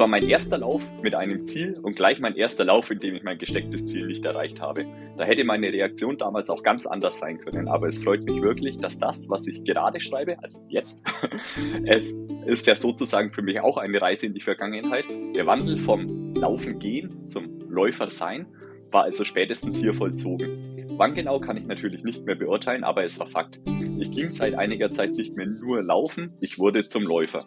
war 0.00 0.08
mein 0.08 0.26
erster 0.26 0.58
Lauf 0.58 0.82
mit 1.02 1.14
einem 1.14 1.44
Ziel 1.44 1.78
und 1.78 1.94
gleich 1.94 2.20
mein 2.20 2.34
erster 2.34 2.64
Lauf, 2.64 2.90
in 2.90 2.98
dem 3.00 3.14
ich 3.14 3.22
mein 3.22 3.38
gestecktes 3.38 3.86
Ziel 3.86 4.06
nicht 4.06 4.24
erreicht 4.24 4.60
habe. 4.60 4.86
Da 5.18 5.24
hätte 5.24 5.44
meine 5.44 5.70
Reaktion 5.70 6.16
damals 6.16 6.48
auch 6.48 6.62
ganz 6.62 6.86
anders 6.86 7.18
sein 7.18 7.38
können, 7.38 7.68
aber 7.68 7.88
es 7.88 8.02
freut 8.02 8.24
mich 8.24 8.40
wirklich, 8.40 8.78
dass 8.78 8.98
das, 8.98 9.28
was 9.28 9.46
ich 9.46 9.62
gerade 9.62 10.00
schreibe, 10.00 10.42
also 10.42 10.58
jetzt, 10.68 10.98
es 11.84 12.12
ist 12.46 12.66
ja 12.66 12.74
sozusagen 12.74 13.32
für 13.32 13.42
mich 13.42 13.60
auch 13.60 13.76
eine 13.76 14.00
Reise 14.00 14.24
in 14.24 14.32
die 14.32 14.40
Vergangenheit. 14.40 15.04
Der 15.36 15.46
Wandel 15.46 15.78
vom 15.78 16.34
Laufen 16.34 16.78
gehen 16.78 17.26
zum 17.26 17.60
Läufer 17.68 18.08
sein 18.08 18.46
war 18.90 19.04
also 19.04 19.24
spätestens 19.24 19.76
hier 19.76 19.94
vollzogen. 19.94 20.96
Wann 20.96 21.14
genau 21.14 21.40
kann 21.40 21.56
ich 21.56 21.66
natürlich 21.66 22.02
nicht 22.04 22.24
mehr 22.24 22.34
beurteilen, 22.34 22.84
aber 22.84 23.04
es 23.04 23.18
war 23.18 23.26
Fakt. 23.26 23.60
Ich 23.98 24.10
ging 24.10 24.30
seit 24.30 24.54
einiger 24.54 24.90
Zeit 24.90 25.12
nicht 25.12 25.36
mehr 25.36 25.46
nur 25.46 25.82
laufen, 25.82 26.32
ich 26.40 26.58
wurde 26.58 26.86
zum 26.86 27.04
Läufer. 27.04 27.46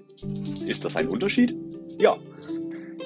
Ist 0.66 0.86
das 0.86 0.96
ein 0.96 1.08
Unterschied? 1.08 1.56
Ja, 2.00 2.18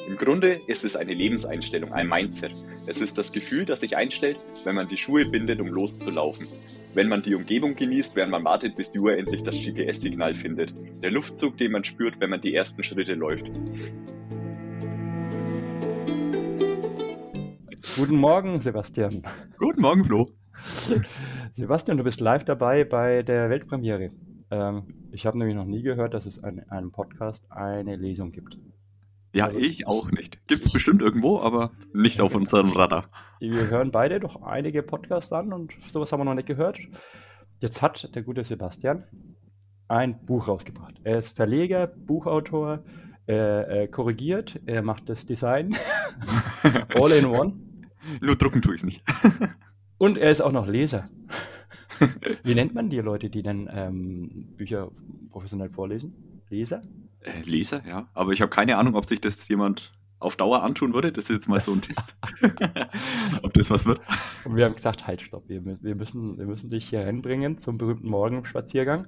im 0.08 0.16
Grunde 0.16 0.62
ist 0.68 0.86
es 0.86 0.96
eine 0.96 1.14
Lebenseinstellung, 1.14 1.92
ein 1.92 2.08
Mindset. 2.08 2.54
Es 2.86 3.02
ist 3.02 3.18
das 3.18 3.34
Gefühl, 3.34 3.66
das 3.66 3.82
sich 3.82 3.98
einstellt, 3.98 4.38
wenn 4.64 4.76
man 4.76 4.88
die 4.88 4.96
Schuhe 4.96 5.26
bindet, 5.26 5.60
um 5.60 5.68
loszulaufen. 5.68 6.48
Wenn 6.94 7.10
man 7.10 7.22
die 7.22 7.36
Umgebung 7.36 7.76
genießt, 7.76 8.16
während 8.16 8.32
man 8.32 8.46
wartet, 8.46 8.78
bis 8.78 8.90
die 8.90 9.00
Uhr 9.00 9.18
endlich 9.18 9.44
das 9.44 9.58
GPS-Signal 9.62 10.34
findet. 10.34 10.74
Der 11.04 11.12
Luftzug, 11.12 11.58
den 11.58 11.74
man 11.74 11.84
spürt, 11.84 12.20
wenn 12.22 12.30
man 12.30 12.40
die 12.40 12.56
ersten 12.56 12.82
Schritte 12.84 13.16
läuft. 13.16 13.52
Guten 17.98 18.16
Morgen, 18.16 18.62
Sebastian. 18.62 19.24
Guten 19.58 19.82
Morgen, 19.82 20.06
Flo. 20.06 20.30
Sebastian, 21.56 21.98
du 21.98 22.06
bist 22.06 22.22
live 22.22 22.46
dabei 22.46 22.86
bei 22.86 23.24
der 23.24 23.50
Weltpremiere. 23.50 24.12
Ähm, 24.50 24.84
ich 25.12 25.26
habe 25.26 25.38
nämlich 25.38 25.56
noch 25.56 25.66
nie 25.66 25.82
gehört, 25.82 26.14
dass 26.14 26.26
es 26.26 26.38
in 26.38 26.62
einem 26.70 26.92
Podcast 26.92 27.46
eine 27.52 27.96
Lesung 27.98 28.32
gibt. 28.32 28.58
Ja, 29.38 29.46
also, 29.46 29.60
ich 29.60 29.86
auch 29.86 30.10
nicht. 30.12 30.46
Gibt 30.48 30.66
es 30.66 30.72
bestimmt 30.72 31.02
irgendwo, 31.02 31.40
aber 31.40 31.72
nicht 31.94 32.22
auf 32.22 32.34
unserem 32.34 32.72
Radar. 32.72 33.10
Wir 33.40 33.70
hören 33.70 33.92
beide 33.92 34.20
doch 34.20 34.42
einige 34.42 34.82
Podcasts 34.82 35.32
an 35.32 35.54
und 35.54 35.74
sowas 35.90 36.12
haben 36.12 36.20
wir 36.20 36.26
noch 36.26 36.34
nicht 36.34 36.48
gehört. 36.48 36.80
Jetzt 37.60 37.82
hat 37.82 38.16
der 38.16 38.24
gute 38.24 38.44
Sebastian 38.44 39.04
ein 39.88 40.26
Buch 40.26 40.48
rausgebracht. 40.48 40.96
Er 41.04 41.20
ist 41.20 41.36
Verleger, 41.36 41.88
Buchautor, 41.88 42.84
er, 43.28 43.68
er 43.68 43.88
korrigiert, 43.88 44.60
er 44.66 44.82
macht 44.82 45.08
das 45.08 45.26
Design. 45.26 45.76
All 46.96 47.12
in 47.12 47.26
one. 47.26 47.54
Nur 48.22 48.36
drucken 48.38 48.62
tue 48.62 48.74
ich 48.74 48.82
es 48.82 48.86
nicht. 48.86 49.04
und 50.00 50.18
er 50.18 50.32
ist 50.32 50.42
auch 50.42 50.52
noch 50.52 50.68
Leser. 50.68 51.10
Wie 52.44 52.56
nennt 52.56 52.74
man 52.74 52.90
die 52.90 53.00
Leute, 53.00 53.30
die 53.30 53.44
dann 53.44 53.70
ähm, 53.72 54.54
Bücher 54.56 54.92
professionell 55.30 55.70
vorlesen? 55.70 56.42
Leser? 56.50 56.82
Äh, 57.28 57.42
Leser, 57.42 57.84
ja. 57.88 58.08
Aber 58.14 58.32
ich 58.32 58.42
habe 58.42 58.50
keine 58.50 58.78
Ahnung, 58.78 58.96
ob 58.96 59.06
sich 59.06 59.22
das 59.22 59.48
jemand 59.48 59.94
auf 60.20 60.36
Dauer 60.36 60.64
antun 60.64 60.94
würde. 60.94 61.12
Das 61.12 61.26
ist 61.26 61.36
jetzt 61.36 61.50
mal 61.50 61.60
so 61.60 61.72
ein 61.72 61.82
Test. 61.82 62.16
ob 63.44 63.54
das 63.54 63.70
was 63.70 63.86
wird. 63.86 64.02
Und 64.46 64.56
wir 64.56 64.66
haben 64.66 64.76
gesagt, 64.76 65.08
halt, 65.08 65.22
stopp. 65.22 65.48
Wir, 65.48 65.64
wir, 65.82 65.96
müssen, 65.96 66.38
wir 66.38 66.46
müssen 66.46 66.70
dich 66.70 66.90
hier 66.90 67.02
reinbringen 67.02 67.60
zum 67.60 67.78
berühmten 67.78 68.10
Morgenspaziergang. 68.10 69.08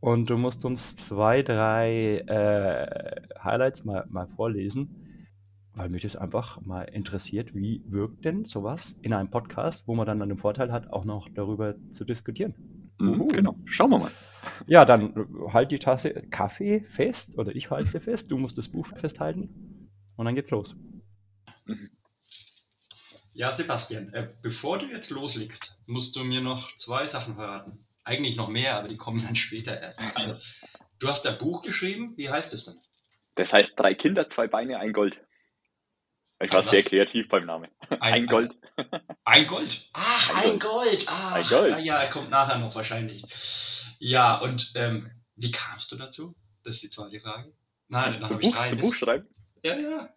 Und 0.00 0.28
du 0.28 0.36
musst 0.36 0.64
uns 0.64 0.96
zwei, 0.96 1.42
drei 1.42 2.18
äh, 2.26 3.22
Highlights 3.42 3.84
mal, 3.84 4.04
mal 4.10 4.28
vorlesen, 4.28 4.90
weil 5.72 5.88
mich 5.88 6.02
das 6.02 6.14
einfach 6.14 6.60
mal 6.60 6.82
interessiert, 6.82 7.54
wie 7.54 7.82
wirkt 7.86 8.24
denn 8.24 8.44
sowas 8.44 8.96
in 9.00 9.14
einem 9.14 9.30
Podcast, 9.30 9.88
wo 9.88 9.94
man 9.94 10.06
dann 10.06 10.20
den 10.20 10.36
Vorteil 10.36 10.70
hat, 10.70 10.92
auch 10.92 11.06
noch 11.06 11.28
darüber 11.34 11.74
zu 11.90 12.04
diskutieren. 12.04 12.54
Mhm, 12.98 13.28
genau, 13.28 13.56
schauen 13.66 13.90
wir 13.90 13.98
mal. 13.98 14.10
Ja, 14.66 14.84
dann 14.84 15.26
halt 15.52 15.70
die 15.70 15.78
Tasse 15.78 16.10
Kaffee 16.30 16.80
fest 16.88 17.38
oder 17.38 17.54
ich 17.54 17.70
halte 17.70 17.90
sie 17.90 18.00
fest, 18.00 18.30
du 18.30 18.38
musst 18.38 18.58
das 18.58 18.68
Buch 18.68 18.86
festhalten 18.86 19.90
und 20.16 20.24
dann 20.26 20.34
geht's 20.34 20.50
los. 20.50 20.76
Ja, 23.32 23.50
Sebastian, 23.50 24.12
äh, 24.12 24.28
bevor 24.42 24.78
du 24.78 24.86
jetzt 24.86 25.10
loslegst, 25.10 25.76
musst 25.86 26.14
du 26.14 26.22
mir 26.22 26.40
noch 26.40 26.76
zwei 26.76 27.06
Sachen 27.06 27.34
verraten. 27.34 27.84
Eigentlich 28.04 28.36
noch 28.36 28.48
mehr, 28.48 28.76
aber 28.76 28.88
die 28.88 28.96
kommen 28.96 29.24
dann 29.24 29.34
später 29.34 29.80
erst. 29.80 29.98
Also, 30.14 30.36
du 30.98 31.08
hast 31.08 31.26
ein 31.26 31.38
Buch 31.38 31.62
geschrieben, 31.62 32.12
wie 32.16 32.30
heißt 32.30 32.54
es 32.54 32.66
denn? 32.66 32.74
Das 33.34 33.52
heißt 33.52 33.78
Drei 33.78 33.94
Kinder, 33.94 34.28
zwei 34.28 34.46
Beine, 34.46 34.78
ein 34.78 34.92
Gold. 34.92 35.23
Ich 36.40 36.52
war 36.52 36.62
sehr 36.62 36.82
kreativ 36.82 37.28
beim 37.28 37.46
Namen. 37.46 37.70
Ein, 38.00 38.14
ein 38.14 38.26
Gold. 38.26 38.56
Ein, 39.24 39.46
Gold. 39.46 39.88
Ach, 39.92 40.30
ein, 40.30 40.36
ein 40.36 40.58
Gold. 40.58 40.60
Gold. 40.60 41.04
Ach, 41.06 41.32
ein 41.32 41.46
Gold. 41.48 41.80
Ja, 41.80 42.02
ja, 42.02 42.10
kommt 42.10 42.30
nachher 42.30 42.58
noch 42.58 42.74
wahrscheinlich. 42.74 43.24
Ja, 43.98 44.38
und 44.38 44.72
ähm, 44.74 45.10
wie 45.36 45.50
kamst 45.50 45.90
du 45.92 45.96
dazu? 45.96 46.34
Das 46.64 46.76
ist 46.76 46.82
die 46.82 46.90
zweite 46.90 47.20
Frage. 47.20 47.52
Nein, 47.88 48.20
nach 48.20 48.28
zum, 48.28 48.38
Buch, 48.38 48.66
zum 48.68 48.80
Buch 48.80 48.94
schreiben? 48.94 49.28
Ja, 49.62 49.78
ja. 49.78 50.08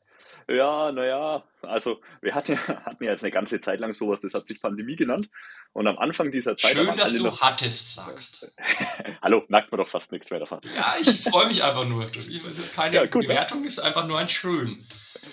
Ja, 0.48 0.92
naja, 0.92 1.44
also 1.62 2.00
wir 2.22 2.34
hatten 2.34 2.54
ja, 2.54 2.68
hatten 2.86 3.04
ja 3.04 3.12
jetzt 3.12 3.24
eine 3.24 3.32
ganze 3.32 3.60
Zeit 3.60 3.80
lang 3.80 3.94
sowas, 3.94 4.22
das 4.22 4.34
hat 4.34 4.48
sich 4.48 4.62
Pandemie 4.62 4.96
genannt. 4.96 5.30
Und 5.74 5.88
am 5.88 5.98
Anfang 5.98 6.32
dieser 6.32 6.56
Zeit. 6.58 6.72
Schön, 6.72 6.96
dass 6.96 7.14
du 7.14 7.24
noch, 7.24 7.42
hattest 7.42 7.96
sagst. 7.96 8.52
Hallo, 9.22 9.44
merkt 9.50 9.72
man 9.72 9.80
doch 9.80 9.88
fast 9.88 10.12
nichts 10.12 10.30
mehr 10.32 10.40
davon. 10.40 10.62
Ja, 10.76 10.96
ich 11.00 11.22
freue 11.24 11.48
mich 11.48 11.64
einfach 11.64 11.86
nur. 11.86 12.06
Das 12.06 12.26
ist 12.26 12.74
keine 12.74 12.96
ja, 12.96 13.06
gut, 13.06 13.24
Bewertung, 13.24 13.62
ja. 13.62 13.68
ist 13.68 13.80
einfach 13.80 14.08
nur 14.08 14.18
ein 14.20 14.30
Schön. 14.30 14.86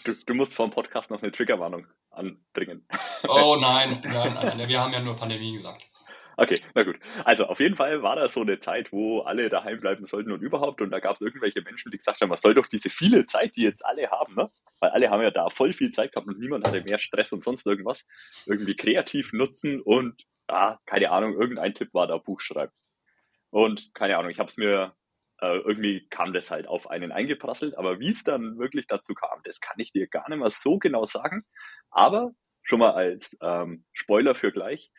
Du, 0.04 0.14
du 0.14 0.34
musst 0.34 0.54
vor 0.54 0.66
dem 0.66 0.72
Podcast 0.72 1.10
noch 1.10 1.22
eine 1.22 1.32
Triggerwarnung 1.32 1.86
anbringen. 2.10 2.86
Oh 3.28 3.56
nein, 3.60 4.02
nein, 4.04 4.34
nein, 4.34 4.68
wir 4.68 4.80
haben 4.80 4.92
ja 4.92 5.00
nur 5.00 5.16
Pandemie 5.16 5.56
gesagt. 5.56 5.84
Okay, 6.36 6.60
na 6.74 6.82
gut. 6.82 6.98
Also 7.24 7.46
auf 7.46 7.60
jeden 7.60 7.76
Fall 7.76 8.02
war 8.02 8.16
das 8.16 8.34
so 8.34 8.40
eine 8.42 8.58
Zeit, 8.58 8.92
wo 8.92 9.20
alle 9.20 9.48
daheim 9.48 9.80
bleiben 9.80 10.06
sollten 10.06 10.32
und 10.32 10.42
überhaupt. 10.42 10.80
Und 10.80 10.90
da 10.90 11.00
gab 11.00 11.16
es 11.16 11.22
irgendwelche 11.22 11.62
Menschen, 11.62 11.90
die 11.90 11.98
gesagt 11.98 12.20
haben, 12.20 12.30
was 12.30 12.42
soll 12.42 12.54
doch 12.54 12.66
diese 12.66 12.90
viele 12.90 13.26
Zeit, 13.26 13.56
die 13.56 13.62
jetzt 13.62 13.84
alle 13.84 14.10
haben, 14.10 14.34
ne? 14.34 14.50
Weil 14.80 14.90
alle 14.90 15.10
haben 15.10 15.22
ja 15.22 15.30
da 15.30 15.48
voll 15.50 15.72
viel 15.72 15.92
Zeit 15.92 16.12
gehabt 16.12 16.28
und 16.28 16.38
niemand 16.38 16.66
hatte 16.66 16.82
mehr 16.82 16.98
Stress 16.98 17.32
und 17.32 17.44
sonst 17.44 17.66
irgendwas. 17.66 18.06
Irgendwie 18.46 18.76
kreativ 18.76 19.32
nutzen 19.32 19.80
und, 19.80 20.24
ah, 20.48 20.78
keine 20.86 21.10
Ahnung, 21.10 21.34
irgendein 21.34 21.74
Tipp 21.74 21.94
war 21.94 22.06
da 22.06 22.18
Buch 22.18 22.40
schreiben. 22.40 22.72
Und 23.50 23.94
keine 23.94 24.18
Ahnung, 24.18 24.30
ich 24.30 24.38
habe 24.38 24.48
es 24.48 24.56
mir 24.56 24.94
äh, 25.40 25.58
irgendwie 25.58 26.06
kam 26.08 26.32
das 26.32 26.50
halt 26.50 26.66
auf 26.66 26.88
einen 26.90 27.12
eingeprasselt, 27.12 27.76
aber 27.76 28.00
wie 28.00 28.10
es 28.10 28.24
dann 28.24 28.58
wirklich 28.58 28.86
dazu 28.86 29.14
kam, 29.14 29.40
das 29.44 29.60
kann 29.60 29.76
ich 29.78 29.92
dir 29.92 30.06
gar 30.08 30.28
nicht 30.28 30.38
mehr 30.38 30.50
so 30.50 30.78
genau 30.78 31.06
sagen. 31.06 31.44
Aber 31.90 32.32
schon 32.62 32.78
mal 32.80 32.92
als 32.92 33.36
ähm, 33.42 33.84
Spoiler 33.92 34.34
für 34.34 34.52
gleich, 34.52 34.90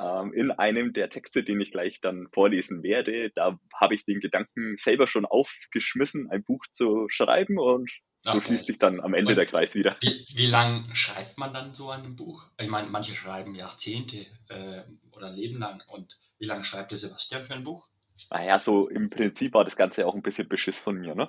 ähm, 0.00 0.32
in 0.32 0.50
einem 0.50 0.92
der 0.92 1.10
Texte, 1.10 1.44
den 1.44 1.60
ich 1.60 1.70
gleich 1.70 2.00
dann 2.00 2.28
vorlesen 2.32 2.82
werde, 2.82 3.30
da 3.34 3.58
habe 3.74 3.94
ich 3.94 4.04
den 4.04 4.20
Gedanken 4.20 4.76
selber 4.76 5.06
schon 5.06 5.26
aufgeschmissen, 5.26 6.30
ein 6.30 6.42
Buch 6.42 6.64
zu 6.72 7.06
schreiben 7.08 7.58
und 7.58 7.90
so 8.18 8.32
okay. 8.32 8.40
schließt 8.42 8.66
sich 8.66 8.78
dann 8.78 9.00
am 9.00 9.14
Ende 9.14 9.32
und 9.32 9.36
der 9.36 9.46
Kreis 9.46 9.74
wieder. 9.74 9.96
Wie, 10.00 10.26
wie 10.34 10.46
lang 10.46 10.94
schreibt 10.94 11.38
man 11.38 11.54
dann 11.54 11.74
so 11.74 11.90
ein 11.90 12.16
Buch? 12.16 12.44
Ich 12.58 12.68
meine, 12.68 12.88
manche 12.88 13.14
schreiben 13.14 13.54
Jahrzehnte 13.54 14.26
äh, 14.48 14.82
oder 15.12 15.30
Leben 15.30 15.58
lang. 15.58 15.82
Und 15.88 16.18
wie 16.38 16.44
lange 16.44 16.64
schreibt 16.64 16.90
der 16.90 16.98
Sebastian 16.98 17.44
für 17.44 17.54
ein 17.54 17.64
Buch? 17.64 17.89
Naja, 18.30 18.58
so 18.58 18.88
im 18.88 19.10
Prinzip 19.10 19.54
war 19.54 19.64
das 19.64 19.76
Ganze 19.76 20.06
auch 20.06 20.14
ein 20.14 20.22
bisschen 20.22 20.48
Beschiss 20.48 20.78
von 20.78 20.96
mir. 20.96 21.14
Ne? 21.14 21.28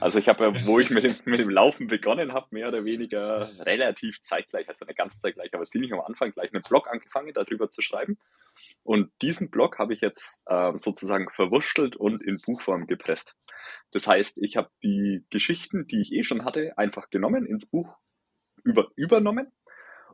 Also 0.00 0.18
ich 0.18 0.28
habe 0.28 0.44
ja, 0.44 0.66
wo 0.66 0.78
ich 0.78 0.90
mit 0.90 1.04
dem, 1.04 1.16
mit 1.24 1.40
dem 1.40 1.50
Laufen 1.50 1.86
begonnen 1.86 2.32
habe, 2.32 2.46
mehr 2.50 2.68
oder 2.68 2.84
weniger 2.84 3.50
relativ 3.60 4.22
zeitgleich, 4.22 4.68
also 4.68 4.84
eine 4.84 4.94
ganz 4.94 5.20
zeitgleich, 5.20 5.52
aber 5.54 5.66
ziemlich 5.66 5.92
am 5.92 6.00
Anfang 6.00 6.32
gleich 6.32 6.52
einen 6.54 6.62
Blog 6.62 6.88
angefangen, 6.88 7.32
darüber 7.34 7.70
zu 7.70 7.82
schreiben. 7.82 8.18
Und 8.82 9.10
diesen 9.22 9.50
Blog 9.50 9.78
habe 9.78 9.92
ich 9.92 10.00
jetzt 10.00 10.42
äh, 10.46 10.76
sozusagen 10.76 11.28
verwurschtelt 11.30 11.96
und 11.96 12.22
in 12.22 12.40
Buchform 12.44 12.86
gepresst. 12.86 13.36
Das 13.90 14.06
heißt, 14.06 14.38
ich 14.38 14.56
habe 14.56 14.70
die 14.82 15.24
Geschichten, 15.30 15.86
die 15.86 16.00
ich 16.00 16.12
eh 16.12 16.24
schon 16.24 16.44
hatte, 16.44 16.76
einfach 16.76 17.10
genommen, 17.10 17.46
ins 17.46 17.68
Buch 17.68 17.96
über, 18.64 18.88
übernommen 18.96 19.52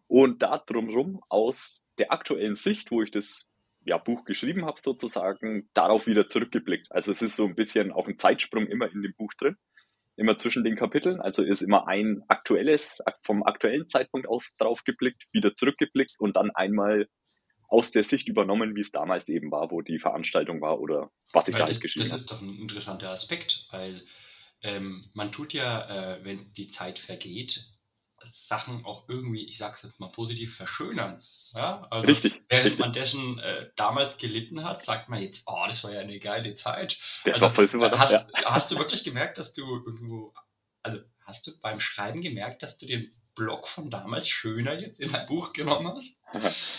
und 0.06 0.42
da 0.42 0.58
drumherum 0.58 1.20
aus 1.28 1.82
der 1.98 2.12
aktuellen 2.12 2.56
Sicht, 2.56 2.90
wo 2.90 3.02
ich 3.02 3.10
das 3.10 3.48
ja, 3.84 3.98
Buch 3.98 4.24
geschrieben 4.24 4.64
habe, 4.64 4.80
sozusagen, 4.80 5.68
darauf 5.74 6.06
wieder 6.06 6.26
zurückgeblickt. 6.26 6.90
Also 6.90 7.10
es 7.10 7.22
ist 7.22 7.36
so 7.36 7.46
ein 7.46 7.54
bisschen 7.54 7.92
auch 7.92 8.08
ein 8.08 8.16
Zeitsprung 8.16 8.66
immer 8.66 8.90
in 8.90 9.02
dem 9.02 9.14
Buch 9.14 9.32
drin, 9.34 9.56
immer 10.16 10.36
zwischen 10.38 10.64
den 10.64 10.76
Kapiteln. 10.76 11.20
Also 11.20 11.42
ist 11.42 11.62
immer 11.62 11.86
ein 11.88 12.22
aktuelles, 12.28 13.00
vom 13.22 13.42
aktuellen 13.42 13.88
Zeitpunkt 13.88 14.28
aus 14.28 14.56
drauf 14.56 14.84
geblickt, 14.84 15.24
wieder 15.32 15.54
zurückgeblickt 15.54 16.14
und 16.18 16.36
dann 16.36 16.50
einmal 16.50 17.08
aus 17.68 17.90
der 17.90 18.04
Sicht 18.04 18.28
übernommen, 18.28 18.76
wie 18.76 18.80
es 18.80 18.90
damals 18.90 19.28
eben 19.28 19.50
war, 19.50 19.70
wo 19.70 19.82
die 19.82 19.98
Veranstaltung 19.98 20.60
war 20.60 20.80
oder 20.80 21.10
was 21.32 21.48
ich 21.48 21.54
weil 21.54 21.60
da 21.60 21.66
das, 21.66 21.80
geschrieben 21.80 22.04
habe. 22.04 22.12
Das 22.12 22.20
ist 22.20 22.30
doch 22.30 22.40
ein 22.40 22.56
interessanter 22.56 23.10
Aspekt, 23.10 23.66
weil 23.70 24.02
ähm, 24.62 25.10
man 25.12 25.32
tut 25.32 25.52
ja, 25.52 26.16
äh, 26.16 26.24
wenn 26.24 26.52
die 26.52 26.68
Zeit 26.68 26.98
vergeht, 26.98 27.66
Sachen 28.32 28.84
auch 28.84 29.08
irgendwie, 29.08 29.46
ich 29.46 29.58
sag's 29.58 29.82
jetzt 29.82 30.00
mal 30.00 30.10
positiv, 30.10 30.56
verschönern. 30.56 31.22
Ja? 31.54 31.86
Also 31.90 32.06
richtig. 32.06 32.42
Während 32.48 32.66
richtig. 32.66 32.80
man 32.80 32.92
dessen 32.92 33.38
äh, 33.38 33.70
damals 33.76 34.18
gelitten 34.18 34.64
hat, 34.64 34.82
sagt 34.82 35.08
man 35.08 35.22
jetzt, 35.22 35.42
oh, 35.46 35.64
das 35.68 35.84
war 35.84 35.92
ja 35.92 36.00
eine 36.00 36.18
geile 36.18 36.54
Zeit. 36.56 36.98
Das 37.24 37.34
also, 37.34 37.42
war 37.42 37.50
voll 37.50 37.68
super. 37.68 37.90
Hast, 37.98 38.12
ja. 38.12 38.26
hast 38.44 38.70
du 38.70 38.76
wirklich 38.76 39.04
gemerkt, 39.04 39.38
dass 39.38 39.52
du 39.52 39.62
irgendwo, 39.86 40.34
also 40.82 40.98
hast 41.24 41.46
du 41.46 41.52
beim 41.60 41.80
Schreiben 41.80 42.20
gemerkt, 42.20 42.62
dass 42.62 42.78
du 42.78 42.86
den 42.86 43.14
Blog 43.34 43.68
von 43.68 43.90
damals 43.90 44.28
schöner 44.28 44.78
jetzt 44.78 45.00
in 45.00 45.14
ein 45.14 45.26
Buch 45.26 45.52
genommen 45.52 45.94
hast? 45.94 46.16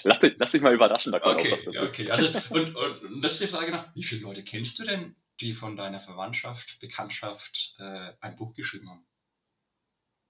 Lass 0.03 0.19
dich, 0.19 0.35
lass 0.37 0.51
dich 0.51 0.61
mal 0.61 0.73
überraschen, 0.73 1.11
da 1.11 1.19
kommt 1.19 1.39
okay, 1.39 1.49
auch 1.49 1.53
was 1.53 1.65
dazu. 1.65 1.85
Okay, 1.85 2.11
also, 2.11 2.27
und, 2.49 2.75
und, 2.75 3.03
und 3.03 3.21
das 3.21 3.33
ist 3.33 3.43
die 3.43 3.47
Frage 3.47 3.71
nach, 3.71 3.93
wie 3.95 4.03
viele 4.03 4.21
Leute 4.21 4.43
kennst 4.43 4.79
du 4.79 4.83
denn, 4.83 5.15
die 5.41 5.53
von 5.53 5.75
deiner 5.75 5.99
Verwandtschaft, 5.99 6.79
Bekanntschaft 6.79 7.75
äh, 7.79 8.11
ein 8.21 8.35
Buch 8.37 8.53
geschrieben 8.53 8.89
haben? 8.89 9.05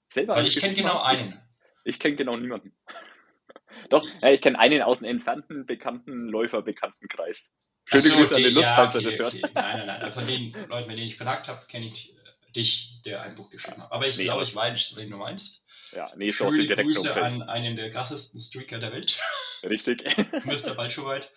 Selber 0.09 0.35
Weil 0.35 0.47
ich 0.47 0.57
kenne 0.57 0.73
genau 0.73 1.01
einen. 1.01 1.41
Ich, 1.83 1.95
ich 1.95 1.99
kenne 1.99 2.15
genau 2.15 2.37
niemanden. 2.37 2.75
Doch, 3.89 4.05
ja, 4.21 4.31
ich 4.31 4.41
kenne 4.41 4.59
einen 4.59 4.81
aus 4.81 4.99
dem 4.99 5.07
entfernten, 5.07 5.65
bekannten 5.65 6.27
Läufer, 6.29 6.61
Bekanntenkreis. 6.61 7.51
Schöne 7.85 8.01
so, 8.01 8.15
Grüße 8.15 8.35
an 8.35 8.43
den 8.43 8.53
Lutz, 8.53 8.63
ja, 8.63 8.75
falls 8.75 8.95
okay, 8.95 9.05
er 9.05 9.11
das 9.11 9.19
okay. 9.19 9.41
hört. 9.41 9.53
Nein, 9.53 9.85
nein, 9.85 9.99
nein. 10.01 10.13
Von 10.13 10.27
den 10.27 10.53
Leuten, 10.69 10.87
mit 10.87 10.97
denen 10.97 11.07
ich 11.07 11.17
Kontakt 11.17 11.47
habe, 11.47 11.65
kenne 11.67 11.85
ich 11.85 12.15
äh, 12.15 12.51
dich, 12.55 13.01
der 13.05 13.21
ein 13.21 13.35
Buch 13.35 13.49
geschrieben 13.49 13.83
hat. 13.83 13.91
Aber 13.91 14.07
ich 14.07 14.17
nee, 14.17 14.23
glaube, 14.23 14.43
ich 14.43 14.55
weiß, 14.55 14.93
wen 14.95 15.11
du 15.11 15.17
meinst. 15.17 15.63
Ja, 15.91 16.11
nee, 16.15 16.31
so 16.31 16.49
Schöne 16.49 16.67
Grüße 16.67 17.01
Umfeld. 17.01 17.17
an 17.17 17.41
einen 17.43 17.75
der 17.75 17.91
krassesten 17.91 18.39
Streaker 18.39 18.79
der 18.79 18.91
Welt. 18.91 19.19
Richtig. 19.63 20.03
Mr. 20.45 20.73
Balschowait. 20.73 21.29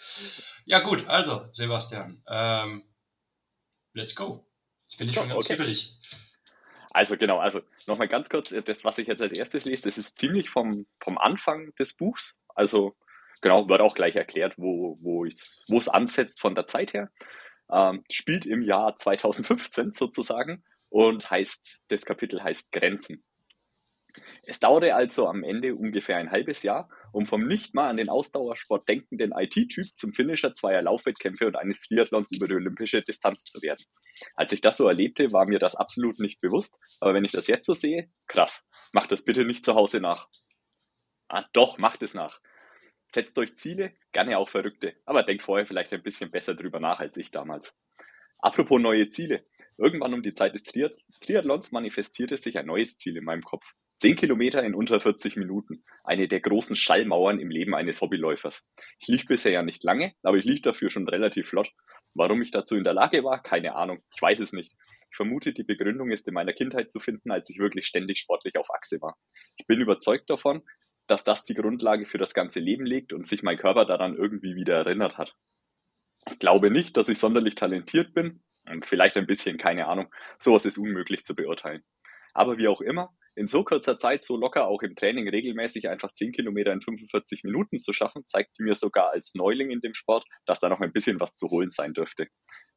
Ja, 0.65 0.81
gut, 0.81 1.07
also, 1.07 1.49
Sebastian, 1.53 2.23
ähm, 2.29 2.85
let's 3.93 4.15
go. 4.15 4.47
Jetzt 4.85 4.99
bin 4.99 5.09
ich 5.09 5.15
schon 5.15 5.29
ganz 5.29 5.45
okay. 5.45 5.77
Also 6.99 7.17
genau, 7.17 7.39
also 7.39 7.61
nochmal 7.87 8.09
ganz 8.09 8.29
kurz, 8.29 8.53
das, 8.65 8.85
was 8.85 8.99
ich 8.99 9.07
jetzt 9.07 9.23
als 9.23 9.33
erstes 9.33 9.65
lese, 9.65 9.85
das 9.85 9.99
ist 9.99 10.19
ziemlich 10.19 10.51
vom, 10.51 10.85
vom 10.99 11.17
Anfang 11.17 11.73
des 11.77 11.95
Buchs. 11.95 12.37
Also 12.57 12.97
genau, 13.41 13.69
wird 13.69 13.81
auch 13.81 13.95
gleich 13.95 14.17
erklärt, 14.17 14.55
wo, 14.57 14.99
wo, 15.01 15.25
wo 15.69 15.79
es 15.79 15.89
ansetzt 15.89 16.41
von 16.41 16.57
der 16.57 16.67
Zeit 16.67 16.95
her. 16.95 17.13
Ähm, 17.71 18.03
spielt 18.11 18.47
im 18.47 18.63
Jahr 18.63 18.97
2015 18.97 19.93
sozusagen 19.93 20.65
und 20.89 21.31
heißt, 21.31 21.83
das 21.87 22.05
Kapitel 22.05 22.43
heißt 22.43 22.73
Grenzen. 22.73 23.23
Es 24.43 24.61
dauerte 24.61 24.95
also 24.95 25.27
am 25.27 25.45
Ende 25.45 25.75
ungefähr 25.75 26.17
ein 26.17 26.31
halbes 26.31 26.63
Jahr, 26.63 26.89
um 27.13 27.27
vom 27.27 27.47
nicht 27.47 27.75
mal 27.75 27.89
an 27.91 27.97
den 27.97 28.09
Ausdauersport 28.09 28.89
denkenden 28.89 29.33
IT-Typ 29.33 29.89
zum 29.95 30.13
Finisher 30.15 30.55
zweier 30.55 30.83
Laufwettkämpfe 30.83 31.47
und 31.47 31.57
eines 31.57 31.83
Triathlons 31.83 32.33
über 32.33 32.49
die 32.49 32.55
olympische 32.55 33.03
Distanz 33.03 33.45
zu 33.45 33.61
werden. 33.63 33.85
Als 34.35 34.53
ich 34.53 34.61
das 34.61 34.77
so 34.77 34.89
erlebte, 34.89 35.33
war 35.33 35.47
mir 35.47 35.59
das 35.59 35.77
absolut 35.77 36.19
nicht 36.19 36.41
bewusst, 36.41 36.79
aber 37.01 37.15
wenn 37.15 37.25
ich 37.25 37.33
das 37.33 37.47
jetzt 37.47 37.67
so 37.67 37.75
sehe, 37.75 38.11
krass, 38.27 38.67
macht 38.93 39.13
das 39.13 39.25
bitte 39.25 39.45
nicht 39.45 39.65
zu 39.65 39.75
Hause 39.75 40.01
nach. 40.01 40.29
Ah, 41.29 41.45
doch, 41.53 41.79
macht 41.79 42.03
es 42.03 42.15
nach. 42.15 42.41
Setzt 43.13 43.39
euch 43.39 43.57
Ziele, 43.57 43.93
gerne 44.13 44.39
auch 44.39 44.49
verrückte, 44.49 44.95
aber 45.05 45.23
denkt 45.23 45.43
vorher 45.43 45.67
vielleicht 45.67 45.93
ein 45.93 46.03
bisschen 46.03 46.31
besser 46.31 46.55
drüber 46.55 46.81
nach 46.81 47.01
als 47.01 47.17
ich 47.17 47.31
damals. 47.31 47.75
Apropos 48.39 48.81
neue 48.81 49.09
Ziele. 49.09 49.47
Irgendwann 49.77 50.15
um 50.15 50.23
die 50.23 50.35
Zeit 50.35 50.55
des 50.55 50.65
Triathlons 50.65 51.71
manifestierte 51.71 52.37
sich 52.37 52.59
ein 52.59 52.67
neues 52.67 52.99
Ziel 52.99 53.17
in 53.17 53.25
meinem 53.25 53.43
Kopf. 53.43 53.75
Zehn 54.01 54.15
Kilometer 54.15 54.63
in 54.63 54.77
unter 54.77 55.01
40 55.01 55.37
Minuten. 55.37 55.83
Eine 56.05 56.29
der 56.29 56.41
großen 56.41 56.77
Schallmauern 56.77 57.41
im 57.41 57.51
Leben 57.51 57.75
eines 57.75 58.01
Hobbyläufers. 58.01 58.65
Ich 59.01 59.09
lief 59.09 59.27
bisher 59.27 59.51
ja 59.51 59.63
nicht 59.63 59.83
lange, 59.83 60.15
aber 60.23 60.37
ich 60.37 60.45
lief 60.45 60.63
dafür 60.63 60.89
schon 60.89 61.09
relativ 61.09 61.49
flott. 61.49 61.73
Warum 62.15 62.41
ich 62.41 62.53
dazu 62.53 62.77
in 62.77 62.85
der 62.85 62.93
Lage 62.95 63.25
war, 63.25 63.43
keine 63.43 63.75
Ahnung. 63.75 64.03
Ich 64.15 64.23
weiß 64.23 64.39
es 64.39 64.53
nicht. 64.53 64.73
Ich 65.11 65.17
vermute, 65.17 65.53
die 65.53 65.65
Begründung 65.65 66.11
ist 66.11 66.29
in 66.29 66.35
meiner 66.35 66.53
Kindheit 66.53 66.93
zu 66.93 67.01
finden, 67.01 67.33
als 67.33 67.51
ich 67.51 67.59
wirklich 67.59 67.87
ständig 67.87 68.21
sportlich 68.21 68.57
auf 68.57 68.71
Achse 68.73 69.01
war. 69.01 69.17
Ich 69.57 69.67
bin 69.67 69.81
überzeugt 69.81 70.31
davon, 70.31 70.63
dass 71.09 71.25
das 71.25 71.45
die 71.45 71.55
Grundlage 71.55 72.07
für 72.07 72.19
das 72.19 72.35
ganze 72.35 72.61
Leben 72.61 72.87
legt 72.87 73.13
und 73.13 73.27
sich 73.27 73.43
mein 73.43 73.57
Körper 73.57 73.85
daran 73.85 74.17
irgendwie 74.17 74.55
wieder 74.55 74.77
erinnert 74.77 75.19
hat. 75.19 75.35
Ich 76.31 76.39
glaube 76.39 76.71
nicht, 76.71 76.97
dass 76.97 77.09
ich 77.09 77.19
sonderlich 77.19 77.57
talentiert 77.57 78.13
bin 78.15 78.43
und 78.67 78.87
vielleicht 78.87 79.17
ein 79.17 79.27
bisschen, 79.27 79.57
keine 79.57 79.89
Ahnung. 79.89 80.13
Sowas 80.39 80.67
ist 80.67 80.79
unmöglich 80.79 81.25
zu 81.25 81.35
beurteilen. 81.35 81.83
Aber 82.39 82.57
wie 82.57 82.69
auch 82.69 82.81
immer, 82.81 83.11
in 83.35 83.49
so 83.49 83.65
kurzer 83.65 83.99
Zeit 83.99 84.23
so 84.23 84.37
locker 84.37 84.69
auch 84.69 84.83
im 84.83 84.95
Training 84.95 85.29
regelmäßig 85.29 85.89
einfach 85.89 86.13
10 86.13 86.31
Kilometer 86.31 86.73
in 86.73 86.81
45 86.81 87.43
Minuten 87.43 87.81
zu 87.81 87.93
schaffen, 87.93 88.25
zeigt 88.27 88.61
mir 88.61 88.77
sogar 88.77 89.11
als 89.11 89.35
Neuling 89.35 89.73
in 89.73 89.81
dem 89.81 89.93
Sport, 89.93 90.25
dass 90.47 90.61
da 90.61 90.69
noch 90.69 90.79
ein 90.79 90.93
bisschen 90.93 91.19
was 91.19 91.37
zu 91.37 91.49
holen 91.49 91.71
sein 91.71 91.95
dürfte. 91.95 92.29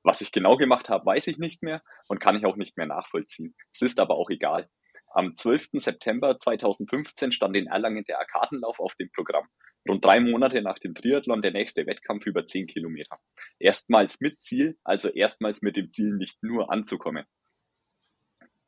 Was 0.02 0.22
ich 0.22 0.32
genau 0.32 0.58
gemacht 0.58 0.90
habe, 0.90 1.06
weiß 1.06 1.28
ich 1.28 1.38
nicht 1.38 1.62
mehr 1.62 1.84
und 2.08 2.20
kann 2.20 2.36
ich 2.36 2.48
auch 2.48 2.56
nicht 2.56 2.76
mehr 2.76 2.88
nachvollziehen. 2.88 3.54
Es 3.72 3.84
ist 3.84 4.00
aber 4.00 4.16
auch 4.16 4.32
egal. 4.32 4.68
Am 5.14 5.36
12. 5.36 5.68
September 5.74 6.40
2015 6.40 7.32
stand 7.32 7.56
in 7.56 7.68
Erlangen 7.68 8.04
der 8.06 8.18
Arkadenlauf 8.18 8.80
auf 8.80 8.96
dem 8.96 9.12
Programm. 9.12 9.48
Rund 9.88 10.04
drei 10.04 10.20
Monate 10.22 10.64
nach 10.64 10.80
dem 10.80 10.96
Triathlon 10.96 11.44
der 11.44 11.52
nächste 11.52 11.86
Wettkampf 11.86 12.26
über 12.26 12.48
10 12.48 12.66
Kilometer. 12.66 13.20
Erstmals 13.60 14.22
mit 14.22 14.42
Ziel, 14.42 14.80
also 14.84 15.10
erstmals 15.10 15.62
mit 15.62 15.78
dem 15.78 15.92
Ziel 15.92 16.16
nicht 16.16 16.42
nur 16.42 16.72
anzukommen. 16.72 17.26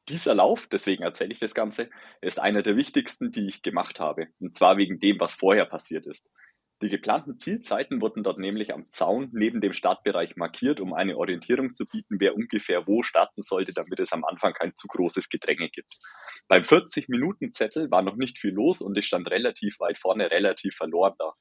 Dieser 0.10 0.36
Lauf, 0.36 0.68
deswegen 0.68 1.04
erzähle 1.04 1.32
ich 1.32 1.40
das 1.40 1.54
Ganze, 1.54 1.90
ist 2.22 2.40
einer 2.40 2.62
der 2.62 2.76
wichtigsten, 2.76 3.32
die 3.32 3.48
ich 3.48 3.62
gemacht 3.62 4.00
habe. 4.00 4.28
Und 4.40 4.56
zwar 4.56 4.78
wegen 4.78 5.00
dem, 5.00 5.20
was 5.20 5.34
vorher 5.34 5.66
passiert 5.66 6.06
ist. 6.06 6.32
Die 6.84 6.90
geplanten 6.90 7.40
Zielzeiten 7.40 8.02
wurden 8.02 8.24
dort 8.24 8.40
nämlich 8.40 8.74
am 8.74 8.90
Zaun 8.90 9.30
neben 9.32 9.62
dem 9.62 9.72
Startbereich 9.72 10.36
markiert, 10.36 10.82
um 10.82 10.94
eine 10.94 11.16
Orientierung 11.18 11.74
zu 11.74 11.86
bieten, 11.86 12.18
wer 12.20 12.36
ungefähr 12.36 12.86
wo 12.88 13.04
starten 13.04 13.42
sollte, 13.42 13.72
damit 13.72 14.02
es 14.02 14.12
am 14.12 14.26
Anfang 14.26 14.52
kein 14.52 14.76
zu 14.76 14.90
großes 14.90 15.30
Gedränge 15.30 15.70
gibt. 15.70 15.96
Beim 16.50 16.64
40-Minuten-Zettel 16.64 17.90
war 17.90 18.02
noch 18.02 18.18
nicht 18.18 18.38
viel 18.38 18.52
los 18.52 18.82
und 18.82 18.98
ich 18.98 19.06
stand 19.06 19.32
relativ 19.32 19.80
weit 19.80 19.98
vorne, 19.98 20.30
relativ 20.30 20.76
verloren 20.76 21.14
da. 21.20 21.32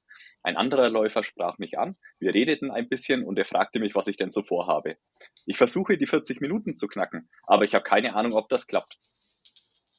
Ein 0.44 0.56
anderer 0.56 0.90
Läufer 0.90 1.24
sprach 1.24 1.58
mich 1.58 1.76
an, 1.76 1.96
wir 2.20 2.32
redeten 2.34 2.70
ein 2.70 2.88
bisschen 2.88 3.24
und 3.24 3.36
er 3.36 3.44
fragte 3.44 3.80
mich, 3.80 3.96
was 3.96 4.06
ich 4.06 4.16
denn 4.16 4.30
so 4.30 4.44
vorhabe. 4.44 4.96
Ich 5.44 5.56
versuche, 5.56 5.98
die 5.98 6.06
40 6.06 6.40
Minuten 6.40 6.72
zu 6.72 6.86
knacken, 6.86 7.28
aber 7.48 7.64
ich 7.64 7.74
habe 7.74 7.82
keine 7.82 8.14
Ahnung, 8.14 8.34
ob 8.34 8.48
das 8.48 8.68
klappt. 8.68 8.96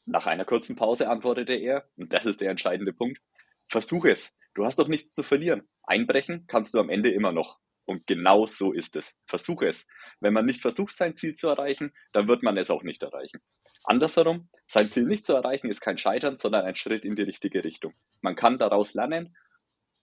Nach 0.05 0.25
einer 0.25 0.45
kurzen 0.45 0.77
Pause 0.77 1.09
antwortete 1.09 1.53
er, 1.53 1.89
und 1.97 2.13
das 2.13 2.25
ist 2.25 2.39
der 2.39 2.49
entscheidende 2.49 2.93
Punkt, 2.93 3.19
versuche 3.67 4.11
es. 4.11 4.33
Du 4.53 4.65
hast 4.65 4.79
doch 4.79 4.87
nichts 4.87 5.13
zu 5.13 5.23
verlieren. 5.23 5.67
Einbrechen 5.85 6.45
kannst 6.47 6.73
du 6.73 6.79
am 6.79 6.89
Ende 6.89 7.11
immer 7.11 7.31
noch. 7.31 7.59
Und 7.85 8.07
genau 8.07 8.45
so 8.45 8.71
ist 8.71 8.95
es. 8.95 9.15
Versuche 9.25 9.67
es. 9.67 9.87
Wenn 10.19 10.33
man 10.33 10.45
nicht 10.45 10.61
versucht, 10.61 10.95
sein 10.95 11.15
Ziel 11.15 11.35
zu 11.35 11.47
erreichen, 11.47 11.93
dann 12.11 12.27
wird 12.27 12.43
man 12.43 12.57
es 12.57 12.69
auch 12.69 12.83
nicht 12.83 13.03
erreichen. 13.03 13.41
Andersherum, 13.83 14.49
sein 14.67 14.89
Ziel 14.89 15.03
nicht 15.03 15.25
zu 15.25 15.33
erreichen 15.33 15.69
ist 15.69 15.81
kein 15.81 15.97
Scheitern, 15.97 16.37
sondern 16.37 16.65
ein 16.65 16.75
Schritt 16.75 17.03
in 17.03 17.15
die 17.15 17.23
richtige 17.23 17.63
Richtung. 17.63 17.93
Man 18.21 18.35
kann 18.35 18.57
daraus 18.57 18.93
lernen 18.93 19.35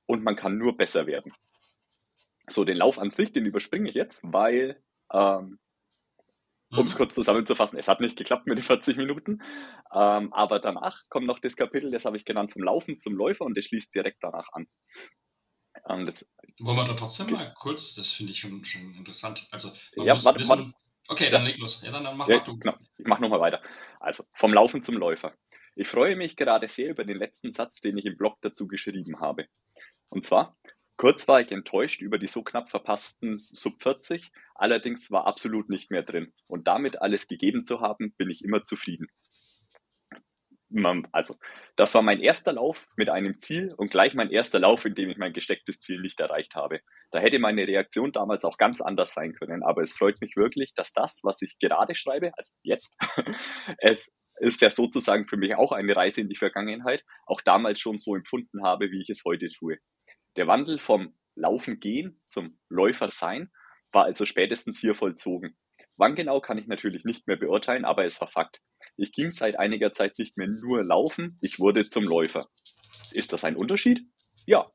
und 0.05 0.23
man 0.23 0.37
kann 0.37 0.58
nur 0.58 0.76
besser 0.76 1.06
werden. 1.06 1.32
So, 2.46 2.64
den 2.64 2.76
Lauf 2.76 2.99
an 2.99 3.11
sich, 3.11 3.32
den 3.32 3.46
überspringe 3.46 3.88
ich 3.88 3.94
jetzt, 3.94 4.20
weil 4.23 4.82
ähm, 5.12 5.58
um 6.70 6.87
es 6.87 6.94
mhm. 6.94 6.99
kurz 6.99 7.14
zusammenzufassen, 7.14 7.78
es 7.78 7.88
hat 7.88 8.00
nicht 8.00 8.17
geklappt 8.17 8.46
mit 8.46 8.58
den 8.58 8.64
40 8.64 8.96
Minuten. 8.96 9.43
Ähm, 9.93 10.32
aber 10.32 10.61
danach 10.61 11.02
kommt 11.08 11.26
noch 11.26 11.38
das 11.38 11.56
Kapitel, 11.56 11.90
das 11.90 12.05
habe 12.05 12.17
ich 12.17 12.25
genannt, 12.25 12.52
vom 12.52 12.62
Laufen 12.62 13.00
zum 13.00 13.14
Läufer 13.14 13.44
und 13.44 13.56
das 13.56 13.67
schließt 13.67 13.94
direkt 13.94 14.22
danach 14.22 14.49
an. 14.52 14.67
Ähm, 15.88 16.12
Wollen 16.61 16.76
wir 16.76 16.84
da 16.84 16.94
trotzdem 16.94 17.31
mal 17.31 17.52
kurz, 17.58 17.94
das 17.94 18.12
finde 18.12 18.32
ich 18.32 18.40
schon, 18.40 18.64
schon, 18.64 18.94
interessant. 18.94 19.46
Also, 19.50 19.72
ja, 19.96 20.22
warte, 20.25 20.40
wissen, 20.40 20.50
warte. 20.50 20.72
Okay, 21.08 21.31
dann 21.31 21.44
leg 21.44 21.58
los. 21.58 21.82
Ja, 21.82 21.91
dann, 21.91 22.05
dann 22.05 22.17
mach, 22.17 22.29
ja, 22.29 22.39
du. 22.41 22.58
Genau. 22.58 22.77
Ich 22.98 23.06
mache 23.06 23.22
nochmal 23.22 23.41
weiter. 23.41 23.62
Also, 23.98 24.24
vom 24.34 24.53
Laufen 24.53 24.82
zum 24.82 24.96
Läufer. 24.96 25.34
Ich 25.74 25.89
freue 25.89 26.17
mich 26.17 26.36
gerade 26.36 26.69
sehr 26.69 26.91
über 26.91 27.05
den 27.05 27.17
letzten 27.17 27.53
Satz, 27.53 27.81
den 27.81 27.96
ich 27.96 28.05
im 28.05 28.17
Blog 28.17 28.39
dazu 28.43 28.69
geschrieben 28.69 29.20
habe. 29.20 29.46
Und 30.08 30.27
zwar, 30.27 30.56
Kurz 31.01 31.27
war 31.29 31.41
ich 31.41 31.51
enttäuscht 31.51 32.03
über 32.03 32.19
die 32.19 32.27
so 32.27 32.43
knapp 32.43 32.69
verpassten 32.69 33.39
Sub 33.39 33.83
40, 33.83 34.31
allerdings 34.55 35.11
war 35.11 35.27
absolut 35.27 35.71
nicht 35.71 35.91
mehr 35.91 36.03
drin. 36.03 36.35
Und 36.47 36.69
damit 36.69 37.01
alles 37.01 37.27
gegeben 37.27 37.65
zu 37.65 37.81
haben, 37.81 38.13
bin 38.19 38.29
ich 38.29 38.45
immer 38.45 38.65
zufrieden. 38.65 39.07
Also, 41.13 41.37
das 41.77 41.95
war 41.95 42.03
mein 42.03 42.21
erster 42.21 42.53
Lauf 42.53 42.87
mit 42.97 43.09
einem 43.09 43.41
Ziel 43.41 43.73
und 43.79 43.91
gleich 43.91 44.13
mein 44.13 44.31
erster 44.31 44.59
Lauf, 44.59 44.85
in 44.85 44.95
dem 44.95 45.09
ich 45.09 45.17
mein 45.17 45.33
gestecktes 45.33 45.81
Ziel 45.81 46.03
nicht 46.03 46.21
erreicht 46.21 46.55
habe. 46.55 46.81
Da 47.13 47.19
hätte 47.19 47.39
meine 47.39 47.67
Reaktion 47.67 48.13
damals 48.13 48.45
auch 48.45 48.59
ganz 48.59 48.83
anders 48.83 49.15
sein 49.15 49.33
können, 49.33 49.63
aber 49.63 49.81
es 49.81 49.93
freut 49.93 50.21
mich 50.21 50.37
wirklich, 50.37 50.75
dass 50.75 50.93
das, 50.93 51.21
was 51.23 51.41
ich 51.41 51.59
gerade 51.61 51.95
schreibe, 51.95 52.33
also 52.37 52.53
jetzt, 52.63 52.95
es 53.79 54.13
ist 54.41 54.61
ja 54.61 54.69
sozusagen 54.69 55.27
für 55.27 55.39
mich 55.39 55.55
auch 55.55 55.73
eine 55.73 55.97
Reise 55.97 56.21
in 56.21 56.29
die 56.29 56.37
Vergangenheit, 56.37 57.03
auch 57.25 57.41
damals 57.41 57.81
schon 57.81 57.97
so 57.97 58.15
empfunden 58.15 58.63
habe, 58.63 58.91
wie 58.91 59.01
ich 59.01 59.09
es 59.09 59.23
heute 59.25 59.49
tue. 59.49 59.79
Der 60.41 60.47
Wandel 60.47 60.79
vom 60.79 61.13
Laufen 61.35 61.81
gehen 61.81 62.19
zum 62.25 62.59
Läufer 62.70 63.11
sein 63.11 63.51
war 63.93 64.05
also 64.05 64.25
spätestens 64.25 64.81
hier 64.81 64.94
vollzogen. 64.94 65.55
Wann 65.99 66.15
genau 66.15 66.41
kann 66.41 66.56
ich 66.56 66.67
natürlich 66.67 67.05
nicht 67.05 67.27
mehr 67.27 67.37
beurteilen, 67.37 67.85
aber 67.85 68.06
es 68.06 68.19
war 68.23 68.29
Fakt. 68.29 68.63
Ich 68.97 69.13
ging 69.13 69.31
seit 69.31 69.59
einiger 69.59 69.93
Zeit 69.93 70.19
nicht 70.19 70.39
mehr 70.39 70.47
nur 70.49 70.82
laufen, 70.82 71.37
ich 71.43 71.59
wurde 71.59 71.89
zum 71.89 72.05
Läufer. 72.05 72.49
Ist 73.13 73.35
das 73.35 73.44
ein 73.44 73.55
Unterschied? 73.55 74.06
Ja. 74.47 74.73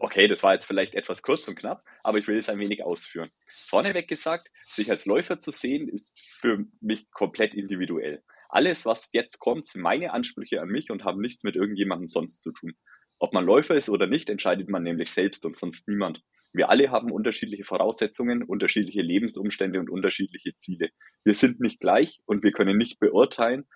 Okay, 0.00 0.26
das 0.26 0.42
war 0.42 0.54
jetzt 0.54 0.66
vielleicht 0.66 0.96
etwas 0.96 1.22
kurz 1.22 1.46
und 1.46 1.54
knapp, 1.54 1.84
aber 2.02 2.18
ich 2.18 2.26
will 2.26 2.38
es 2.38 2.48
ein 2.48 2.58
wenig 2.58 2.82
ausführen. 2.82 3.30
Vorneweg 3.68 4.08
gesagt, 4.08 4.50
sich 4.72 4.90
als 4.90 5.06
Läufer 5.06 5.38
zu 5.38 5.52
sehen, 5.52 5.88
ist 5.88 6.10
für 6.40 6.64
mich 6.80 7.08
komplett 7.12 7.54
individuell. 7.54 8.24
Alles, 8.48 8.86
was 8.86 9.10
jetzt 9.12 9.38
kommt, 9.38 9.68
sind 9.68 9.82
meine 9.82 10.12
Ansprüche 10.12 10.60
an 10.60 10.68
mich 10.68 10.90
und 10.90 11.04
haben 11.04 11.20
nichts 11.20 11.44
mit 11.44 11.54
irgendjemandem 11.54 12.08
sonst 12.08 12.42
zu 12.42 12.50
tun. 12.50 12.74
Ob 13.20 13.34
man 13.34 13.44
Läufer 13.44 13.76
ist 13.76 13.90
oder 13.90 14.06
nicht, 14.06 14.30
entscheidet 14.30 14.68
man 14.68 14.82
nämlich 14.82 15.10
selbst 15.10 15.44
und 15.44 15.54
sonst 15.54 15.86
niemand. 15.86 16.22
Wir 16.52 16.70
alle 16.70 16.90
haben 16.90 17.12
unterschiedliche 17.12 17.64
Voraussetzungen, 17.64 18.42
unterschiedliche 18.42 19.02
Lebensumstände 19.02 19.78
und 19.78 19.90
unterschiedliche 19.90 20.56
Ziele. 20.56 20.90
Wir 21.22 21.34
sind 21.34 21.60
nicht 21.60 21.80
gleich 21.80 22.20
und 22.24 22.42
wir 22.42 22.50
können 22.50 22.76
nicht 22.76 22.98
beurteilen, 22.98 23.66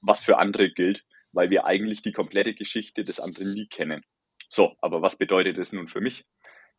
was 0.00 0.24
für 0.24 0.36
andere 0.36 0.70
gilt, 0.70 1.04
weil 1.30 1.48
wir 1.48 1.64
eigentlich 1.64 2.02
die 2.02 2.12
komplette 2.12 2.54
Geschichte 2.54 3.04
des 3.04 3.20
anderen 3.20 3.54
nie 3.54 3.68
kennen. 3.68 4.02
So, 4.50 4.76
aber 4.80 5.00
was 5.00 5.16
bedeutet 5.16 5.56
das 5.56 5.72
nun 5.72 5.88
für 5.88 6.00
mich? 6.00 6.26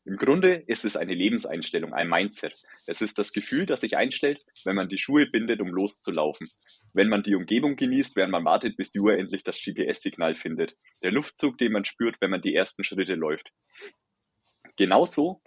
Im 0.06 0.18
Grunde 0.18 0.56
ist 0.68 0.84
es 0.84 0.98
eine 0.98 1.14
Lebenseinstellung, 1.14 1.94
ein 1.94 2.10
Mindset. 2.10 2.54
Es 2.86 3.02
ist 3.02 3.18
das 3.18 3.32
Gefühl, 3.32 3.66
das 3.66 3.80
sich 3.82 3.96
einstellt, 3.96 4.44
wenn 4.66 4.76
man 4.76 4.90
die 4.90 4.98
Schuhe 4.98 5.26
bindet, 5.26 5.62
um 5.62 5.70
loszulaufen. 5.70 6.52
Wenn 6.94 7.10
man 7.10 7.24
die 7.24 7.36
Umgebung 7.36 7.76
genießt, 7.76 8.16
während 8.16 8.32
man 8.32 8.46
wartet, 8.46 8.78
bis 8.78 8.92
die 8.92 9.00
Uhr 9.00 9.14
endlich 9.14 9.44
das 9.44 9.62
GPS-Signal 9.62 10.36
findet. 10.36 10.76
Der 11.02 11.12
Luftzug, 11.12 11.58
den 11.58 11.72
man 11.72 11.86
spürt, 11.86 12.18
wenn 12.22 12.30
man 12.30 12.42
die 12.42 12.56
ersten 12.56 12.84
Schritte 12.84 13.16
läuft. 13.16 13.52
Genauso 14.78 15.42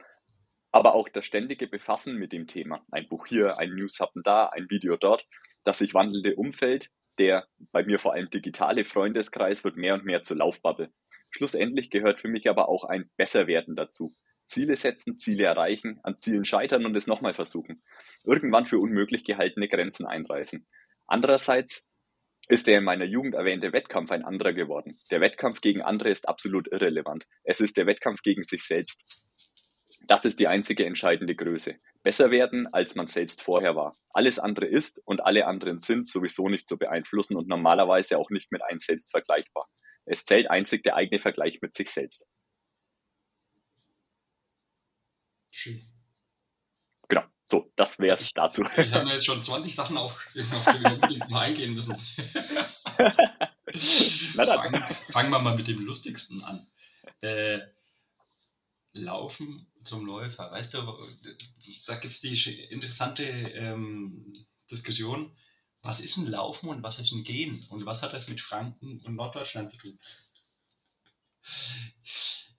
aber 0.76 0.94
auch 0.94 1.08
das 1.08 1.24
ständige 1.24 1.66
Befassen 1.66 2.18
mit 2.18 2.32
dem 2.34 2.46
Thema. 2.46 2.84
Ein 2.90 3.08
Buch 3.08 3.26
hier, 3.26 3.58
ein 3.58 3.74
Newshappen 3.74 4.22
da, 4.22 4.46
ein 4.48 4.68
Video 4.68 4.98
dort. 4.98 5.26
Das 5.64 5.78
sich 5.78 5.94
wandelnde 5.94 6.36
Umfeld, 6.36 6.90
der 7.18 7.46
bei 7.72 7.82
mir 7.82 7.98
vor 7.98 8.12
allem 8.12 8.28
digitale 8.28 8.84
Freundeskreis 8.84 9.64
wird 9.64 9.76
mehr 9.76 9.94
und 9.94 10.04
mehr 10.04 10.22
zur 10.22 10.36
Laufbubble. 10.36 10.92
Schlussendlich 11.30 11.90
gehört 11.90 12.20
für 12.20 12.28
mich 12.28 12.50
aber 12.50 12.68
auch 12.68 12.84
ein 12.84 13.10
Besserwerden 13.16 13.74
dazu. 13.74 14.14
Ziele 14.44 14.76
setzen, 14.76 15.16
Ziele 15.16 15.44
erreichen, 15.44 15.98
an 16.02 16.20
Zielen 16.20 16.44
scheitern 16.44 16.84
und 16.84 16.94
es 16.94 17.06
nochmal 17.06 17.32
versuchen. 17.32 17.82
Irgendwann 18.22 18.66
für 18.66 18.78
unmöglich 18.78 19.24
gehaltene 19.24 19.68
Grenzen 19.68 20.04
einreißen. 20.04 20.66
Andererseits 21.06 21.84
ist 22.48 22.66
der 22.66 22.78
in 22.78 22.84
meiner 22.84 23.04
Jugend 23.04 23.34
erwähnte 23.34 23.72
Wettkampf 23.72 24.10
ein 24.10 24.24
anderer 24.24 24.52
geworden. 24.52 25.00
Der 25.10 25.20
Wettkampf 25.20 25.60
gegen 25.60 25.82
andere 25.82 26.10
ist 26.10 26.28
absolut 26.28 26.68
irrelevant. 26.70 27.26
Es 27.42 27.60
ist 27.60 27.76
der 27.76 27.86
Wettkampf 27.86 28.22
gegen 28.22 28.42
sich 28.42 28.62
selbst. 28.64 29.04
Das 30.06 30.24
ist 30.24 30.38
die 30.38 30.46
einzige 30.46 30.86
entscheidende 30.86 31.34
Größe. 31.34 31.76
Besser 32.04 32.30
werden, 32.30 32.72
als 32.72 32.94
man 32.94 33.08
selbst 33.08 33.42
vorher 33.42 33.74
war. 33.74 33.96
Alles 34.10 34.38
andere 34.38 34.66
ist 34.66 35.02
und 35.04 35.20
alle 35.20 35.46
anderen 35.46 35.80
sind 35.80 36.08
sowieso 36.08 36.48
nicht 36.48 36.68
zu 36.68 36.78
beeinflussen 36.78 37.36
und 37.36 37.48
normalerweise 37.48 38.16
auch 38.16 38.30
nicht 38.30 38.52
mit 38.52 38.62
einem 38.62 38.78
selbst 38.78 39.10
vergleichbar. 39.10 39.68
Es 40.04 40.24
zählt 40.24 40.48
einzig 40.48 40.84
der 40.84 40.94
eigene 40.94 41.20
Vergleich 41.20 41.60
mit 41.60 41.74
sich 41.74 41.90
selbst. 41.90 42.28
Schön. 45.50 45.95
So, 47.48 47.72
das 47.76 47.98
wäre 48.00 48.16
es 48.16 48.32
dazu. 48.34 48.64
Ich 48.76 48.92
habe 48.92 49.04
mir 49.04 49.12
jetzt 49.12 49.24
schon 49.24 49.42
20 49.42 49.72
Sachen 49.74 49.96
aufgeschrieben, 49.96 50.52
auf 50.52 50.64
die 50.64 50.80
wir 50.80 50.94
unbedingt 50.94 51.30
mal 51.30 51.42
eingehen 51.42 51.74
müssen. 51.74 51.96
Fangen, 54.34 54.84
fangen 55.10 55.30
wir 55.30 55.38
mal 55.38 55.54
mit 55.54 55.68
dem 55.68 55.80
Lustigsten 55.80 56.42
an. 56.42 56.66
Äh, 57.20 57.60
Laufen 58.94 59.70
zum 59.84 60.06
Läufer. 60.06 60.50
Weißt 60.50 60.74
du, 60.74 60.82
da 61.86 61.96
gibt 61.96 62.14
es 62.14 62.20
die 62.20 62.64
interessante 62.70 63.22
ähm, 63.24 64.32
Diskussion, 64.70 65.36
was 65.82 66.00
ist 66.00 66.16
ein 66.16 66.26
Laufen 66.26 66.68
und 66.68 66.82
was 66.82 66.98
ist 66.98 67.12
ein 67.12 67.22
Gehen 67.22 67.64
und 67.68 67.86
was 67.86 68.02
hat 68.02 68.12
das 68.12 68.28
mit 68.28 68.40
Franken 68.40 69.00
und 69.04 69.14
Norddeutschland 69.14 69.70
zu 69.70 69.76
tun? 69.76 70.00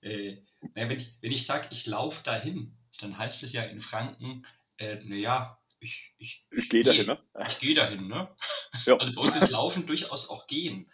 Äh, 0.00 0.38
wenn 0.74 0.90
ich, 0.92 1.10
wenn 1.20 1.32
ich 1.32 1.44
sage, 1.44 1.68
ich 1.72 1.86
laufe 1.86 2.22
dahin, 2.24 2.76
dann 3.00 3.18
heißt 3.18 3.42
es 3.42 3.52
ja 3.52 3.64
in 3.64 3.82
Franken, 3.82 4.46
äh, 4.78 4.96
naja, 5.04 5.58
ich, 5.80 6.14
ich, 6.18 6.46
ich, 6.50 6.58
ich 6.58 6.68
gehe 6.70 6.82
dahin, 6.82 7.06
ne? 7.06 7.18
Ich 7.48 7.58
gehe 7.58 7.74
dahin, 7.74 8.08
ne? 8.08 8.34
Ja. 8.86 8.96
Also 8.96 9.12
bei 9.14 9.20
uns 9.20 9.36
ist 9.36 9.50
Laufen 9.50 9.86
durchaus 9.86 10.28
auch 10.28 10.46
Gehen. 10.46 10.90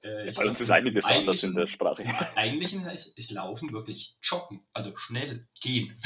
Äh, 0.00 0.30
Bei 0.32 0.46
uns 0.46 0.60
ist 0.60 0.70
einiges 0.70 1.04
anders 1.04 1.42
in 1.42 1.54
der 1.54 1.66
Sprache. 1.66 2.04
Eigentlich 2.36 2.72
ist, 2.72 3.06
ist 3.18 3.30
Laufen 3.32 3.72
wirklich 3.72 4.16
joggen, 4.22 4.64
also 4.72 4.96
schnell 4.96 5.48
gehen. 5.60 6.00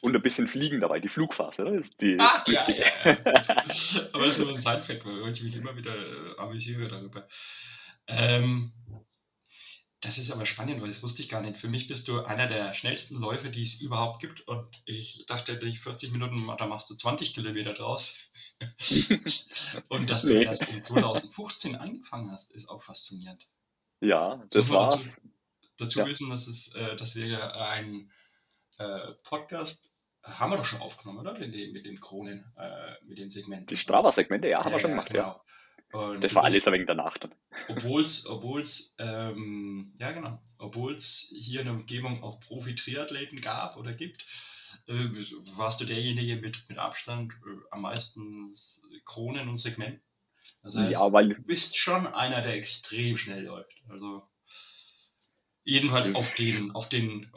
Und 0.00 0.16
ein 0.16 0.22
bisschen 0.22 0.48
fliegen 0.48 0.80
dabei, 0.80 0.98
die 0.98 1.08
Flugphase, 1.08 1.62
ne? 1.62 1.76
ist 1.76 2.00
die 2.02 2.16
Ach, 2.18 2.46
ja, 2.48 2.68
ja, 2.68 2.84
ja. 3.04 3.16
Aber 4.12 4.24
das 4.24 4.32
ist 4.32 4.38
nur 4.38 4.50
ein 4.50 4.58
Side-Fact, 4.58 5.04
weil 5.06 5.32
ich 5.32 5.42
mich 5.42 5.54
immer 5.54 5.76
wieder 5.76 5.94
äh, 5.94 6.38
amüsiere 6.38 6.88
darüber. 6.88 7.28
Ähm, 8.08 8.72
das 10.04 10.18
ist 10.18 10.30
aber 10.30 10.44
spannend, 10.44 10.82
weil 10.82 10.90
das 10.90 11.02
wusste 11.02 11.22
ich 11.22 11.30
gar 11.30 11.40
nicht. 11.40 11.58
Für 11.58 11.68
mich 11.68 11.88
bist 11.88 12.08
du 12.08 12.20
einer 12.20 12.46
der 12.46 12.74
schnellsten 12.74 13.16
Läufe, 13.16 13.48
die 13.50 13.62
es 13.62 13.80
überhaupt 13.80 14.20
gibt. 14.20 14.46
Und 14.46 14.82
ich 14.84 15.24
dachte, 15.26 15.56
dich 15.56 15.80
40 15.80 16.12
Minuten, 16.12 16.46
da 16.58 16.66
machst 16.66 16.90
du 16.90 16.94
20 16.94 17.32
Kilometer 17.32 17.72
draus. 17.72 18.14
und 19.88 20.10
dass 20.10 20.22
du 20.22 20.34
nee. 20.34 20.44
erst 20.44 20.68
in 20.68 20.82
2015 20.82 21.76
angefangen 21.76 22.30
hast, 22.30 22.52
ist 22.52 22.68
auch 22.68 22.82
faszinierend. 22.82 23.48
Ja, 24.00 24.44
das 24.50 24.68
war's. 24.68 25.14
Dazu, 25.14 25.30
dazu 25.78 25.98
ja. 26.00 26.06
wissen, 26.06 26.28
dass, 26.28 26.48
es, 26.48 26.74
äh, 26.74 26.96
dass 26.96 27.16
wir 27.16 27.54
ein 27.56 28.12
äh, 28.76 29.12
Podcast 29.22 29.90
haben 30.22 30.52
wir 30.52 30.58
doch 30.58 30.64
schon 30.64 30.80
aufgenommen, 30.80 31.20
oder? 31.20 31.38
Mit 31.38 31.54
den, 31.54 31.72
mit 31.72 31.86
den 31.86 31.98
Kronen, 31.98 32.52
äh, 32.58 32.92
mit 33.04 33.18
den 33.18 33.30
Segmenten. 33.30 33.66
Die 33.66 33.76
Strava-Segmente, 33.76 34.48
ja, 34.48 34.64
haben 34.64 34.72
wir 34.72 34.80
schon 34.80 34.90
gemacht, 34.90 35.08
genau. 35.08 35.22
ja. 35.22 35.44
Und 35.94 36.24
das 36.24 36.34
war 36.34 36.42
alles 36.42 36.66
wenig 36.66 36.86
danach 36.86 37.18
dann. 37.18 37.32
Obwohl 37.68 38.02
es, 38.02 38.26
obwohl's, 38.26 38.96
ähm, 38.98 39.94
ja 40.00 40.10
genau, 40.10 40.42
obwohl 40.58 40.96
es 40.96 41.32
hier 41.38 41.60
in 41.60 41.66
der 41.66 41.74
Umgebung 41.74 42.20
auch 42.24 42.40
Profi-Triathleten 42.40 43.40
gab 43.40 43.76
oder 43.76 43.92
gibt, 43.92 44.24
äh, 44.88 45.08
warst 45.56 45.80
du 45.80 45.84
derjenige 45.84 46.34
mit, 46.34 46.68
mit 46.68 46.78
Abstand 46.78 47.32
äh, 47.32 47.60
am 47.70 47.82
meisten 47.82 48.52
Kronen 49.04 49.48
und 49.48 49.58
Segmenten. 49.58 50.02
Das 50.64 50.74
heißt, 50.74 50.90
ja, 50.90 51.12
weil, 51.12 51.28
du 51.28 51.42
bist 51.42 51.76
schon 51.76 52.08
einer, 52.08 52.42
der 52.42 52.54
extrem 52.54 53.16
schnell 53.16 53.44
läuft. 53.44 53.80
Also 53.88 54.22
jedenfalls 55.62 56.12
auf 56.16 56.34
den, 56.34 56.72
auf 56.72 56.88
den 56.88 57.30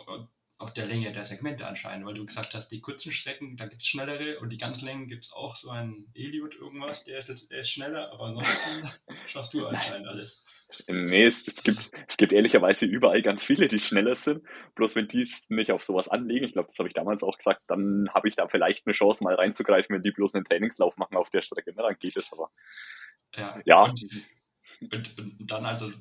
auf 0.59 0.73
der 0.73 0.87
Länge 0.87 1.11
der 1.11 1.23
Segmente 1.23 1.67
anscheinend, 1.67 2.05
weil 2.05 2.15
du 2.15 2.25
gesagt 2.25 2.55
hast, 2.55 2.69
die 2.69 2.81
kurzen 2.81 3.11
Strecken, 3.11 3.57
da 3.57 3.67
gibt 3.67 3.81
es 3.81 3.87
schnellere 3.87 4.39
und 4.39 4.49
die 4.49 4.57
ganz 4.57 4.81
Längen 4.81 5.07
gibt 5.07 5.25
es 5.25 5.31
auch 5.31 5.55
so 5.55 5.69
einen 5.69 6.11
Eliot 6.15 6.55
irgendwas, 6.55 7.03
der 7.03 7.19
ist, 7.19 7.51
der 7.51 7.59
ist 7.59 7.69
schneller, 7.69 8.11
aber 8.11 8.25
ansonsten 8.25 8.89
schaffst 9.27 9.53
du 9.53 9.67
anscheinend 9.67 10.07
alles. 10.07 10.43
Nee, 10.87 11.25
es, 11.25 11.47
es, 11.47 11.63
gibt, 11.63 11.79
es 12.07 12.17
gibt 12.17 12.33
ehrlicherweise 12.33 12.85
überall 12.85 13.21
ganz 13.21 13.43
viele, 13.43 13.67
die 13.67 13.79
schneller 13.79 14.15
sind. 14.15 14.43
Bloß 14.75 14.95
wenn 14.95 15.07
die 15.07 15.21
es 15.21 15.49
nicht 15.49 15.71
auf 15.71 15.83
sowas 15.83 16.09
anlegen, 16.09 16.45
ich 16.45 16.53
glaube, 16.53 16.67
das 16.67 16.77
habe 16.79 16.89
ich 16.89 16.93
damals 16.93 17.23
auch 17.23 17.37
gesagt, 17.37 17.61
dann 17.67 18.09
habe 18.13 18.27
ich 18.27 18.35
da 18.35 18.47
vielleicht 18.47 18.85
eine 18.85 18.93
Chance, 18.93 19.23
mal 19.23 19.35
reinzugreifen, 19.35 19.95
wenn 19.95 20.03
die 20.03 20.11
bloß 20.11 20.35
einen 20.35 20.43
Trainingslauf 20.43 20.97
machen 20.97 21.15
auf 21.15 21.29
der 21.29 21.41
Strecke. 21.41 21.71
Na, 21.75 21.83
dann 21.83 21.99
geht 21.99 22.17
es 22.17 22.33
aber. 22.33 22.51
Ja. 23.35 23.61
ja. 23.63 23.83
Und, 23.83 24.01
und, 24.81 25.19
und 25.39 25.51
dann 25.51 25.65
also 25.65 25.91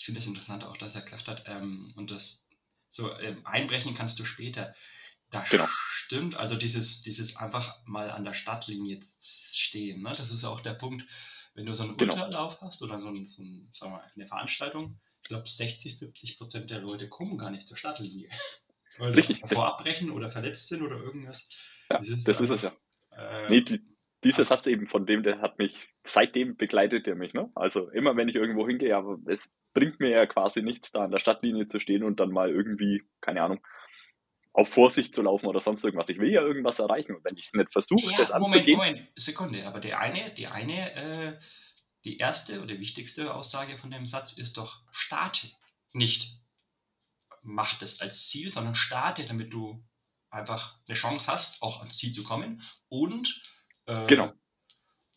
ich 0.00 0.06
finde 0.06 0.20
es 0.20 0.26
interessant 0.26 0.64
auch, 0.64 0.78
dass 0.78 0.94
er 0.94 1.02
gesagt 1.02 1.28
hat, 1.28 1.44
ähm, 1.46 1.92
und 1.94 2.10
das 2.10 2.42
so 2.90 3.14
ähm, 3.18 3.44
einbrechen 3.44 3.94
kannst 3.94 4.18
du 4.18 4.24
später. 4.24 4.74
Das 5.30 5.50
genau. 5.50 5.68
stimmt, 5.90 6.34
also 6.36 6.56
dieses, 6.56 7.02
dieses 7.02 7.36
einfach 7.36 7.76
mal 7.84 8.10
an 8.10 8.24
der 8.24 8.32
Stadtlinie 8.32 9.00
stehen, 9.20 10.00
ne? 10.00 10.08
das 10.08 10.30
ist 10.30 10.42
ja 10.42 10.48
auch 10.48 10.62
der 10.62 10.72
Punkt, 10.72 11.04
wenn 11.54 11.66
du 11.66 11.74
so 11.74 11.82
einen 11.82 11.98
genau. 11.98 12.14
Unterlauf 12.14 12.62
hast 12.62 12.82
oder 12.82 12.98
so, 12.98 13.08
ein, 13.08 13.28
so 13.28 13.42
ein, 13.42 13.70
sagen 13.74 13.92
wir, 13.92 14.02
eine 14.16 14.26
Veranstaltung, 14.26 14.98
ich 15.22 15.28
glaube 15.28 15.46
60, 15.46 15.98
70 15.98 16.38
Prozent 16.38 16.70
der 16.70 16.80
Leute 16.80 17.06
kommen 17.10 17.36
gar 17.36 17.50
nicht 17.50 17.68
zur 17.68 17.76
Stadtlinie. 17.76 18.30
Weil 18.96 19.12
Richtig. 19.12 19.42
Vorabbrechen 19.46 20.10
oder 20.10 20.30
verletzt 20.30 20.68
sind 20.68 20.80
oder 20.80 20.96
irgendwas. 20.96 21.46
Ja, 21.90 21.98
das 21.98 22.08
ist, 22.08 22.26
das 22.26 22.40
ist 22.40 22.50
es 22.50 22.62
ja. 22.62 22.72
Äh, 23.12 23.50
nee, 23.50 23.60
die, 23.60 23.82
dieser 24.24 24.44
Satz 24.44 24.66
eben 24.66 24.86
von 24.86 25.06
dem, 25.06 25.22
der 25.22 25.40
hat 25.40 25.58
mich, 25.58 25.94
seitdem 26.04 26.56
begleitet 26.56 27.06
er 27.06 27.14
mich. 27.14 27.32
Ne? 27.32 27.50
Also 27.54 27.90
immer 27.90 28.16
wenn 28.16 28.28
ich 28.28 28.34
irgendwo 28.34 28.66
hingehe, 28.66 28.96
aber 28.96 29.18
es 29.26 29.56
bringt 29.72 30.00
mir 30.00 30.10
ja 30.10 30.26
quasi 30.26 30.62
nichts, 30.62 30.92
da 30.92 31.04
an 31.04 31.10
der 31.10 31.18
Stadtlinie 31.18 31.68
zu 31.68 31.80
stehen 31.80 32.04
und 32.04 32.20
dann 32.20 32.30
mal 32.30 32.50
irgendwie, 32.50 33.02
keine 33.20 33.42
Ahnung, 33.42 33.60
auf 34.52 34.68
Vorsicht 34.68 35.14
zu 35.14 35.22
laufen 35.22 35.46
oder 35.46 35.60
sonst 35.60 35.84
irgendwas. 35.84 36.08
Ich 36.08 36.18
will 36.18 36.30
ja 36.30 36.42
irgendwas 36.42 36.80
erreichen 36.80 37.14
und 37.14 37.24
wenn 37.24 37.36
ich 37.36 37.52
nicht 37.52 37.72
versuche, 37.72 38.10
ja, 38.10 38.18
das 38.18 38.30
Moment, 38.30 38.54
anzugehen. 38.54 38.76
Moment, 38.78 39.08
Sekunde, 39.16 39.66
aber 39.66 39.80
der 39.80 40.00
eine, 40.00 40.34
die 40.34 40.48
eine, 40.48 40.94
äh, 40.94 41.38
die 42.04 42.18
erste 42.18 42.62
oder 42.62 42.78
wichtigste 42.78 43.34
Aussage 43.34 43.78
von 43.78 43.90
dem 43.90 44.06
Satz 44.06 44.32
ist 44.32 44.56
doch 44.56 44.82
starte. 44.90 45.48
Nicht 45.92 46.40
mach 47.42 47.78
das 47.78 48.00
als 48.00 48.28
Ziel, 48.28 48.52
sondern 48.52 48.74
starte, 48.74 49.24
damit 49.24 49.52
du 49.52 49.82
einfach 50.30 50.78
eine 50.86 50.96
Chance 50.96 51.30
hast, 51.30 51.62
auch 51.62 51.80
ans 51.80 51.96
Ziel 51.96 52.12
zu 52.12 52.22
kommen 52.22 52.62
und 52.88 53.40
äh, 53.90 54.06
genau. 54.06 54.32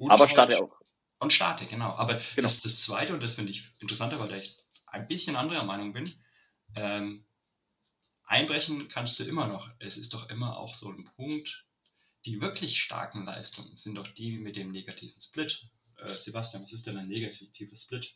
Aber 0.08 0.28
starte 0.28 0.62
auch. 0.62 0.76
Und 1.20 1.32
starte, 1.32 1.68
genau. 1.68 1.92
Aber 1.92 2.16
genau. 2.36 2.48
Das, 2.48 2.60
das 2.60 2.82
Zweite, 2.82 3.14
und 3.14 3.24
das 3.24 3.36
finde 3.36 3.52
ich 3.52 3.64
interessanter, 3.80 4.20
weil 4.20 4.34
ich 4.34 4.58
ein 4.88 5.08
bisschen 5.08 5.36
anderer 5.36 5.64
Meinung 5.64 5.94
bin, 5.94 6.12
ähm, 6.76 7.26
einbrechen 8.26 8.90
kannst 8.90 9.20
du 9.20 9.24
immer 9.24 9.48
noch. 9.48 9.70
Es 9.80 9.98
ist 9.98 10.14
doch 10.14 10.30
immer 10.30 10.58
auch 10.58 10.74
so 10.74 10.90
ein 10.90 11.10
Punkt, 11.16 11.66
die 12.26 12.42
wirklich 12.42 12.82
starken 12.82 13.26
Leistungen 13.26 13.76
sind 13.76 13.96
doch 13.96 14.08
die 14.08 14.38
mit 14.38 14.56
dem 14.56 14.72
negativen 14.72 15.22
Split. 15.22 15.62
Äh, 15.98 16.16
Sebastian, 16.20 16.64
was 16.64 16.74
ist 16.74 16.86
denn 16.86 16.98
ein 16.98 17.08
negativer 17.08 17.76
Split? 17.76 18.16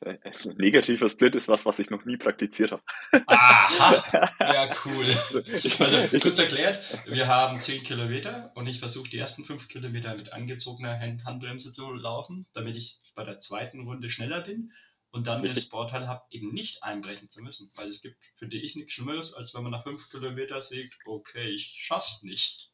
Ein 0.00 0.18
negativer 0.56 1.08
Split 1.08 1.34
ist 1.34 1.48
was, 1.48 1.64
was 1.66 1.78
ich 1.78 1.90
noch 1.90 2.04
nie 2.04 2.16
praktiziert 2.16 2.72
habe. 2.72 2.82
Aha, 3.26 4.30
ja 4.40 4.74
cool. 4.84 5.06
Also 5.52 6.18
kurz 6.18 6.38
erklärt, 6.38 6.82
wir 7.06 7.26
haben 7.26 7.60
10 7.60 7.82
Kilometer 7.84 8.52
und 8.54 8.66
ich 8.66 8.80
versuche 8.80 9.08
die 9.08 9.18
ersten 9.18 9.44
5 9.44 9.68
Kilometer 9.68 10.14
mit 10.16 10.32
angezogener 10.32 10.98
Handbremse 10.98 11.72
zu 11.72 11.92
laufen, 11.92 12.46
damit 12.54 12.76
ich 12.76 12.98
bei 13.14 13.24
der 13.24 13.40
zweiten 13.40 13.86
Runde 13.86 14.10
schneller 14.10 14.40
bin 14.40 14.72
und 15.14 15.28
dann 15.28 15.42
den 15.42 15.54
Vorteil 15.54 16.08
habe, 16.08 16.24
eben 16.30 16.52
nicht 16.52 16.82
einbrechen 16.82 17.30
zu 17.30 17.40
müssen. 17.40 17.70
Weil 17.76 17.88
es 17.88 18.02
gibt, 18.02 18.16
finde 18.36 18.56
ich, 18.56 18.74
nichts 18.74 18.92
Schlimmeres, 18.92 19.32
als 19.32 19.54
wenn 19.54 19.62
man 19.62 19.70
nach 19.70 19.84
5 19.84 20.10
Kilometern 20.10 20.60
sieht, 20.60 20.92
okay, 21.06 21.48
ich 21.50 21.76
schaff's 21.78 22.22
nicht. 22.22 22.72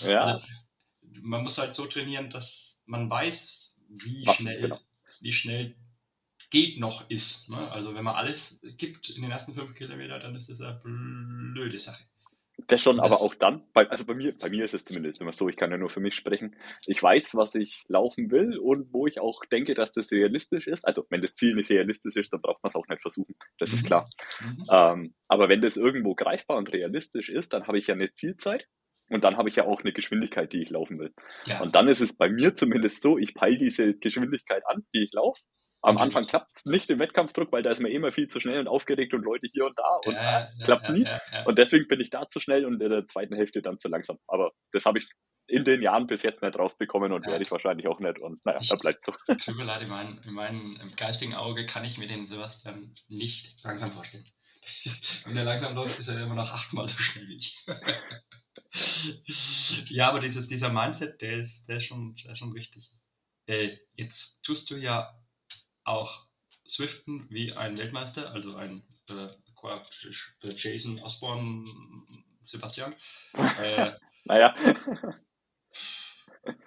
Ja. 0.00 0.24
Also, 0.24 0.46
man 1.22 1.44
muss 1.44 1.58
halt 1.58 1.74
so 1.74 1.86
trainieren, 1.86 2.28
dass 2.28 2.73
man 2.86 3.08
weiß, 3.08 3.80
wie 3.88 4.26
Was, 4.26 4.36
schnell, 4.36 4.60
genau. 4.60 4.80
wie 5.20 5.32
schnell 5.32 5.76
geht 6.50 6.78
noch 6.78 7.08
ist. 7.10 7.48
Ne? 7.48 7.70
Also 7.70 7.94
wenn 7.94 8.04
man 8.04 8.14
alles 8.14 8.58
gibt 8.76 9.08
in 9.10 9.22
den 9.22 9.30
ersten 9.30 9.54
fünf 9.54 9.74
Kilometern, 9.74 10.20
dann 10.20 10.36
ist 10.36 10.48
das 10.48 10.60
eine 10.60 10.80
blöde 11.52 11.80
Sache. 11.80 12.04
Das 12.68 12.80
schon, 12.80 12.98
das, 12.98 13.06
aber 13.06 13.20
auch 13.20 13.34
dann, 13.34 13.64
bei, 13.72 13.88
also 13.90 14.06
bei 14.06 14.14
mir, 14.14 14.38
bei 14.38 14.48
mir 14.48 14.64
ist 14.64 14.74
es 14.74 14.84
zumindest 14.84 15.20
immer 15.20 15.32
so, 15.32 15.48
ich 15.48 15.56
kann 15.56 15.72
ja 15.72 15.76
nur 15.76 15.88
für 15.88 15.98
mich 15.98 16.14
sprechen. 16.14 16.54
Ich 16.86 17.02
weiß, 17.02 17.34
was 17.34 17.56
ich 17.56 17.82
laufen 17.88 18.30
will 18.30 18.58
und 18.58 18.92
wo 18.92 19.08
ich 19.08 19.18
auch 19.18 19.44
denke, 19.46 19.74
dass 19.74 19.92
das 19.92 20.12
realistisch 20.12 20.68
ist. 20.68 20.86
Also 20.86 21.04
wenn 21.10 21.20
das 21.20 21.34
Ziel 21.34 21.56
nicht 21.56 21.70
realistisch 21.70 22.14
ist, 22.14 22.32
dann 22.32 22.40
braucht 22.40 22.62
man 22.62 22.68
es 22.68 22.76
auch 22.76 22.86
nicht 22.86 23.02
versuchen. 23.02 23.34
Das 23.58 23.72
mhm. 23.72 23.76
ist 23.78 23.86
klar. 23.86 24.08
Mhm. 24.40 24.66
Ähm, 24.70 25.14
aber 25.26 25.48
wenn 25.48 25.62
das 25.62 25.76
irgendwo 25.76 26.14
greifbar 26.14 26.56
und 26.56 26.72
realistisch 26.72 27.28
ist, 27.28 27.52
dann 27.52 27.66
habe 27.66 27.78
ich 27.78 27.88
ja 27.88 27.94
eine 27.94 28.12
Zielzeit 28.12 28.68
und 29.10 29.24
dann 29.24 29.36
habe 29.36 29.48
ich 29.48 29.56
ja 29.56 29.64
auch 29.64 29.80
eine 29.80 29.92
Geschwindigkeit, 29.92 30.52
die 30.52 30.62
ich 30.62 30.70
laufen 30.70 30.98
will. 30.98 31.12
Ja. 31.44 31.60
Und 31.60 31.74
dann 31.74 31.88
ist 31.88 32.00
es 32.00 32.16
bei 32.16 32.28
mir 32.28 32.54
zumindest 32.54 33.02
so, 33.02 33.18
ich 33.18 33.34
peile 33.34 33.58
diese 33.58 33.94
Geschwindigkeit 33.94 34.62
an, 34.66 34.84
die 34.94 35.04
ich 35.04 35.12
laufe 35.12 35.40
am 35.84 35.98
Anfang 35.98 36.26
klappt 36.26 36.56
es 36.56 36.64
nicht 36.64 36.88
im 36.88 36.98
Wettkampfdruck, 36.98 37.52
weil 37.52 37.62
da 37.62 37.70
ist 37.70 37.80
man 37.80 37.90
immer 37.90 38.10
viel 38.10 38.28
zu 38.28 38.40
schnell 38.40 38.58
und 38.58 38.68
aufgeregt 38.68 39.12
und 39.12 39.22
Leute 39.22 39.48
hier 39.52 39.66
und 39.66 39.78
da 39.78 40.00
und 40.06 40.14
ja, 40.14 40.40
ja, 40.40 40.64
klappt 40.64 40.88
ja, 40.88 40.92
nie. 40.92 41.06
Und 41.44 41.58
deswegen 41.58 41.86
bin 41.88 42.00
ich 42.00 42.08
da 42.08 42.26
zu 42.26 42.40
schnell 42.40 42.64
und 42.64 42.82
in 42.82 42.90
der 42.90 43.06
zweiten 43.06 43.34
Hälfte 43.34 43.60
dann 43.60 43.78
zu 43.78 43.88
langsam. 43.88 44.18
Aber 44.26 44.52
das 44.72 44.86
habe 44.86 44.98
ich 44.98 45.06
in 45.46 45.62
den 45.62 45.82
Jahren 45.82 46.06
bis 46.06 46.22
jetzt 46.22 46.40
nicht 46.40 46.58
rausbekommen 46.58 47.12
und 47.12 47.26
werde 47.26 47.44
ich 47.44 47.50
wahrscheinlich 47.50 47.86
auch 47.86 48.00
nicht. 48.00 48.18
Und 48.18 48.42
naja, 48.46 48.60
da 48.66 48.76
bleibt 48.76 49.04
so. 49.04 49.12
Tut 49.44 49.56
mir 49.56 49.64
leid, 49.64 49.82
in, 49.82 49.88
mein, 49.88 50.18
in 50.24 50.32
meinem 50.32 50.92
geistigen 50.96 51.34
Auge 51.34 51.66
kann 51.66 51.84
ich 51.84 51.98
mir 51.98 52.08
den 52.08 52.26
Sebastian 52.26 52.94
nicht 53.08 53.54
langsam 53.62 53.92
vorstellen. 53.92 54.24
Wenn 55.26 55.36
er 55.36 55.44
langsam 55.44 55.74
läuft, 55.74 56.00
ist 56.00 56.08
er 56.08 56.18
immer 56.18 56.34
noch 56.34 56.50
achtmal 56.50 56.88
so 56.88 56.96
schnell 56.96 57.28
wie 57.28 57.36
ich. 57.36 57.62
ja, 59.88 60.08
aber 60.08 60.20
dieser, 60.20 60.42
dieser 60.42 60.68
Mindset, 60.68 61.22
der 61.22 61.40
ist, 61.40 61.66
der 61.66 61.76
ist, 61.76 61.84
schon, 61.84 62.16
der 62.16 62.32
ist 62.32 62.38
schon 62.38 62.52
richtig. 62.52 62.92
Äh, 63.46 63.78
jetzt 63.94 64.42
tust 64.42 64.70
du 64.70 64.76
ja 64.76 65.16
auch 65.84 66.26
Swiften 66.66 67.28
wie 67.30 67.52
ein 67.52 67.78
Weltmeister, 67.78 68.32
also 68.32 68.56
ein 68.56 68.82
äh, 69.08 69.26
äh 69.26 70.54
Jason 70.54 70.98
Osborne 71.00 71.66
Sebastian. 72.44 72.94
Äh, 73.60 73.92
naja. 74.24 74.54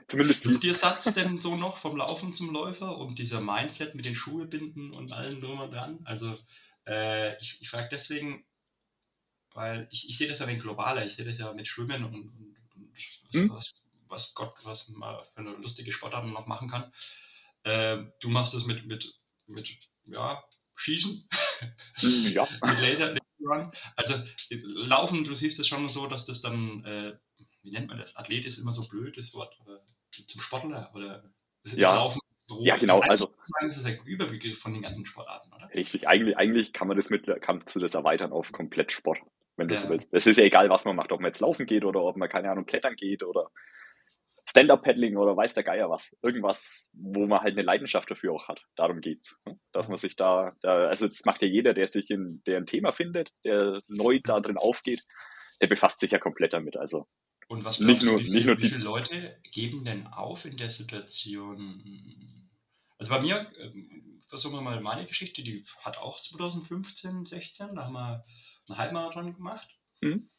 Zumindest 0.07 0.39
Stimmt 0.41 0.63
dir 0.63 0.73
Satz 0.73 1.13
denn 1.13 1.39
so 1.39 1.55
noch 1.55 1.77
vom 1.77 1.97
Laufen 1.97 2.35
zum 2.35 2.51
Läufer 2.51 2.97
und 2.97 3.19
dieser 3.19 3.41
Mindset 3.41 3.93
mit 3.93 4.05
den 4.05 4.15
Schuhe 4.15 4.45
binden 4.45 4.93
und 4.93 5.11
allem 5.11 5.41
drum 5.41 5.59
und 5.59 5.71
dran? 5.71 5.99
Also 6.05 6.39
äh, 6.87 7.37
ich, 7.41 7.61
ich 7.61 7.69
frage 7.69 7.89
deswegen, 7.91 8.46
weil 9.57 9.87
ich, 9.89 10.07
ich 10.07 10.17
sehe 10.19 10.27
das 10.27 10.37
ja 10.37 10.45
ein 10.45 10.59
globaler, 10.59 11.03
ich 11.03 11.15
sehe 11.15 11.25
das 11.25 11.39
ja 11.39 11.51
mit 11.51 11.67
Schwimmen 11.67 12.05
und, 12.05 12.13
und, 12.13 12.55
und 12.75 12.93
was, 13.25 13.33
hm? 13.33 13.49
was, 13.49 13.73
was, 14.07 14.33
Gott, 14.35 14.53
was 14.63 14.87
man 14.89 15.17
für 15.33 15.39
eine 15.39 15.49
lustige 15.49 15.91
Sportart 15.91 16.27
noch 16.27 16.45
machen 16.45 16.69
kann. 16.69 16.93
Äh, 17.63 18.05
du 18.19 18.29
machst 18.29 18.53
das 18.53 18.65
mit, 18.67 18.85
mit, 18.85 19.11
mit 19.47 19.75
ja, 20.05 20.43
Schießen. 20.75 21.27
Hm, 21.95 22.27
ja. 22.27 22.47
mit 22.63 22.81
Laser, 22.81 23.15
Run. 23.41 23.71
Also 23.95 24.21
Laufen, 24.51 25.23
du 25.23 25.33
siehst 25.33 25.57
das 25.57 25.67
schon 25.67 25.89
so, 25.89 26.05
dass 26.05 26.25
das 26.25 26.41
dann, 26.41 26.85
äh, 26.85 27.17
wie 27.63 27.71
nennt 27.71 27.87
man 27.87 27.97
das? 27.97 28.15
Athlet 28.15 28.45
ist 28.45 28.59
immer 28.59 28.73
so 28.73 28.87
blöd, 28.87 29.17
das 29.17 29.33
Wort. 29.33 29.57
Oder 29.65 29.81
zum 30.11 30.39
Sportler 30.39 30.91
oder 30.93 31.23
ja. 31.63 31.95
Laufen. 31.95 32.19
So 32.45 32.63
ja, 32.63 32.77
genau. 32.77 32.99
Also, 32.99 33.33
das 33.61 33.75
ist 33.75 33.85
der 33.85 34.05
Überbegriff 34.05 34.59
von 34.59 34.73
den 34.73 34.83
ganzen 34.83 35.03
Sportarten, 35.03 35.51
oder? 35.51 35.67
Richtig. 35.73 36.07
Eigentlich, 36.07 36.37
eigentlich 36.37 36.73
kann 36.73 36.87
man 36.87 36.95
das 36.95 37.09
mit, 37.09 37.27
kannst 37.41 37.75
du 37.75 37.79
das 37.79 37.95
erweitern 37.95 38.31
auf 38.31 38.51
komplett 38.51 38.91
Sport, 38.91 39.19
wenn 39.57 39.67
du 39.67 39.75
ja. 39.75 39.81
so 39.81 39.89
willst. 39.89 40.13
Es 40.13 40.27
ist 40.27 40.37
ja 40.37 40.43
egal, 40.43 40.69
was 40.69 40.85
man 40.85 40.95
macht, 40.95 41.11
ob 41.11 41.19
man 41.19 41.29
jetzt 41.29 41.41
laufen 41.41 41.65
geht 41.65 41.83
oder 41.83 42.01
ob 42.01 42.15
man, 42.15 42.29
keine 42.29 42.49
Ahnung, 42.49 42.65
klettern 42.65 42.95
geht 42.95 43.23
oder 43.23 43.49
Stand-Up-Paddling 44.49 45.17
oder 45.17 45.35
weiß 45.35 45.53
der 45.55 45.63
Geier 45.63 45.89
was. 45.89 46.15
Irgendwas, 46.21 46.87
wo 46.93 47.27
man 47.27 47.41
halt 47.41 47.53
eine 47.53 47.63
Leidenschaft 47.63 48.09
dafür 48.09 48.33
auch 48.33 48.47
hat. 48.47 48.63
Darum 48.75 49.01
geht's. 49.01 49.37
Ne? 49.45 49.59
Dass 49.73 49.89
man 49.89 49.97
sich 49.97 50.15
da, 50.15 50.53
da, 50.61 50.87
also 50.87 51.05
das 51.07 51.25
macht 51.25 51.41
ja 51.41 51.47
jeder, 51.47 51.73
der 51.73 51.87
sich 51.87 52.09
in, 52.09 52.41
der 52.45 52.57
ein 52.57 52.65
Thema 52.65 52.91
findet, 52.93 53.31
der 53.43 53.81
neu 53.87 54.19
da 54.23 54.39
drin 54.39 54.57
aufgeht, 54.57 55.03
der 55.61 55.67
befasst 55.67 55.99
sich 55.99 56.11
ja 56.11 56.19
komplett 56.19 56.53
damit. 56.53 56.77
Also 56.77 57.07
und 57.49 57.63
was 57.63 57.79
nicht 57.79 58.03
nur, 58.03 58.19
du, 58.19 58.25
wie, 58.25 58.31
nicht 58.31 58.45
nur 58.45 58.57
wie 58.57 58.69
viele 58.69 58.83
Leute 58.83 59.37
geben 59.51 59.85
denn 59.85 60.07
auf 60.07 60.45
in 60.45 60.57
der 60.57 60.69
Situation? 60.69 61.83
Also 62.97 63.09
bei 63.09 63.21
mir, 63.21 63.51
ähm, 63.59 64.23
versuchen 64.27 64.55
wir 64.55 64.61
mal 64.61 64.81
meine 64.81 65.05
Geschichte, 65.05 65.43
die 65.43 65.65
hat 65.81 65.97
auch 65.97 66.21
2015, 66.21 67.25
16, 67.25 67.75
da 67.75 67.85
haben 67.85 67.93
wir 67.93 68.25
einen 68.67 68.77
Halbmarathon 68.77 69.35
gemacht. 69.35 69.69
Mhm. 70.01 70.29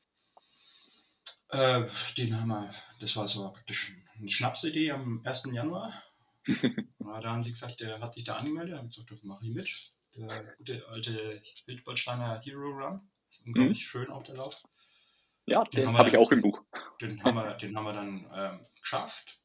Äh, 1.48 1.88
den 2.16 2.38
haben 2.38 2.48
wir, 2.48 2.70
das 3.00 3.16
war 3.16 3.26
so 3.26 3.50
praktisch 3.52 3.92
eine 4.18 4.28
Schnapsidee 4.28 4.92
am 4.92 5.22
1. 5.24 5.48
Januar. 5.52 6.02
da 6.98 7.22
haben 7.22 7.42
sie 7.42 7.50
gesagt, 7.50 7.80
der 7.80 8.00
hat 8.00 8.14
sich 8.14 8.24
da 8.24 8.36
angemeldet, 8.36 8.76
haben 8.76 8.88
gesagt, 8.88 9.10
das 9.10 9.22
mache 9.22 9.44
ich 9.44 9.52
mit. 9.52 9.92
Der 10.16 10.54
gute 10.56 10.86
alte 10.88 11.42
Wildbaldsteiner 11.66 12.40
Hero 12.40 12.70
Run. 12.70 13.08
Ist 13.30 13.46
unglaublich 13.46 13.78
mhm. 13.78 13.82
schön 13.82 14.10
auf 14.10 14.24
der 14.24 14.36
Lauf. 14.36 14.56
Ja, 15.46 15.64
den, 15.64 15.80
den 15.80 15.88
habe 15.88 15.98
hab 15.98 16.06
ich 16.08 16.18
auch 16.18 16.30
im 16.32 16.42
Buch. 16.42 16.62
Den 17.00 17.22
haben 17.22 17.36
wir, 17.36 17.54
den 17.54 17.76
haben 17.76 17.84
wir 17.84 17.92
dann 17.92 18.30
ähm, 18.34 18.66
geschafft. 18.80 19.40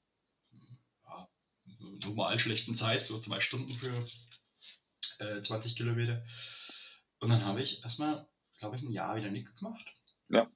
Ja, 1.06 1.30
normal 2.06 2.40
schlechten 2.40 2.76
Zeit, 2.76 3.06
so 3.06 3.20
zwei 3.20 3.40
Stunden 3.40 3.72
für 3.72 4.06
äh, 5.20 5.42
20 5.42 5.76
Kilometer. 5.76 6.26
Und 7.20 7.30
dann 7.30 7.46
habe 7.46 7.62
ich 7.62 7.84
erstmal, 7.84 8.28
glaube 8.64 8.78
ich, 8.78 8.84
ein 8.84 8.94
Jahr 8.94 9.18
wieder 9.18 9.30
nichts 9.30 9.54
gemacht. 9.56 9.86
Ja. 10.30 10.50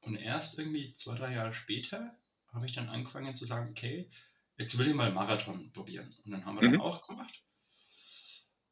Und 0.00 0.16
erst 0.16 0.58
irgendwie 0.58 0.96
zwei, 0.96 1.14
drei 1.14 1.32
Jahre 1.32 1.54
später 1.54 2.18
habe 2.52 2.66
ich 2.66 2.72
dann 2.72 2.88
angefangen 2.88 3.36
zu 3.36 3.44
sagen, 3.44 3.70
okay, 3.70 4.10
jetzt 4.58 4.76
will 4.76 4.88
ich 4.88 4.94
mal 4.94 5.12
Marathon 5.12 5.72
probieren. 5.72 6.12
Und 6.24 6.32
dann 6.32 6.44
haben 6.44 6.60
wir 6.60 6.66
mhm. 6.66 6.72
dann 6.72 6.80
auch 6.80 7.06
gemacht. 7.06 7.44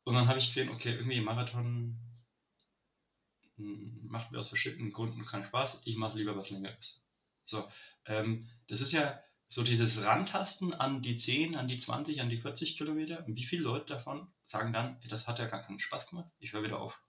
Und 0.03 0.15
dann 0.15 0.27
habe 0.27 0.41
ich 0.41 0.49
gesehen, 0.49 0.69
okay, 0.71 0.95
irgendwie 0.95 1.21
Marathon 1.21 1.97
hm, 3.57 4.09
macht 4.09 4.33
mir 4.33 4.41
aus 4.41 4.49
verschiedenen 4.49 4.93
Gründen 4.93 5.25
keinen 5.25 5.45
Spaß. 5.45 5.83
Ich 5.85 5.95
mache 5.95 6.19
lieber 6.19 6.37
was 6.37 6.51
Längeres. 6.51 7.05
So, 7.45 7.69
ähm, 8.07 8.49
das 8.67 8.81
ist 8.81 8.93
ja 8.93 9.23
so 9.47 9.63
dieses 9.63 10.03
Rantasten 10.03 10.75
an 10.75 11.03
die 11.03 11.15
10, 11.15 11.55
an 11.55 11.69
die 11.69 11.79
20, 11.79 12.21
an 12.21 12.31
die 12.31 12.41
40 12.41 12.77
Kilometer. 12.77 13.25
Und 13.25 13.37
wie 13.37 13.45
viele 13.45 13.63
Leute 13.63 13.87
davon 13.87 14.27
sagen 14.49 14.73
dann, 14.73 15.01
das 15.09 15.29
hat 15.29 15.39
ja 15.39 15.47
gar 15.47 15.63
keinen 15.63 15.79
Spaß 15.79 16.09
gemacht, 16.09 16.33
ich 16.41 16.53
höre 16.53 16.65
wieder 16.65 16.81
auf. 16.81 17.01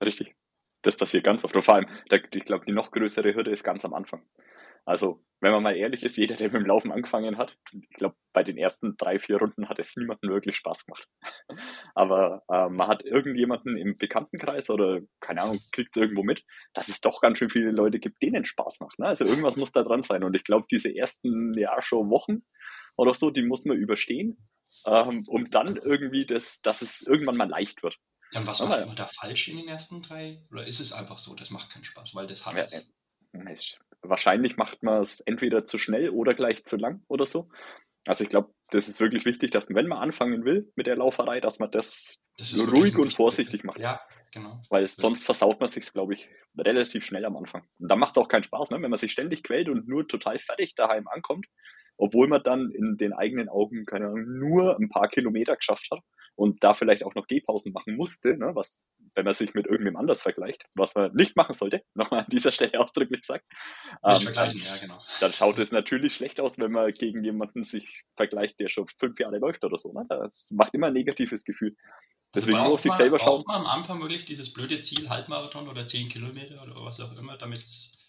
Richtig 0.00 0.34
das 0.82 0.96
passiert 0.96 1.24
ganz 1.24 1.44
oft. 1.44 1.54
Und 1.54 1.62
vor 1.62 1.74
allem, 1.74 1.88
ich 2.10 2.44
glaube, 2.44 2.64
die 2.66 2.72
noch 2.72 2.90
größere 2.90 3.34
Hürde 3.34 3.50
ist 3.50 3.64
ganz 3.64 3.84
am 3.84 3.94
Anfang. 3.94 4.22
Also, 4.84 5.24
wenn 5.40 5.52
man 5.52 5.62
mal 5.62 5.76
ehrlich 5.76 6.02
ist, 6.02 6.16
jeder, 6.16 6.34
der 6.34 6.48
mit 6.48 6.62
dem 6.62 6.66
Laufen 6.66 6.90
angefangen 6.90 7.38
hat, 7.38 7.56
ich 7.72 7.88
glaube, 7.90 8.16
bei 8.32 8.42
den 8.42 8.56
ersten 8.56 8.96
drei, 8.96 9.20
vier 9.20 9.36
Runden 9.36 9.68
hat 9.68 9.78
es 9.78 9.96
niemandem 9.96 10.30
wirklich 10.30 10.56
Spaß 10.56 10.86
gemacht. 10.86 11.08
Aber 11.94 12.42
äh, 12.48 12.68
man 12.68 12.88
hat 12.88 13.04
irgendjemanden 13.04 13.76
im 13.76 13.96
Bekanntenkreis 13.96 14.70
oder, 14.70 15.00
keine 15.20 15.42
Ahnung, 15.42 15.60
kriegt 15.70 15.96
es 15.96 16.02
irgendwo 16.02 16.24
mit, 16.24 16.44
dass 16.74 16.88
es 16.88 17.00
doch 17.00 17.20
ganz 17.20 17.38
schön 17.38 17.50
viele 17.50 17.70
Leute 17.70 18.00
gibt, 18.00 18.22
denen 18.22 18.44
Spaß 18.44 18.80
macht. 18.80 18.98
Ne? 18.98 19.06
Also 19.06 19.24
irgendwas 19.24 19.56
muss 19.56 19.72
da 19.72 19.84
dran 19.84 20.02
sein. 20.02 20.24
Und 20.24 20.34
ich 20.34 20.44
glaube, 20.44 20.66
diese 20.70 20.94
ersten, 20.94 21.54
ja, 21.56 21.80
schon 21.80 22.10
Wochen 22.10 22.42
oder 22.96 23.14
so, 23.14 23.30
die 23.30 23.42
muss 23.42 23.64
man 23.64 23.76
überstehen, 23.76 24.36
ähm, 24.86 25.24
um 25.28 25.48
dann 25.50 25.76
irgendwie 25.76 26.26
das, 26.26 26.60
dass 26.62 26.82
es 26.82 27.02
irgendwann 27.02 27.36
mal 27.36 27.48
leicht 27.48 27.84
wird. 27.84 27.96
Dann 28.32 28.46
was 28.46 28.60
macht 28.60 28.86
man 28.86 28.96
da 28.96 29.06
falsch 29.06 29.48
in 29.48 29.58
den 29.58 29.68
ersten 29.68 30.00
drei? 30.00 30.42
Oder 30.50 30.66
ist 30.66 30.80
es 30.80 30.92
einfach 30.92 31.18
so, 31.18 31.34
das 31.34 31.50
macht 31.50 31.70
keinen 31.70 31.84
Spaß, 31.84 32.14
weil 32.14 32.26
das 32.26 32.46
hat 32.46 32.54
ja, 32.54 32.64
es? 32.64 32.88
Äh, 33.32 33.78
wahrscheinlich 34.02 34.56
macht 34.56 34.82
man 34.82 35.02
es 35.02 35.20
entweder 35.20 35.64
zu 35.66 35.78
schnell 35.78 36.10
oder 36.10 36.34
gleich 36.34 36.64
zu 36.64 36.76
lang 36.76 37.02
oder 37.08 37.26
so. 37.26 37.50
Also 38.06 38.24
ich 38.24 38.30
glaube, 38.30 38.52
das 38.70 38.88
ist 38.88 39.00
wirklich 39.00 39.26
wichtig, 39.26 39.50
dass 39.50 39.68
wenn 39.68 39.86
man 39.86 39.98
anfangen 39.98 40.44
will 40.44 40.72
mit 40.76 40.86
der 40.86 40.96
Lauferei, 40.96 41.40
dass 41.40 41.58
man 41.58 41.70
das, 41.70 42.20
das 42.36 42.56
ruhig 42.56 42.96
und 42.96 43.12
vorsichtig 43.12 43.64
macht. 43.64 43.78
Ja, 43.78 44.00
genau. 44.32 44.60
Weil 44.70 44.88
sonst 44.88 45.24
versaut 45.24 45.60
man 45.60 45.68
sich, 45.68 45.92
glaube 45.92 46.14
ich, 46.14 46.28
relativ 46.56 47.04
schnell 47.04 47.24
am 47.26 47.36
Anfang. 47.36 47.64
Und 47.78 47.88
dann 47.88 47.98
macht 47.98 48.16
es 48.16 48.22
auch 48.22 48.28
keinen 48.28 48.44
Spaß, 48.44 48.70
ne? 48.70 48.82
wenn 48.82 48.90
man 48.90 48.98
sich 48.98 49.12
ständig 49.12 49.44
quält 49.44 49.68
und 49.68 49.86
nur 49.86 50.08
total 50.08 50.38
fertig 50.38 50.74
daheim 50.74 51.06
ankommt, 51.06 51.46
obwohl 51.98 52.26
man 52.28 52.42
dann 52.42 52.70
in 52.70 52.96
den 52.96 53.12
eigenen 53.12 53.48
Augen, 53.50 53.84
keine 53.84 54.06
Ahnung, 54.06 54.24
nur 54.38 54.78
ein 54.78 54.88
paar 54.88 55.08
Kilometer 55.08 55.54
geschafft 55.54 55.88
hat 55.92 56.00
und 56.34 56.62
da 56.64 56.74
vielleicht 56.74 57.04
auch 57.04 57.14
noch 57.14 57.26
Gehpausen 57.26 57.72
machen 57.72 57.96
musste, 57.96 58.36
ne, 58.36 58.52
was, 58.54 58.82
wenn 59.14 59.24
man 59.24 59.34
sich 59.34 59.54
mit 59.54 59.66
irgendwem 59.66 59.96
anders 59.96 60.22
vergleicht, 60.22 60.66
was 60.74 60.94
man 60.94 61.12
nicht 61.14 61.36
machen 61.36 61.52
sollte, 61.52 61.82
nochmal 61.94 62.20
an 62.20 62.30
dieser 62.30 62.50
Stelle 62.50 62.80
ausdrücklich 62.80 63.20
gesagt, 63.20 63.44
ähm, 64.04 64.16
vergleichen, 64.16 64.60
ja, 64.60 64.76
genau. 64.80 65.00
dann 65.20 65.32
schaut 65.32 65.58
es 65.58 65.72
natürlich 65.72 66.14
schlecht 66.14 66.40
aus, 66.40 66.58
wenn 66.58 66.72
man 66.72 66.92
gegen 66.92 67.22
jemanden 67.24 67.64
sich 67.64 68.04
vergleicht, 68.16 68.60
der 68.60 68.68
schon 68.68 68.86
fünf 68.98 69.18
Jahre 69.20 69.38
läuft 69.38 69.64
oder 69.64 69.78
so. 69.78 69.92
Ne? 69.92 70.06
Das 70.08 70.50
macht 70.52 70.74
immer 70.74 70.88
ein 70.88 70.94
negatives 70.94 71.44
Gefühl. 71.44 71.76
Also 72.34 72.46
Deswegen 72.46 72.62
also 72.62 72.74
auf 72.74 72.80
sich 72.80 72.92
selber 72.92 73.18
schauen. 73.18 73.44
man 73.46 73.56
am 73.56 73.66
Anfang 73.66 74.00
wirklich 74.00 74.24
dieses 74.24 74.52
blöde 74.54 74.80
Ziel, 74.80 75.08
Halbmarathon 75.10 75.68
oder 75.68 75.86
zehn 75.86 76.08
Kilometer 76.08 76.62
oder 76.62 76.74
was 76.76 76.98
auch 77.00 77.12
immer, 77.18 77.36
damit 77.36 77.60
es 77.60 78.01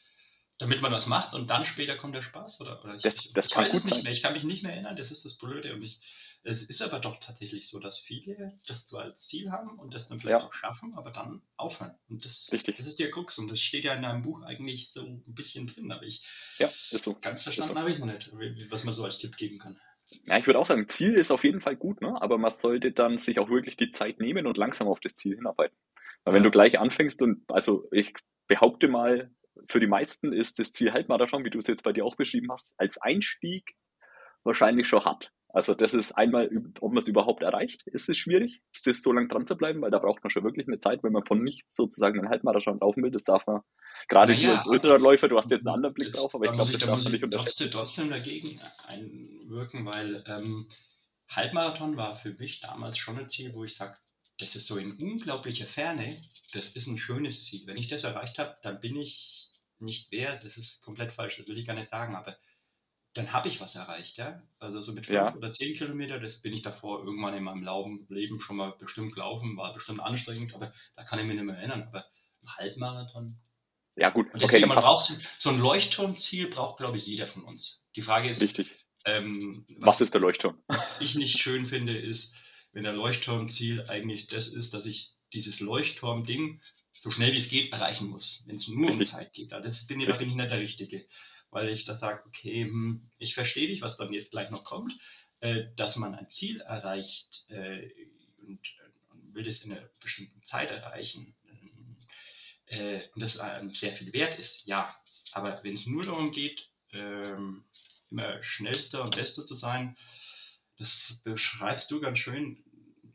damit 0.60 0.82
man 0.82 0.92
das 0.92 1.08
macht 1.08 1.34
und 1.34 1.50
dann 1.50 1.66
später 1.66 1.96
kommt 1.96 2.16
der 2.16 2.22
Spaß? 2.22 2.62
Oder, 2.62 2.84
oder 2.84 2.96
ich, 2.96 3.02
das, 3.02 3.32
das 3.34 3.50
kann 3.50 3.70
gut 3.70 3.80
sein. 3.82 4.06
Ich 4.06 4.22
kann 4.22 4.34
mich 4.34 4.44
nicht 4.44 4.64
mehr 4.64 4.74
erinnern, 4.74 4.96
das 4.96 5.12
ist 5.12 5.26
das 5.26 5.38
Blöde. 5.38 5.74
Und 5.74 5.82
ich, 5.82 6.00
es 6.44 6.64
ist 6.64 6.82
aber 6.82 7.00
doch 7.00 7.20
tatsächlich 7.20 7.68
so, 7.68 7.80
dass 7.80 8.00
viele 8.00 8.60
das 8.68 8.88
so 8.88 8.98
als 8.98 9.28
Ziel 9.28 9.52
haben 9.52 9.80
und 9.80 9.94
das 9.94 10.08
dann 10.08 10.20
vielleicht 10.20 10.42
ja. 10.42 10.48
auch 10.48 10.54
schaffen, 10.54 10.94
aber 10.96 11.12
dann 11.12 11.42
aufhören. 11.58 11.96
Und 12.10 12.26
das, 12.26 12.50
Richtig. 12.52 12.78
das 12.78 12.86
ist 12.86 13.00
der 13.00 13.12
Krux 13.12 13.38
und 13.40 13.50
das 13.50 13.60
steht 13.60 13.84
ja 13.84 13.94
in 13.94 14.04
deinem 14.04 14.22
Buch 14.22 14.44
eigentlich 14.44 14.92
so 14.92 15.02
ein 15.02 15.24
bisschen 15.26 15.68
drin, 15.68 15.92
aber 15.92 16.04
ich 16.04 16.24
ja, 16.60 16.68
ist 16.68 17.04
so. 17.04 17.16
ganz 17.20 17.44
verstanden 17.44 17.74
so. 17.74 17.80
habe 17.80 17.92
ich 17.92 18.00
noch 18.00 18.08
nicht, 18.08 18.32
was 18.70 18.84
man 18.84 18.94
so 18.94 19.04
als 19.04 19.18
Tipp 19.18 19.36
geben 19.38 19.58
kann. 19.58 19.80
Ja, 20.26 20.38
ich 20.38 20.46
würde 20.46 20.60
auch 20.60 20.68
sagen, 20.68 20.88
Ziel 20.88 21.16
ist 21.16 21.32
auf 21.32 21.44
jeden 21.44 21.62
Fall 21.62 21.76
gut, 21.76 22.02
ne? 22.02 22.22
aber 22.22 22.38
man 22.38 22.52
sollte 22.52 22.92
dann 22.92 23.18
sich 23.18 23.40
auch 23.40 23.50
wirklich 23.50 23.78
die 23.78 23.92
Zeit 23.92 24.20
nehmen 24.20 24.46
und 24.46 24.58
langsam 24.58 24.88
auf 24.88 25.00
das 25.00 25.16
Ziel 25.16 25.36
hinarbeiten. 25.36 25.78
Weil 26.24 26.36
wenn 26.36 26.44
du 26.44 26.52
gleich 26.52 26.80
anfängst 26.80 27.22
und, 27.22 27.44
also 27.50 27.88
ich 27.92 28.14
behaupte 28.48 28.88
mal, 28.88 29.32
für 29.68 29.80
die 29.80 29.88
meisten 29.88 30.34
ist 30.34 30.60
das 30.60 30.72
Ziel 30.72 30.94
Halbmarathon, 30.94 31.46
wie 31.46 31.50
du 31.50 31.60
es 31.60 31.68
jetzt 31.68 31.84
bei 31.84 31.94
dir 31.94 32.06
auch 32.06 32.16
beschrieben 32.16 32.52
hast, 32.52 32.74
als 32.78 32.98
Einstieg 32.98 33.76
wahrscheinlich 34.44 34.88
schon 34.88 35.06
hart. 35.06 35.32
Also 35.50 35.76
das 35.76 35.94
ist 35.94 36.14
einmal, 36.14 36.50
ob 36.82 36.94
man 36.94 36.98
es 36.98 37.08
überhaupt 37.08 37.44
erreicht, 37.44 37.84
ist 37.86 38.10
es 38.10 38.18
schwierig, 38.18 38.64
ist 38.74 38.88
es 38.88 39.04
so 39.04 39.14
lange 39.14 39.28
dran 39.28 39.46
zu 39.46 39.56
bleiben, 39.56 39.82
weil 39.82 39.92
da 39.92 40.00
braucht 40.00 40.24
man 40.24 40.32
schon 40.32 40.44
wirklich 40.44 40.68
eine 40.68 40.80
Zeit, 40.80 41.04
wenn 41.04 41.14
man 41.14 41.24
von 41.24 41.44
nichts 41.44 41.76
sozusagen 41.76 42.20
einen 42.20 42.30
Halbmarathon 42.30 42.80
laufen 42.80 43.04
will. 43.04 43.12
Das 43.12 43.24
darf 43.24 43.46
man, 43.46 43.62
gerade 44.10 44.34
Naja, 44.34 44.50
du 44.50 44.56
als 44.56 44.68
Ultraläufer, 44.68 45.28
du 45.28 45.38
hast 45.38 45.52
jetzt 45.52 45.68
einen 45.68 45.76
anderen 45.76 45.94
Blick 45.94 46.12
drauf, 46.12 46.34
aber 46.34 46.46
ich 46.46 46.52
glaube, 46.52 46.58
muss 46.58 46.72
das 46.72 46.82
da 46.82 46.88
darf 46.88 46.98
man 46.98 47.06
ich 47.06 47.12
nicht 47.14 47.24
unterschätzen. 47.24 47.70
trotzdem, 47.72 47.72
trotzdem 47.72 48.10
dagegen 48.10 48.60
einwirken, 48.88 49.86
weil 49.86 50.24
ähm, 50.26 50.68
Halbmarathon 51.30 51.98
war 51.98 52.16
für 52.16 52.34
mich 52.34 52.60
damals 52.60 52.98
schon 52.98 53.20
ein 53.20 53.30
Ziel, 53.30 53.54
wo 53.54 53.64
ich 53.64 53.76
sage, 53.76 53.96
das 54.40 54.56
ist 54.56 54.68
so 54.68 54.78
in 54.78 54.94
unglaublicher 54.98 55.68
Ferne, 55.68 56.22
das 56.54 56.70
ist 56.70 56.88
ein 56.88 56.98
schönes 56.98 57.46
Ziel. 57.46 57.66
Wenn 57.68 57.78
ich 57.78 57.88
das 57.88 58.04
erreicht 58.04 58.40
habe, 58.40 58.58
dann 58.64 58.80
bin 58.80 58.98
ich 58.98 59.50
nicht 59.80 60.08
wer, 60.12 60.38
das 60.38 60.58
ist 60.58 60.82
komplett 60.82 61.12
falsch, 61.14 61.38
das 61.38 61.48
will 61.48 61.58
ich 61.58 61.66
gar 61.66 61.74
nicht 61.76 61.90
sagen, 61.90 62.16
aber 62.16 62.38
dann 63.16 63.32
habe 63.32 63.48
ich 63.48 63.60
was 63.62 63.76
erreicht, 63.76 64.18
ja. 64.18 64.42
Also 64.60 64.82
so 64.82 64.92
mit 64.92 65.06
fünf 65.06 65.16
Ja. 65.16 65.36
oder 65.36 65.52
zehn 65.52 65.76
Kilometer, 65.76 66.20
das 66.20 66.42
bin 66.42 66.54
ich 66.54 66.62
davor 66.64 67.04
irgendwann 67.04 67.36
in 67.36 67.44
meinem 67.44 67.64
Leben 68.10 68.40
schon 68.40 68.56
mal 68.56 68.72
bestimmt 68.72 69.14
gelaufen, 69.14 69.56
war 69.58 69.74
bestimmt 69.74 70.00
anstrengend, 70.00 70.56
aber 70.56 70.72
da 70.96 71.04
kann 71.04 71.20
ich 71.20 71.26
mich 71.26 71.36
nicht 71.36 71.46
mehr 71.46 71.58
erinnern. 71.58 71.84
Aber 71.84 72.06
ein 72.42 72.56
Halbmarathon, 72.58 73.38
Ja 73.96 74.10
gut, 74.10 74.26
und 74.28 74.36
okay, 74.36 74.46
deswegen, 74.48 74.68
man 74.70 74.80
braucht 74.80 75.06
so- 75.06 75.16
so 75.38 75.50
ein 75.52 75.60
Leuchtturmziel, 75.60 76.48
braucht, 76.48 76.78
glaube 76.80 76.98
ich, 76.98 77.06
jeder 77.06 77.28
von 77.28 77.44
uns. 77.44 77.88
Die 77.96 78.02
Frage 78.02 78.30
ist, 78.30 78.42
Richtig. 78.42 78.72
ähm, 79.06 79.66
Was 79.78 80.02
ist 80.02 80.14
der 80.16 80.22
Leuchtturm? 80.22 80.58
was 80.68 80.96
ich 81.00 81.14
nicht 81.14 81.38
schön 81.40 81.68
finde, 81.68 81.96
ist, 81.96 82.34
wenn 82.74 82.84
der 82.84 82.94
Leuchtturmziel 82.94 83.86
eigentlich 83.90 84.28
das 84.28 84.48
ist, 84.48 84.74
dass 84.74 84.86
ich 84.86 85.14
dieses 85.32 85.60
Leuchtturm-Ding 85.60 86.62
so 86.94 87.12
schnell 87.12 87.34
wie 87.34 87.38
es 87.40 87.50
geht 87.50 87.72
erreichen 87.72 88.08
muss, 88.08 88.44
wenn 88.46 88.56
es 88.56 88.68
nur 88.68 88.92
um 88.92 88.98
Richtig. 88.98 89.10
Zeit 89.10 89.34
geht. 89.34 89.52
Da, 89.52 89.60
das 89.60 89.88
bin, 89.88 90.00
ich- 90.00 90.08
da 90.08 90.16
bin 90.16 90.30
ich 90.30 90.36
nicht 90.36 90.52
der 90.52 90.60
Richtige, 90.60 91.06
weil 91.52 91.70
ich 91.70 91.86
da 91.86 91.98
sage, 91.98 92.24
okay, 92.28 92.64
hm, 92.64 93.10
ich 93.18 93.34
verstehe 93.34 93.68
dich, 93.68 93.82
was 93.82 93.98
dann 93.98 94.14
jetzt 94.14 94.32
gleich 94.32 94.50
noch 94.50 94.64
kommt, 94.64 94.94
äh, 95.40 95.66
dass 95.76 95.96
man 95.98 96.16
ein 96.16 96.30
Ziel 96.30 96.62
erreicht 96.62 97.46
äh, 97.50 97.90
und, 98.42 98.60
und 99.12 99.34
will 99.36 99.44
das 99.44 99.60
in 99.60 99.72
einer 99.74 99.90
bestimmten 100.00 100.44
Zeit 100.44 100.70
erreichen 100.72 101.36
äh, 102.68 103.02
und 103.14 103.22
das 103.22 103.38
einem 103.38 103.74
sehr 103.74 103.94
viel 103.94 104.14
wert 104.14 104.40
ist, 104.40 104.66
ja. 104.66 104.96
Aber 105.32 105.64
wenn 105.64 105.76
es 105.76 105.86
nur 105.86 106.04
darum 106.04 106.32
geht, 106.32 106.70
ähm, 106.92 107.66
immer 108.10 108.42
schnellster 108.44 109.04
und 109.04 109.16
bester 109.16 109.46
zu 109.46 109.56
sein, 109.56 109.98
das 110.78 111.22
beschreibst 111.24 111.92
du 111.92 112.02
ganz 112.02 112.20
schön, 112.20 112.64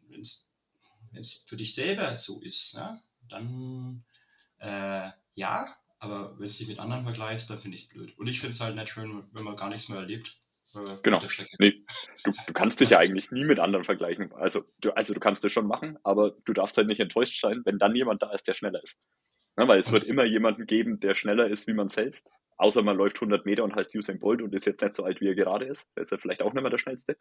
wenn 0.09 0.21
es 0.21 1.44
für 1.47 1.57
dich 1.57 1.75
selber 1.75 2.16
so 2.16 2.40
ist, 2.42 2.75
ne? 2.75 3.01
dann 3.29 4.05
äh, 4.59 5.11
ja, 5.35 5.77
aber 5.99 6.38
wenn 6.38 6.47
es 6.47 6.59
dich 6.59 6.68
mit 6.68 6.79
anderen 6.79 7.05
vergleicht, 7.05 7.51
dann 7.51 7.59
finde 7.59 7.77
ich 7.77 7.85
es 7.85 7.88
blöd. 7.88 8.16
Und 8.18 8.27
ich 8.27 8.40
finde 8.40 8.55
es 8.55 8.61
halt 8.61 8.77
nicht 8.77 8.90
schön, 8.90 9.25
wenn 9.33 9.44
man 9.44 9.57
gar 9.57 9.68
nichts 9.68 9.88
mehr 9.88 9.99
erlebt. 9.99 10.40
äh, 10.75 10.97
Genau. 11.03 11.21
Nee, 11.59 11.85
du, 12.25 12.33
du 12.47 12.53
kannst 12.53 12.81
dich 12.81 12.90
ja 12.90 12.99
eigentlich 12.99 13.31
nie 13.31 13.44
mit 13.44 13.59
anderen 13.59 13.85
vergleichen. 13.85 14.33
Also 14.33 14.64
du, 14.81 14.90
also 14.92 15.14
du 15.14 15.21
kannst 15.21 15.42
das 15.42 15.53
schon 15.53 15.66
machen, 15.66 15.99
aber 16.05 16.33
du 16.44 16.53
darfst 16.53 16.77
halt 16.77 16.87
nicht 16.87 17.01
enttäuscht 17.01 17.40
sein, 17.40 17.62
wenn 17.64 17.79
dann 17.79 17.97
jemand 17.97 18.23
da 18.23 18.33
ist, 18.33 18.47
der 18.47 18.55
schneller 18.55 18.83
ist. 18.83 18.97
Ne, 19.57 19.66
weil 19.66 19.81
es 19.81 19.90
wird 19.90 20.05
immer 20.05 20.25
jemanden 20.25 20.66
geben, 20.66 21.01
der 21.01 21.14
schneller 21.14 21.49
ist 21.49 21.66
wie 21.66 21.75
man 21.75 21.88
selbst. 21.88 22.31
Außer 22.59 22.83
man 22.83 22.97
läuft 22.97 23.16
100 23.16 23.47
Meter 23.47 23.64
und 23.64 23.75
heißt 23.75 23.94
Usain 23.94 24.18
Bolt 24.18 24.42
und 24.42 24.55
ist 24.55 24.66
jetzt 24.66 24.83
nicht 24.83 24.94
so 24.94 25.05
alt, 25.05 25.21
wie 25.21 25.29
er 25.29 25.35
gerade 25.37 25.64
ist. 25.64 25.88
Der 25.97 26.03
ist 26.03 26.11
ja 26.11 26.18
vielleicht 26.18 26.42
auch 26.42 26.53
nicht 26.53 26.62
mehr 26.62 26.71
der 26.71 26.79
Schnellste. 26.79 27.16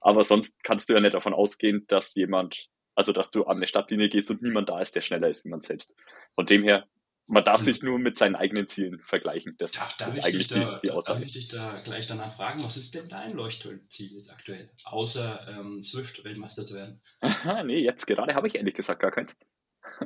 Aber 0.00 0.24
sonst 0.24 0.62
kannst 0.62 0.88
du 0.88 0.94
ja 0.94 1.00
nicht 1.00 1.14
davon 1.14 1.34
ausgehen, 1.34 1.84
dass 1.88 2.14
jemand, 2.14 2.68
also 2.94 3.12
dass 3.12 3.32
du 3.32 3.44
an 3.44 3.56
eine 3.56 3.66
Stadtlinie 3.66 4.08
gehst 4.08 4.30
und 4.30 4.42
niemand 4.42 4.68
da 4.68 4.80
ist, 4.80 4.94
der 4.94 5.02
schneller 5.02 5.28
ist 5.28 5.44
wie 5.44 5.50
man 5.50 5.60
selbst. 5.60 5.96
Von 6.36 6.46
dem 6.46 6.62
her, 6.62 6.86
man 7.26 7.44
darf 7.44 7.60
sich 7.60 7.82
nur 7.82 7.98
mit 7.98 8.16
seinen 8.16 8.34
eigenen 8.36 8.68
Zielen 8.68 9.00
vergleichen. 9.00 9.56
Das, 9.58 9.72
Darf, 9.72 9.96
darf, 9.96 10.08
ist 10.08 10.18
ich 10.18 10.24
eigentlich 10.24 10.48
da, 10.48 10.54
die, 10.54 10.80
die 10.82 10.86
darf 10.88 10.96
Aussage. 10.96 11.24
ich 11.24 11.32
dich 11.32 11.48
da 11.48 11.80
gleich 11.80 12.06
danach 12.06 12.34
fragen, 12.36 12.62
was 12.62 12.76
ist 12.76 12.94
denn 12.94 13.08
dein 13.08 13.34
Leuchtturmziel 13.34 14.14
jetzt 14.14 14.30
aktuell? 14.30 14.70
Außer 14.84 15.46
ähm, 15.48 15.82
Swift-Weltmeister 15.82 16.64
zu 16.64 16.74
werden. 16.74 17.00
nee, 17.66 17.78
jetzt 17.78 18.06
gerade 18.06 18.34
habe 18.34 18.46
ich 18.46 18.54
ehrlich 18.54 18.74
gesagt 18.74 19.00
gar 19.00 19.12
keins. 19.12 19.36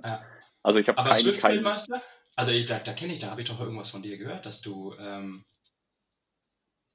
Ja. 0.03 0.24
Also 0.62 0.81
ich 0.81 0.88
habe 0.88 1.03
keinen, 1.03 1.22
Swift-Weltmeister? 1.22 2.03
Also 2.37 2.53
ich, 2.53 2.66
da, 2.66 2.79
da 2.79 2.92
kenne 2.92 3.12
ich, 3.12 3.20
da 3.20 3.31
habe 3.31 3.42
ich 3.42 3.49
doch 3.49 3.61
irgendwas 3.61 3.90
von 3.90 4.03
dir 4.03 4.18
gehört, 4.18 4.47
dass 4.47 4.61
du 4.61 4.94
ähm, 4.99 5.44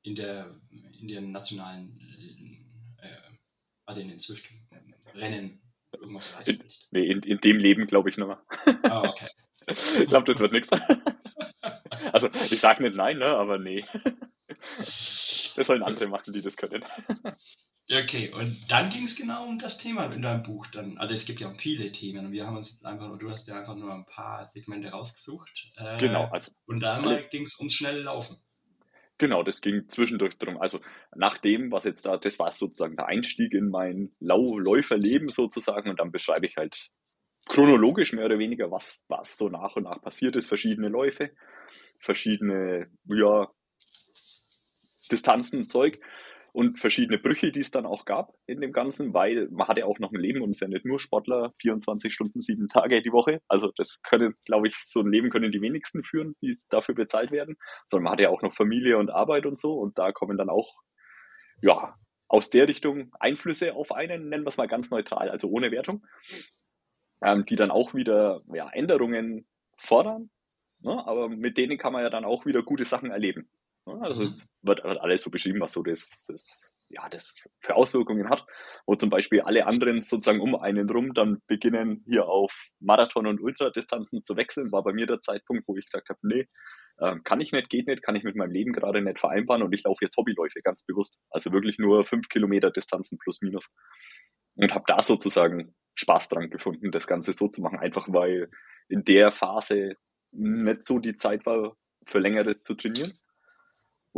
in 0.04 0.16
der 0.16 0.56
in 1.00 1.08
den 1.08 1.32
nationalen 1.32 2.00
äh, 3.02 3.08
also 3.86 4.02
in 4.02 4.10
den 4.10 4.20
Swift-Rennen 4.20 5.62
irgendwas 5.94 6.32
erreichen 6.32 6.60
willst. 6.62 6.88
nee, 6.92 7.10
in, 7.10 7.24
in 7.24 7.40
dem 7.40 7.58
Leben 7.58 7.88
glaube 7.88 8.10
ich 8.10 8.18
mehr. 8.18 8.42
Ah, 8.84 9.10
okay. 9.10 9.30
Ich 9.68 10.08
glaube, 10.08 10.32
das 10.32 10.40
wird 10.40 10.52
nichts. 10.52 10.70
Also 12.12 12.30
ich 12.50 12.60
sage 12.60 12.82
nicht 12.82 12.96
nein, 12.96 13.20
ne, 13.20 13.26
aber 13.26 13.60
nee. 13.60 13.86
Das 14.58 15.68
sollen 15.68 15.84
andere 15.84 16.08
machen, 16.08 16.34
die 16.34 16.42
das 16.42 16.56
können. 16.56 16.84
Okay, 17.92 18.32
und 18.32 18.66
dann 18.70 18.90
ging 18.90 19.06
es 19.06 19.16
genau 19.16 19.48
um 19.48 19.58
das 19.58 19.80
Thema 19.80 20.06
in 20.14 20.22
deinem 20.22 20.44
Buch. 20.44 20.68
Dann, 20.68 21.00
also 21.00 21.16
es 21.16 21.26
gibt 21.26 21.40
ja 21.40 21.52
viele 21.56 21.92
Themen 21.92 22.28
und 22.28 22.32
wir 22.32 22.46
haben 22.46 22.56
uns 22.56 22.72
jetzt 22.72 22.86
einfach, 22.86 23.18
du 23.18 23.32
hast 23.32 23.48
ja 23.48 23.58
einfach 23.58 23.76
nur 23.76 23.92
ein 23.92 24.06
paar 24.06 24.48
Segmente 24.48 24.90
rausgesucht. 24.90 25.72
Äh, 25.76 25.98
Genau, 25.98 26.26
also 26.26 26.52
Und 26.68 26.82
da 26.82 27.02
ging 27.32 27.44
es 27.44 27.58
ums 27.58 27.74
schnelle 27.74 28.02
Laufen. 28.02 28.38
Genau, 29.18 29.42
das 29.42 29.62
ging 29.62 29.90
zwischendurch 29.90 30.38
drum. 30.38 30.62
Also 30.62 30.80
nach 31.16 31.40
dem, 31.40 31.72
was 31.72 31.84
jetzt 31.84 32.06
da, 32.06 32.18
das 32.18 32.38
war 32.38 32.52
sozusagen 32.52 32.96
der 32.96 33.08
Einstieg 33.08 33.54
in 33.54 33.70
mein 33.70 34.12
Lau 34.20 34.60
Läuferleben 34.60 35.30
sozusagen 35.30 35.90
und 35.90 36.00
dann 36.00 36.12
beschreibe 36.12 36.46
ich 36.46 36.58
halt 36.58 36.90
chronologisch 37.48 38.14
mehr 38.14 38.26
oder 38.26 38.38
weniger, 38.38 38.70
was, 38.70 39.02
was 39.08 39.36
so 39.36 39.50
nach 39.50 39.76
und 39.76 39.84
nach 39.84 40.00
passiert 40.00 40.36
ist, 40.36 40.48
verschiedene 40.48 40.90
Läufe, 40.90 41.32
verschiedene, 42.00 42.88
ja, 43.06 43.50
Distanzen 45.12 45.62
und 45.62 45.68
Zeug 45.68 46.00
und 46.60 46.80
verschiedene 46.80 47.18
Brüche, 47.18 47.52
die 47.54 47.62
es 47.62 47.72
dann 47.72 47.86
auch 47.86 48.04
gab 48.04 48.34
in 48.46 48.60
dem 48.60 48.74
Ganzen, 48.74 49.14
weil 49.14 49.48
man 49.50 49.68
hat 49.70 49.78
ja 49.78 49.86
auch 49.86 50.00
noch 50.00 50.12
ein 50.12 50.20
Leben 50.20 50.42
und 50.42 50.50
ist 50.50 50.60
ja 50.60 50.68
nicht 50.68 50.86
nur 50.86 51.00
Sportler, 51.00 51.54
24 51.62 52.14
Stunden, 52.14 52.42
sieben 52.42 52.68
Tage 52.68 53.02
die 53.02 53.14
Woche. 53.14 53.42
Also 53.48 53.72
das 53.78 54.02
können, 54.02 54.36
glaube 54.46 54.68
ich, 54.68 54.76
so 54.76 55.00
ein 55.00 55.12
Leben 55.12 55.30
können 55.30 55.54
die 55.54 55.62
wenigsten 55.62 56.04
führen, 56.04 56.36
die 56.42 56.58
dafür 56.70 56.96
bezahlt 56.96 57.32
werden 57.32 57.56
sondern 57.88 58.04
man 58.04 58.14
hat 58.14 58.20
ja 58.20 58.30
auch 58.30 58.42
noch 58.42 58.54
Familie 58.54 58.98
und 58.98 59.10
Arbeit 59.10 59.46
und 59.46 59.60
so 59.60 59.74
und 59.74 59.98
da 59.98 60.12
kommen 60.12 60.38
dann 60.38 60.50
auch, 60.50 60.82
ja, 61.62 61.96
aus 62.28 62.50
der 62.50 62.68
Richtung 62.68 63.12
Einflüsse 63.20 63.74
auf 63.74 63.92
einen, 63.92 64.30
nennen 64.30 64.44
wir 64.44 64.50
es 64.50 64.58
mal 64.58 64.68
ganz 64.68 64.92
neutral, 64.92 65.30
also 65.30 65.50
ohne 65.50 65.72
Wertung, 65.72 66.06
ähm, 67.22 67.46
die 67.46 67.56
dann 67.56 67.72
auch 67.72 67.94
wieder 67.94 68.42
ja, 68.54 68.70
Änderungen 68.70 69.48
fordern, 69.78 70.30
ne? 70.82 71.06
aber 71.08 71.30
mit 71.30 71.58
denen 71.58 71.78
kann 71.78 71.94
man 71.94 72.04
ja 72.04 72.10
dann 72.10 72.26
auch 72.26 72.46
wieder 72.46 72.64
gute 72.64 72.86
Sachen 72.86 73.12
erleben. 73.12 73.50
Also 74.02 74.22
es 74.22 74.48
wird, 74.62 74.84
wird 74.84 75.00
alles 75.00 75.24
so 75.24 75.30
beschrieben, 75.30 75.60
was 75.60 75.74
so 75.74 75.84
das, 75.84 76.26
das, 76.28 76.76
ja, 76.90 77.08
das 77.10 77.50
für 77.62 77.76
Auswirkungen 77.76 78.30
hat, 78.30 78.46
wo 78.86 78.96
zum 78.96 79.10
Beispiel 79.10 79.42
alle 79.42 79.66
anderen 79.66 80.02
sozusagen 80.02 80.42
um 80.42 80.56
einen 80.56 80.90
rum 80.90 81.14
dann 81.14 81.40
beginnen, 81.48 82.04
hier 82.06 82.28
auf 82.28 82.68
Marathon- 82.80 83.28
und 83.28 83.42
Ultradistanzen 83.42 84.24
zu 84.24 84.36
wechseln, 84.38 84.72
war 84.72 84.84
bei 84.84 84.94
mir 84.94 85.08
der 85.08 85.22
Zeitpunkt, 85.22 85.68
wo 85.68 85.76
ich 85.76 85.86
gesagt 85.86 86.10
habe, 86.10 86.20
nee, 86.24 86.48
ähm, 87.02 87.24
kann 87.24 87.40
ich 87.40 87.52
nicht, 87.52 87.70
geht 87.70 87.88
nicht, 87.88 88.04
kann 88.04 88.16
ich 88.16 88.24
mit 88.24 88.36
meinem 88.36 88.52
Leben 88.52 88.74
gerade 88.74 89.02
nicht 89.02 89.20
vereinbaren 89.20 89.64
und 89.64 89.74
ich 89.74 89.84
laufe 89.84 90.04
jetzt 90.04 90.18
Hobbyläufe 90.18 90.62
ganz 90.62 90.84
bewusst. 90.86 91.18
Also 91.30 91.52
wirklich 91.52 91.78
nur 91.78 92.04
fünf 92.04 92.28
Kilometer 92.30 92.72
Distanzen 92.72 93.18
plus 93.18 93.42
minus. 93.42 93.70
Und 94.56 94.74
habe 94.74 94.84
da 94.88 95.02
sozusagen 95.02 95.74
Spaß 95.96 96.30
dran 96.30 96.50
gefunden, 96.50 96.92
das 96.92 97.08
Ganze 97.08 97.34
so 97.34 97.48
zu 97.48 97.62
machen, 97.62 97.80
einfach 97.80 98.08
weil 98.10 98.50
in 98.90 99.04
der 99.06 99.32
Phase 99.32 99.96
nicht 100.32 100.86
so 100.86 101.00
die 101.00 101.16
Zeit 101.16 101.46
war, 101.46 101.76
für 102.06 102.20
längeres 102.20 102.64
zu 102.64 102.76
trainieren, 102.76 103.14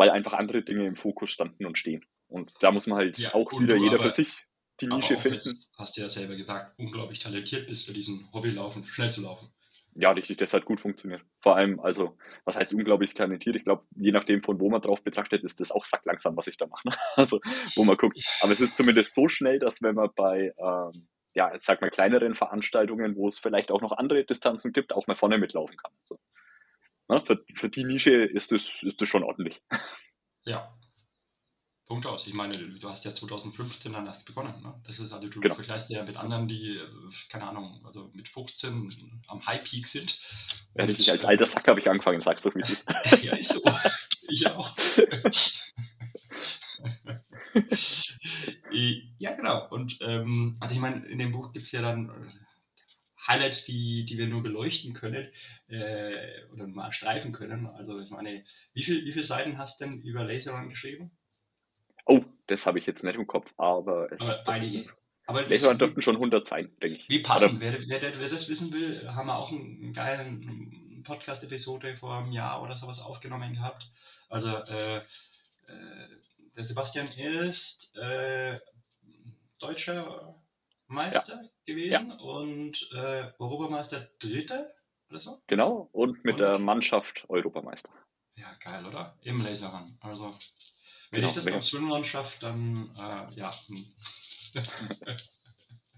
weil 0.01 0.09
einfach 0.09 0.33
andere 0.33 0.63
Dinge 0.63 0.87
im 0.87 0.95
Fokus 0.95 1.29
standen 1.29 1.65
und 1.65 1.77
stehen. 1.77 2.03
Und 2.27 2.51
da 2.61 2.71
muss 2.71 2.87
man 2.87 2.97
halt 2.97 3.19
Ja, 3.19 3.33
auch 3.35 3.51
wieder 3.59 3.75
jeder 3.75 3.99
für 3.99 4.09
sich 4.09 4.47
die 4.79 4.87
Nische 4.87 5.15
finden. 5.17 5.59
hast 5.77 5.95
du 5.95 6.01
ja 6.01 6.09
selber 6.09 6.35
gesagt, 6.35 6.79
unglaublich 6.79 7.19
talentiert 7.19 7.67
bist 7.67 7.85
für 7.85 7.93
diesen 7.93 8.31
Hobbylaufen, 8.33 8.83
schnell 8.83 9.11
zu 9.11 9.21
laufen. 9.21 9.53
Ja, 9.93 10.11
richtig, 10.11 10.37
das 10.37 10.53
hat 10.53 10.63
gut 10.63 10.79
funktioniert. 10.79 11.21
Vor 11.41 11.57
allem, 11.57 11.79
also, 11.81 12.17
was 12.45 12.55
heißt 12.55 12.73
unglaublich 12.73 13.13
talentiert? 13.13 13.57
Ich 13.57 13.65
glaube, 13.65 13.83
je 13.97 14.11
nachdem, 14.13 14.41
von 14.41 14.57
wo 14.59 14.69
man 14.69 14.79
drauf 14.81 15.03
betrachtet, 15.03 15.43
ist 15.43 15.59
das 15.59 15.69
auch 15.71 15.83
sacklangsam, 15.83 16.37
was 16.37 16.47
ich 16.47 16.55
da 16.57 16.65
mache. 16.67 16.87
ne? 16.87 16.95
Also, 17.17 17.41
wo 17.75 17.83
man 17.83 17.97
guckt. 17.97 18.17
Aber 18.39 18.53
es 18.53 18.61
ist 18.61 18.77
zumindest 18.77 19.13
so 19.13 19.27
schnell, 19.27 19.59
dass 19.59 19.81
wenn 19.81 19.95
man 19.95 20.09
bei, 20.15 20.53
ähm, 20.57 21.09
ja, 21.33 21.51
sag 21.61 21.81
mal, 21.81 21.89
kleineren 21.89 22.35
Veranstaltungen, 22.35 23.17
wo 23.17 23.27
es 23.27 23.37
vielleicht 23.39 23.69
auch 23.69 23.81
noch 23.81 23.91
andere 23.91 24.23
Distanzen 24.23 24.71
gibt, 24.71 24.93
auch 24.93 25.07
mal 25.07 25.15
vorne 25.15 25.37
mitlaufen 25.37 25.75
kann. 25.75 25.91
Also, 25.99 26.17
ne, 27.12 27.21
für, 27.26 27.43
für 27.56 27.69
die 27.69 27.84
Nische 27.84 28.15
ist 28.24 28.52
das, 28.52 28.82
ist 28.84 29.02
das 29.02 29.08
schon 29.10 29.24
ordentlich. 29.24 29.62
Ja. 30.43 30.76
Punkt 31.86 32.08
aus. 32.08 32.26
Ich 32.26 32.34
meine, 32.34 32.58
du 32.58 32.89
hast 32.89 33.06
ja 33.06 33.13
2015 33.13 33.93
dann 33.93 34.08
erst 34.08 34.26
begonnen. 34.26 34.60
Ne? 34.63 34.82
Das 34.88 34.97
ist 34.97 35.12
also, 35.12 35.28
du 35.28 35.39
Genau. 35.39 35.54
vergleichst 35.54 35.91
ja 35.91 36.04
mit 36.04 36.17
anderen, 36.17 36.47
die, 36.47 36.78
äh, 36.78 36.88
keine 37.30 37.47
Ahnung, 37.47 37.80
also 37.86 38.10
mit 38.15 38.28
15 38.28 39.21
am 39.28 39.45
High 39.45 39.63
Peak 39.63 39.86
sind. 39.86 40.17
Ja, 40.74 40.82
Und, 40.84 40.89
richtig, 40.89 41.12
als 41.12 41.26
äh, 41.26 41.28
alter 41.28 41.45
Sack 41.45 41.67
habe 41.67 41.80
ich 41.80 41.88
angefangen, 41.88 42.19
sag's 42.21 42.41
doch, 42.41 42.56
wie 42.56 42.62
es 42.62 42.71
ist. 42.71 42.86
ja, 43.21 43.36
ist 43.36 43.54
so. 43.54 43.62
ich 44.30 44.47
auch. 44.47 44.76
ja, 49.19 49.36
genau. 49.36 49.67
Und 49.69 50.00
ähm, 50.02 50.58
also 50.60 50.74
ich 50.74 50.82
meine, 50.82 51.06
in 51.06 51.19
dem 51.19 51.32
Buch 51.32 51.52
gibt 51.52 51.65
es 51.67 51.71
ja 51.71 51.82
dann 51.84 52.10
Highlights, 53.27 53.65
die, 53.65 54.05
die 54.05 54.17
wir 54.17 54.27
nur 54.27 54.41
beleuchten 54.41 54.93
können 54.93 55.27
äh, 55.67 56.43
oder 56.53 56.67
mal 56.67 56.91
streifen 56.91 57.31
können. 57.31 57.67
Also 57.67 57.99
ich 57.99 58.10
meine, 58.10 58.43
wie, 58.73 58.84
viel, 58.84 59.05
wie 59.05 59.12
viele 59.12 59.25
Seiten 59.25 59.57
hast 59.57 59.79
du 59.79 59.86
denn 59.86 60.01
über 60.01 60.23
Laserrun 60.23 60.69
geschrieben? 60.69 61.12
Oh, 62.05 62.23
das 62.47 62.65
habe 62.65 62.79
ich 62.79 62.86
jetzt 62.86 63.03
nicht 63.03 63.15
im 63.15 63.27
Kopf, 63.27 63.53
aber 63.57 64.12
es 64.12 64.21
aber 64.21 64.49
einige. 64.51 64.89
Aber 65.27 65.43
Laserrun 65.43 65.77
dürften 65.77 66.01
schon 66.01 66.15
100 66.15 66.47
sein, 66.47 66.71
denke 66.81 66.97
ich. 66.97 67.10
Wie 67.10 67.19
passend. 67.19 67.62
Wer, 67.62 67.88
wer, 67.88 68.01
wer, 68.01 68.29
das 68.29 68.49
wissen 68.49 68.73
will, 68.73 69.07
haben 69.07 69.27
wir 69.27 69.38
auch 69.38 69.51
einen, 69.51 69.93
geilen 69.93 71.03
Podcast-Episode 71.03 71.97
vor 71.97 72.17
einem 72.17 72.31
Jahr 72.31 72.62
oder 72.62 72.75
sowas 72.75 72.99
aufgenommen 72.99 73.53
gehabt. 73.53 73.91
Also 74.29 74.49
äh, 74.49 74.97
äh, 74.97 75.01
der 76.55 76.63
Sebastian 76.63 77.07
ist 77.12 77.95
äh, 77.95 78.60
Deutscher 79.60 80.36
Meister 80.91 81.41
ja. 81.43 81.49
gewesen 81.65 82.10
ja. 82.10 82.15
und 82.17 82.89
äh, 82.93 83.32
Europameister 83.39 84.10
Dritter 84.19 84.71
oder 85.10 85.19
so. 85.19 85.41
Genau, 85.47 85.89
und 85.91 86.23
mit 86.23 86.34
und, 86.34 86.39
der 86.41 86.60
Mannschaft 86.60 87.25
Europameister. 87.30 87.89
Ja, 88.36 88.54
geil, 88.63 88.86
oder? 88.86 89.17
Im 89.21 89.41
Laserrun. 89.41 89.97
Also, 90.01 90.36
wenn 91.12 91.21
genau, 91.21 91.27
ich 91.27 91.34
das 91.36 91.45
beim 91.45 91.62
Swimrun 91.62 92.04
schaffe, 92.04 92.38
dann 92.39 92.89
äh, 92.95 93.36
ja. 93.36 93.54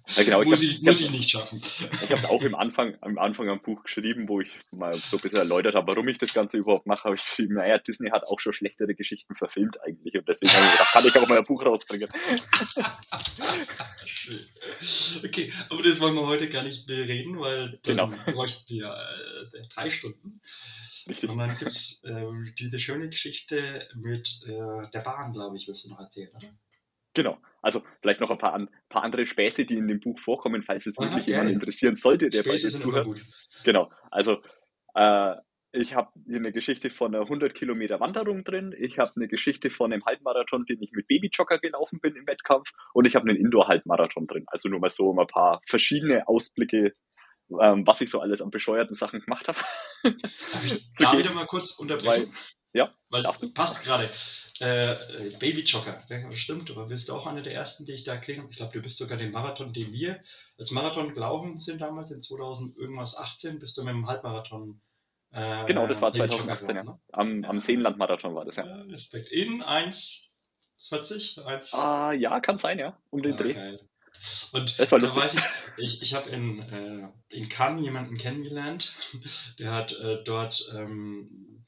Ja, 0.07 0.23
genau. 0.23 0.43
muss 0.43 0.61
ich, 0.61 0.75
ich, 0.77 0.81
muss 0.81 0.99
ich 0.99 1.11
nicht 1.11 1.29
schaffen. 1.29 1.61
Ich 2.01 2.09
habe 2.09 2.15
es 2.15 2.25
auch 2.25 2.41
im 2.41 2.55
Anfang, 2.55 2.97
am 3.01 3.17
Anfang 3.17 3.49
am 3.49 3.61
Buch 3.61 3.83
geschrieben, 3.83 4.27
wo 4.27 4.41
ich 4.41 4.59
mal 4.71 4.95
so 4.95 5.17
ein 5.17 5.21
bisschen 5.21 5.39
erläutert 5.39 5.75
habe, 5.75 5.87
warum 5.87 6.07
ich 6.09 6.17
das 6.17 6.33
Ganze 6.33 6.57
überhaupt 6.57 6.85
mache, 6.85 7.05
habe 7.05 7.15
ich 7.15 7.23
geschrieben, 7.23 7.55
naja, 7.55 7.77
Disney 7.77 8.09
hat 8.09 8.23
auch 8.25 8.39
schon 8.39 8.51
schlechtere 8.51 8.95
Geschichten 8.95 9.33
verfilmt 9.33 9.81
eigentlich 9.81 10.15
und 10.15 10.27
deswegen 10.27 10.51
habe 10.53 10.65
ich 10.65 10.71
gedacht, 10.73 10.91
kann 10.91 11.05
ich 11.05 11.15
auch 11.15 11.27
mal 11.27 11.37
ein 11.37 11.45
Buch 11.45 11.65
rausbringen. 11.65 12.09
Schön. 14.05 14.45
Okay, 15.25 15.53
aber 15.69 15.81
das 15.81 15.99
wollen 16.01 16.15
wir 16.15 16.27
heute 16.27 16.49
gar 16.49 16.63
nicht 16.63 16.85
bereden, 16.85 17.39
weil 17.39 17.79
dann 17.83 18.11
genau. 18.11 18.13
bräuchten 18.25 18.67
wir 18.67 18.87
äh, 18.87 19.67
drei 19.73 19.89
Stunden. 19.89 20.41
Richtig. 21.07 21.29
Und 21.29 21.37
dann 21.37 21.57
gibt 21.57 21.71
es 21.71 22.01
äh, 22.03 22.25
diese 22.57 22.79
schöne 22.79 23.09
Geschichte 23.09 23.87
mit 23.95 24.41
äh, 24.45 24.89
der 24.93 25.01
Bahn, 25.03 25.31
glaube 25.33 25.57
ich, 25.57 25.67
willst 25.67 25.85
du 25.85 25.89
noch 25.89 25.99
erzählen, 25.99 26.31
oder? 26.35 26.53
Genau. 27.13 27.37
Also 27.61 27.81
vielleicht 28.01 28.19
noch 28.19 28.29
ein 28.29 28.37
paar, 28.37 28.53
ein 28.55 28.69
paar 28.89 29.03
andere 29.03 29.25
Späße, 29.25 29.65
die 29.65 29.77
in 29.77 29.87
dem 29.87 29.99
Buch 29.99 30.19
vorkommen, 30.19 30.61
falls 30.61 30.85
es 30.85 30.97
Aha, 30.97 31.05
wirklich 31.05 31.27
jemand 31.27 31.51
interessieren 31.51 31.95
sollte, 31.95 32.29
der 32.29 32.43
Späße 32.43 32.67
bei 32.67 32.77
dir 32.77 32.83
zuhört. 32.83 33.07
Genau. 33.63 33.91
Also 34.11 34.41
äh, 34.95 35.35
ich 35.75 35.95
habe 35.95 36.11
hier 36.27 36.37
eine 36.37 36.51
Geschichte 36.51 36.91
von 36.91 37.15
einer 37.15 37.23
100 37.23 37.55
Kilometer 37.55 37.99
Wanderung 37.99 38.43
drin. 38.43 38.75
Ich 38.77 38.99
habe 38.99 39.13
eine 39.15 39.27
Geschichte 39.27 39.71
von 39.71 39.91
einem 39.91 40.05
Halbmarathon, 40.05 40.65
den 40.65 40.81
ich 40.83 40.91
mit 40.91 41.07
Babyjogger 41.07 41.57
gelaufen 41.57 41.99
bin 41.99 42.15
im 42.15 42.27
Wettkampf. 42.27 42.71
Und 42.93 43.07
ich 43.07 43.15
habe 43.15 43.27
einen 43.27 43.39
Indoor-Halbmarathon 43.39 44.27
drin. 44.27 44.43
Also 44.47 44.69
nur 44.69 44.79
mal 44.79 44.89
so 44.89 45.09
um 45.09 45.19
ein 45.19 45.27
paar 45.27 45.61
verschiedene 45.65 46.27
Ausblicke, 46.27 46.93
ähm, 47.59 47.87
was 47.87 48.01
ich 48.01 48.11
so 48.11 48.19
alles 48.19 48.41
an 48.41 48.51
bescheuerten 48.51 48.93
Sachen 48.93 49.21
gemacht 49.21 49.47
habe. 49.47 49.57
Darf 50.03 50.65
ich 50.65 50.91
da 50.99 51.17
wieder 51.17 51.33
mal 51.33 51.47
kurz 51.47 51.71
unterbrechen? 51.71 52.27
Weil, 52.27 52.33
ja, 52.73 52.93
weil 53.09 53.23
passt 53.53 53.81
gerade. 53.83 54.09
Äh, 54.59 55.31
Babyjogger, 55.39 56.03
stimmt, 56.33 56.69
aber 56.71 56.85
bist 56.85 57.09
du 57.09 57.13
auch 57.13 57.25
einer 57.25 57.41
der 57.41 57.53
ersten, 57.53 57.85
die 57.85 57.93
ich 57.93 58.03
da 58.03 58.13
erkläre? 58.13 58.45
Ich 58.49 58.57
glaube, 58.57 58.71
du 58.71 58.81
bist 58.81 58.97
sogar 58.97 59.17
den 59.17 59.31
Marathon, 59.31 59.73
den 59.73 59.91
wir 59.91 60.19
als 60.57 60.71
Marathon 60.71 61.13
gelaufen 61.13 61.57
sind 61.57 61.81
damals 61.81 62.11
in 62.11 62.21
2000 62.21 62.77
irgendwas 62.77 63.17
18, 63.17 63.59
bist 63.59 63.77
du 63.77 63.83
mit 63.83 63.93
dem 63.93 64.07
Halbmarathon. 64.07 64.79
Äh, 65.31 65.65
genau, 65.65 65.87
das 65.87 66.01
war 66.01 66.13
2018, 66.13 66.75
ja. 66.75 66.99
Am, 67.11 67.43
am 67.45 67.59
Seenland-Marathon 67.59 68.35
war 68.35 68.45
das, 68.45 68.57
ja. 68.57 68.63
Respekt. 68.63 69.29
In 69.29 69.63
1,40? 69.63 71.43
1... 71.43 71.73
Ah, 71.73 72.13
ja, 72.13 72.39
kann 72.39 72.57
sein, 72.57 72.77
ja. 72.77 72.97
Um 73.09 73.23
den 73.23 73.33
ah, 73.33 73.37
Dreh. 73.37 73.53
Geil. 73.53 73.79
Und 74.51 74.79
das 74.79 74.91
war 74.91 74.99
da 74.99 75.15
weiß 75.15 75.33
ich, 75.33 75.41
ich, 75.77 76.01
ich 76.03 76.13
habe 76.13 76.29
in, 76.29 76.59
äh, 76.59 77.07
in 77.29 77.49
Cannes 77.49 77.83
jemanden 77.83 78.17
kennengelernt, 78.17 78.93
der 79.59 79.71
hat 79.71 79.91
äh, 79.93 80.23
dort 80.23 80.71
ähm, 80.75 81.62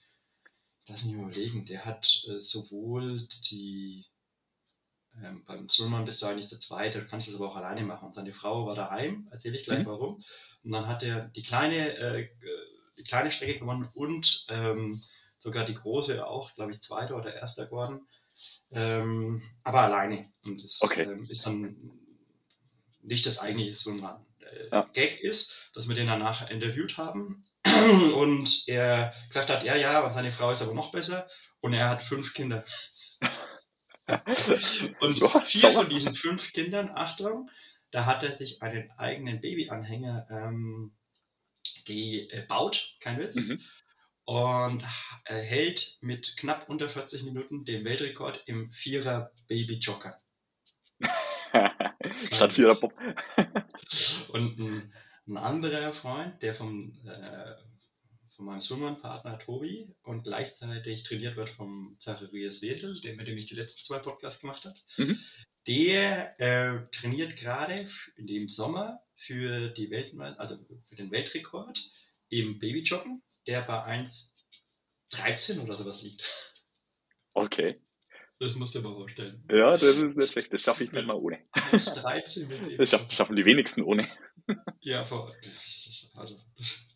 lass 0.88 1.04
mich 1.04 1.16
überlegen, 1.16 1.66
der 1.66 1.86
hat 1.86 2.22
äh, 2.28 2.40
sowohl 2.40 3.28
die, 3.50 4.06
ähm, 5.22 5.44
beim 5.46 5.70
Swimrun 5.70 6.06
bist 6.06 6.22
du 6.22 6.28
eigentlich 6.28 6.48
zu 6.48 6.60
zweit, 6.60 6.96
du 6.96 7.06
kannst 7.06 7.28
das 7.28 7.36
aber 7.36 7.50
auch 7.50 7.56
alleine 7.56 7.84
machen. 7.84 8.08
Und 8.08 8.14
seine 8.14 8.34
Frau 8.34 8.66
war 8.66 8.76
daheim, 8.76 9.28
erzähle 9.32 9.58
ich 9.58 9.64
gleich 9.64 9.86
mhm. 9.86 9.90
warum. 9.90 10.24
Und 10.64 10.72
dann 10.72 10.88
hat 10.88 11.04
er 11.04 11.30
die 11.30 11.44
kleine, 11.44 11.96
äh, 11.98 12.30
die 12.98 13.04
kleine 13.04 13.32
Strecke 13.32 13.60
gewonnen 13.60 13.90
und 13.94 14.46
ähm, 14.50 15.04
sogar 15.38 15.66
die 15.66 15.76
große 15.76 16.26
auch, 16.26 16.54
glaube 16.56 16.74
ich, 16.74 16.82
zweiter 16.82 17.18
oder 17.18 17.34
erster 17.34 17.66
geworden. 17.66 18.08
Ähm, 18.72 19.44
aber 19.64 19.82
alleine. 19.82 20.32
Und 20.44 20.64
das 20.64 20.82
okay. 20.82 21.04
ähm, 21.04 21.26
ist 21.30 21.46
dann 21.46 22.00
nicht 23.02 23.26
das 23.26 23.40
eigentliche 23.40 23.76
Swimrun. 23.76 24.26
Äh, 24.40 24.70
ja. 24.72 24.90
Gag 24.94 25.20
ist, 25.22 25.72
dass 25.74 25.88
wir 25.88 25.96
den 25.96 26.08
danach 26.08 26.50
interviewt 26.50 26.98
haben 26.98 27.46
und 28.16 28.64
er 28.68 29.14
gesagt 29.28 29.50
hat, 29.50 29.64
ja, 29.64 29.76
ja, 29.76 30.02
und 30.02 30.14
seine 30.14 30.32
Frau 30.32 30.52
ist 30.52 30.62
aber 30.62 30.74
noch 30.74 30.92
besser 30.92 31.28
und 31.62 31.74
er 31.74 31.90
hat 31.90 32.04
fünf 32.04 32.34
Kinder. 32.34 32.66
und 35.00 35.46
vier 35.46 35.72
von 35.72 35.90
diesen 35.90 36.14
fünf 36.14 36.54
Kindern, 36.54 36.92
Achtung, 36.94 37.50
da 37.92 38.06
hat 38.06 38.24
er 38.24 38.36
sich 38.38 38.62
einen 38.62 38.92
eigenen 38.98 39.42
Babyanhänger 39.42 40.28
ähm, 40.30 40.96
gebaut, 41.86 42.96
kein 43.00 43.20
Witz, 43.20 43.36
mhm. 43.36 43.62
und 44.26 44.84
hält 45.26 45.98
mit 46.02 46.36
knapp 46.38 46.70
unter 46.70 46.90
40 46.90 47.24
Minuten 47.24 47.66
den 47.66 47.84
Weltrekord 47.86 48.44
im 48.46 48.72
Vierer 48.72 49.32
Baby 49.48 49.76
Jogger. 49.76 50.22
Statt 52.32 52.54
Vierer 52.54 52.76
Pop. 52.76 52.94
und 54.30 54.60
ein 54.60 54.94
ein 55.28 55.38
anderer 55.38 55.94
Freund, 55.94 56.42
der 56.42 56.56
vom, 56.56 56.98
äh, 57.06 57.56
von 58.36 58.46
meinem 58.46 58.60
Swimmerpartner 58.60 59.40
Tobi 59.40 59.94
und 60.04 60.24
gleichzeitig 60.24 61.04
trainiert 61.04 61.36
wird 61.36 61.50
vom 61.50 61.98
Zacharias 62.00 62.62
Wedel, 62.62 63.00
der 63.02 63.16
mit 63.16 63.28
dem 63.28 63.38
ich 63.38 63.48
die 63.48 63.56
letzten 63.56 63.84
zwei 63.84 64.00
Podcasts 64.00 64.42
gemacht 64.42 64.66
habe, 64.66 64.78
mhm. 64.98 65.20
der 65.68 66.40
äh, 66.40 66.88
trainiert 66.92 67.38
gerade 67.38 67.90
in 68.18 68.28
dem 68.28 68.50
Sommer 68.50 69.02
für, 69.16 69.70
die 69.70 69.90
Welt, 69.90 70.14
also 70.38 70.58
für 70.90 70.96
den 70.96 71.12
Weltrekord 71.12 71.80
im 72.30 72.60
Babyjoggen, 72.60 73.24
der 73.48 73.62
bei 73.62 74.04
1,13 74.04 75.62
oder 75.62 75.76
sowas 75.76 76.02
liegt. 76.02 76.24
Okay. 77.34 77.80
Das 78.40 78.56
musst 78.56 78.76
du 78.76 78.80
dir 78.80 78.90
mal 78.90 78.96
vorstellen. 78.96 79.44
Ja, 79.50 79.72
das 79.72 79.84
ist 79.84 80.18
nicht 80.18 80.34
schlecht. 80.34 80.52
Das 80.52 80.62
schaffe 80.62 80.84
ich 80.84 80.92
nicht 80.92 81.08
mal 81.08 81.16
ohne. 81.16 81.40
13 81.72 82.48
mit 82.48 82.80
Das 82.80 82.90
schaffen 82.90 83.36
die 83.36 83.46
wenigsten 83.46 83.82
ohne. 83.82 84.08
Ja, 84.82 85.04
vor, 85.04 85.34
also, 86.16 86.40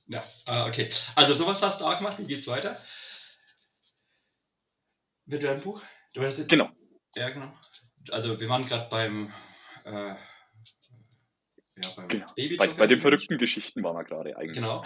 ja, 0.08 0.24
ah, 0.46 0.68
okay. 0.68 0.90
Also 1.16 1.34
sowas 1.34 1.62
hast 1.62 1.82
du 1.82 1.86
auch 1.86 1.98
gemacht. 1.98 2.20
Wie 2.20 2.26
geht's 2.26 2.48
weiter? 2.48 2.82
Mit 5.26 5.44
deinem 5.44 5.62
Buch? 5.62 5.82
Genau. 6.14 6.70
Ja, 7.16 7.30
genau. 7.30 7.54
Also 8.12 8.40
wir 8.40 8.50
waren 8.50 8.66
gerade 8.66 8.90
beim, 8.90 9.34
äh, 9.86 10.16
ja, 11.82 11.90
beim 11.96 12.08
genau. 12.08 12.34
Baby 12.36 12.58
bei, 12.58 12.68
bei 12.68 12.88
den 12.88 13.02
verrückten 13.02 13.38
Geschichten 13.38 13.84
waren 13.84 13.96
wir 13.96 14.04
gerade 14.04 14.38
eigentlich. 14.38 14.56
Genau. 14.56 14.84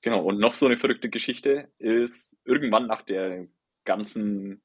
Genau, 0.00 0.22
und 0.22 0.38
noch 0.38 0.54
so 0.54 0.66
eine 0.66 0.78
verrückte 0.78 1.10
Geschichte 1.10 1.72
ist 1.78 2.36
irgendwann 2.44 2.86
nach 2.86 3.02
der 3.02 3.48
ganzen 3.84 4.62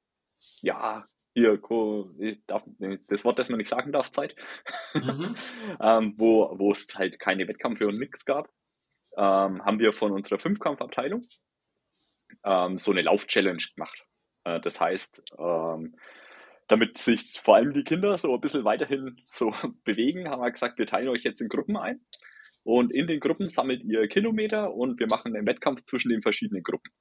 ja, 0.61 1.07
hier, 1.33 1.59
darf, 2.47 2.63
das 3.07 3.25
Wort, 3.25 3.39
das 3.39 3.49
man 3.49 3.57
nicht 3.57 3.69
sagen 3.69 3.91
darf, 3.91 4.11
Zeit, 4.11 4.35
mhm. 4.93 5.35
ähm, 5.81 6.13
wo, 6.17 6.53
wo 6.57 6.71
es 6.71 6.87
halt 6.95 7.19
keine 7.19 7.47
Wettkämpfe 7.47 7.87
und 7.87 7.97
nichts 7.97 8.25
gab, 8.25 8.49
ähm, 9.17 9.63
haben 9.65 9.79
wir 9.79 9.93
von 9.93 10.11
unserer 10.11 10.39
Fünfkampfabteilung 10.39 11.25
ähm, 12.43 12.77
so 12.77 12.91
eine 12.91 13.01
Lauf-Challenge 13.01 13.63
gemacht. 13.75 14.05
Äh, 14.43 14.59
das 14.61 14.79
heißt, 14.79 15.23
ähm, 15.37 15.95
damit 16.67 16.97
sich 16.97 17.39
vor 17.43 17.55
allem 17.55 17.73
die 17.73 17.83
Kinder 17.83 18.17
so 18.17 18.33
ein 18.33 18.41
bisschen 18.41 18.63
weiterhin 18.63 19.21
so 19.25 19.51
bewegen, 19.83 20.29
haben 20.29 20.41
wir 20.41 20.51
gesagt, 20.51 20.79
wir 20.79 20.87
teilen 20.87 21.09
euch 21.09 21.23
jetzt 21.23 21.41
in 21.41 21.49
Gruppen 21.49 21.77
ein. 21.77 22.01
Und 22.63 22.93
in 22.93 23.07
den 23.07 23.19
Gruppen 23.19 23.49
sammelt 23.49 23.83
ihr 23.83 24.07
Kilometer 24.07 24.73
und 24.73 24.99
wir 24.99 25.07
machen 25.07 25.35
einen 25.35 25.47
Wettkampf 25.47 25.83
zwischen 25.83 26.09
den 26.09 26.21
verschiedenen 26.21 26.63
Gruppen. 26.63 26.91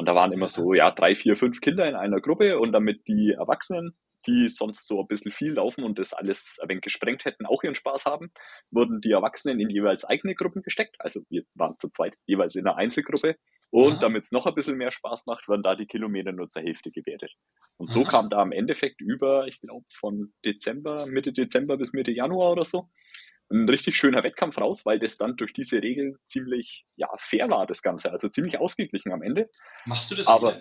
Und 0.00 0.06
da 0.06 0.14
waren 0.14 0.32
immer 0.32 0.48
so, 0.48 0.72
ja, 0.72 0.90
drei, 0.92 1.14
vier, 1.14 1.36
fünf 1.36 1.60
Kinder 1.60 1.86
in 1.86 1.94
einer 1.94 2.22
Gruppe 2.22 2.58
und 2.58 2.72
damit 2.72 3.06
die 3.06 3.34
Erwachsenen, 3.38 3.98
die 4.26 4.48
sonst 4.48 4.86
so 4.86 4.98
ein 4.98 5.06
bisschen 5.06 5.30
viel 5.30 5.52
laufen 5.52 5.84
und 5.84 5.98
das 5.98 6.14
alles 6.14 6.56
ein 6.62 6.70
wenig 6.70 6.80
gesprengt 6.80 7.26
hätten, 7.26 7.44
auch 7.44 7.62
ihren 7.62 7.74
Spaß 7.74 8.06
haben, 8.06 8.32
wurden 8.70 9.02
die 9.02 9.12
Erwachsenen 9.12 9.60
in 9.60 9.68
jeweils 9.68 10.06
eigene 10.06 10.34
Gruppen 10.34 10.62
gesteckt. 10.62 10.96
Also 11.00 11.20
wir 11.28 11.42
waren 11.52 11.76
zu 11.76 11.90
zweit 11.90 12.16
jeweils 12.24 12.54
in 12.54 12.66
einer 12.66 12.78
Einzelgruppe. 12.78 13.36
Und 13.68 14.02
damit 14.02 14.24
es 14.24 14.32
noch 14.32 14.46
ein 14.46 14.54
bisschen 14.54 14.78
mehr 14.78 14.90
Spaß 14.90 15.26
macht, 15.26 15.46
werden 15.50 15.62
da 15.62 15.76
die 15.76 15.86
Kilometer 15.86 16.32
nur 16.32 16.48
zur 16.48 16.62
Hälfte 16.62 16.90
gewertet. 16.90 17.34
Und 17.76 17.90
so 17.90 18.00
Aha. 18.00 18.08
kam 18.08 18.30
da 18.30 18.42
im 18.42 18.52
Endeffekt 18.52 19.02
über, 19.02 19.48
ich 19.48 19.60
glaube, 19.60 19.84
von 19.92 20.32
Dezember, 20.46 21.04
Mitte 21.08 21.34
Dezember 21.34 21.76
bis 21.76 21.92
Mitte 21.92 22.10
Januar 22.10 22.52
oder 22.52 22.64
so, 22.64 22.88
ein 23.50 23.68
richtig 23.68 23.96
schöner 23.96 24.22
Wettkampf 24.22 24.58
raus, 24.58 24.86
weil 24.86 24.98
das 24.98 25.16
dann 25.16 25.36
durch 25.36 25.52
diese 25.52 25.82
Regeln 25.82 26.16
ziemlich 26.24 26.86
ja, 26.96 27.08
fair 27.18 27.50
war, 27.50 27.66
das 27.66 27.82
Ganze. 27.82 28.12
Also 28.12 28.28
ziemlich 28.28 28.58
ausgeglichen 28.58 29.12
am 29.12 29.22
Ende. 29.22 29.50
Machst 29.84 30.10
du 30.10 30.14
das 30.14 30.26
Aber, 30.26 30.56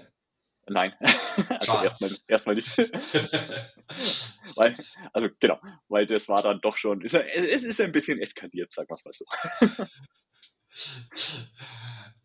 Nein, 0.69 0.93
also 1.49 1.81
erstmal, 1.83 2.15
erstmal 2.27 2.55
nicht. 2.55 2.77
weil, 4.55 4.77
also 5.13 5.29
genau, 5.39 5.59
weil 5.87 6.05
das 6.05 6.29
war 6.29 6.43
dann 6.43 6.61
doch 6.61 6.77
schon, 6.77 7.03
es 7.03 7.13
ist 7.13 7.81
ein 7.81 7.91
bisschen 7.91 8.19
eskaliert, 8.19 8.71
sagen 8.71 8.87
wir 8.89 8.95
es 8.95 9.05
mal 9.05 9.13
so. 9.13 9.25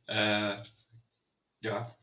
äh, 0.13 0.63
ja, 1.61 1.97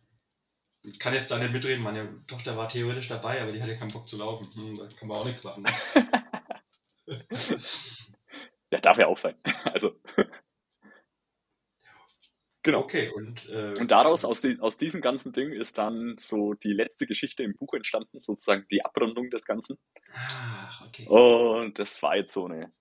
ich 0.84 0.98
kann 0.98 1.14
jetzt 1.14 1.30
da 1.30 1.38
nicht 1.38 1.54
mitreden, 1.54 1.84
meine 1.84 2.26
Tochter 2.26 2.58
war 2.58 2.68
theoretisch 2.68 3.08
dabei, 3.08 3.40
aber 3.42 3.52
die 3.52 3.62
hatte 3.62 3.78
keinen 3.78 3.92
Bock 3.92 4.08
zu 4.08 4.18
laufen. 4.18 4.52
Hm, 4.56 4.78
da 4.78 4.88
kann 4.96 5.08
man 5.08 5.18
auch 5.18 5.26
nichts 5.26 5.44
machen. 5.44 5.64
Ne? 5.64 5.72
Ja, 8.72 8.80
darf 8.80 8.98
ja 8.98 9.08
auch 9.08 9.18
sein. 9.18 9.36
Also. 9.66 10.00
Genau. 12.64 12.82
Okay, 12.82 13.10
und, 13.10 13.50
äh, 13.50 13.74
und 13.80 13.90
daraus, 13.90 14.24
aus, 14.24 14.42
die, 14.42 14.60
aus 14.60 14.78
diesem 14.78 15.02
ganzen 15.02 15.34
Ding, 15.34 15.52
ist 15.52 15.80
dann 15.80 16.16
so 16.20 16.54
die 16.54 16.74
letzte 16.74 17.08
Geschichte 17.08 17.42
im 17.42 17.56
Buch 17.56 17.74
entstanden, 17.74 18.20
sozusagen 18.20 18.68
die 18.70 18.86
Abrundung 18.86 19.32
des 19.32 19.46
Ganzen. 19.46 19.80
Ach, 20.14 20.86
okay. 20.86 21.08
Und 21.08 21.80
das 21.80 22.02
war 22.04 22.18
jetzt 22.18 22.34
so 22.34 22.46
eine 22.46 22.72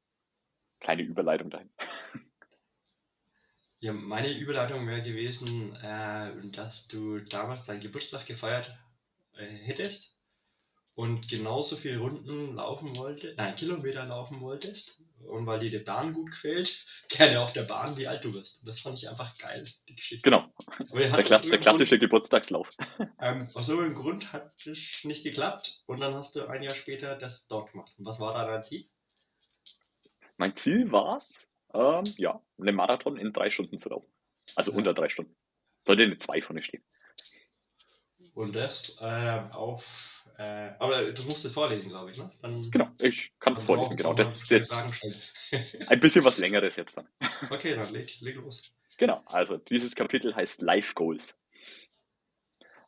kleine 0.81 1.03
Überleitung 1.03 1.48
dahin. 1.48 1.70
Ja, 3.79 3.94
meine 3.94 4.37
Überleitung 4.37 4.87
wäre 4.87 5.03
gewesen, 5.03 5.74
äh, 5.76 6.50
dass 6.50 6.87
du 6.87 7.20
damals 7.20 7.64
deinen 7.64 7.81
Geburtstag 7.81 8.26
gefeiert 8.26 8.70
äh, 9.33 9.46
hättest 9.46 10.14
und 10.94 11.29
genauso 11.29 11.76
viele 11.76 11.98
Runden 11.98 12.57
laufen 12.57 12.94
wolltest, 12.96 13.38
nein, 13.38 13.55
Kilometer 13.55 14.05
laufen 14.05 14.42
wolltest 14.42 15.00
und 15.27 15.47
weil 15.47 15.61
dir 15.61 15.71
die 15.71 15.79
Bahn 15.79 16.13
gut 16.13 16.31
gefällt, 16.31 16.85
gerne 17.09 17.41
auf 17.41 17.53
der 17.53 17.65
Bahn, 17.65 17.97
wie 17.97 18.07
alt 18.07 18.25
du 18.25 18.33
bist. 18.33 18.61
Und 18.61 18.69
das 18.69 18.81
fand 18.81 18.99
ich 18.99 19.09
einfach 19.09 19.37
geil, 19.39 19.65
die 19.89 19.97
Geschichte. 19.97 20.23
Genau. 20.23 20.53
Der, 20.93 21.23
Klass 21.23 21.43
der, 21.43 21.59
klassische 21.59 21.99
Grund, 21.99 22.11
Geburtstagslauf. 22.11 22.71
Ähm, 23.23 23.51
aus 23.55 23.69
irgendeinem 23.69 23.97
Grund 23.97 24.33
hat 24.33 24.55
es 24.67 25.05
nicht 25.05 25.23
geklappt 25.25 25.83
und 25.87 26.01
dann 26.01 26.15
hast 26.15 26.37
du 26.37 26.47
ein 26.47 26.63
Jahr 26.63 26.75
später 26.75 27.17
das 27.17 27.47
dort 27.49 27.73
gemacht. 27.73 27.93
Und 27.99 28.07
was 28.07 28.19
war 28.19 28.33
da 28.33 28.47
dein 28.47 28.65
Ziel? 28.65 28.89
Mein 30.39 30.55
Ziel 30.55 30.91
war 30.91 31.19
es, 31.19 31.51
ähm, 31.75 32.05
ja, 32.17 32.41
einen 32.59 32.75
Marathon 32.75 33.19
in 33.19 33.33
drei 33.33 33.51
Stunden 33.51 33.77
zu 33.77 33.91
laufen. 33.91 34.11
Also 34.55 34.73
ja. 34.73 34.79
unter 34.79 34.95
drei 34.95 35.11
Stunden. 35.11 35.37
Sollte 35.87 36.03
eine 36.03 36.17
zwei 36.17 36.41
vorne 36.41 36.63
stehen. 36.63 36.83
Und 38.35 38.55
das 38.55 38.97
äh, 39.01 39.41
auf. 39.53 39.85
Äh, 40.40 40.74
aber 40.79 41.12
du 41.12 41.22
musst 41.24 41.44
es 41.44 41.53
vorlesen, 41.53 41.90
glaube 41.90 42.12
ich, 42.12 42.16
ne? 42.16 42.31
Dann, 42.40 42.70
genau, 42.70 42.88
ich 42.98 43.31
kann 43.40 43.53
es 43.53 43.62
vorlesen, 43.62 43.98
genau. 43.98 44.14
Das 44.14 44.40
ist 44.40 44.50
jetzt 44.50 44.72
ein 45.87 46.00
bisschen 46.00 46.24
was 46.24 46.38
Längeres 46.38 46.76
jetzt 46.76 46.96
dann. 46.96 47.07
Okay, 47.50 47.74
dann 47.74 47.92
leg, 47.92 48.18
leg 48.22 48.37
los. 48.37 48.62
Genau, 48.96 49.22
also 49.26 49.59
dieses 49.59 49.94
Kapitel 49.94 50.35
heißt 50.35 50.62
Life 50.62 50.94
Goals. 50.94 51.38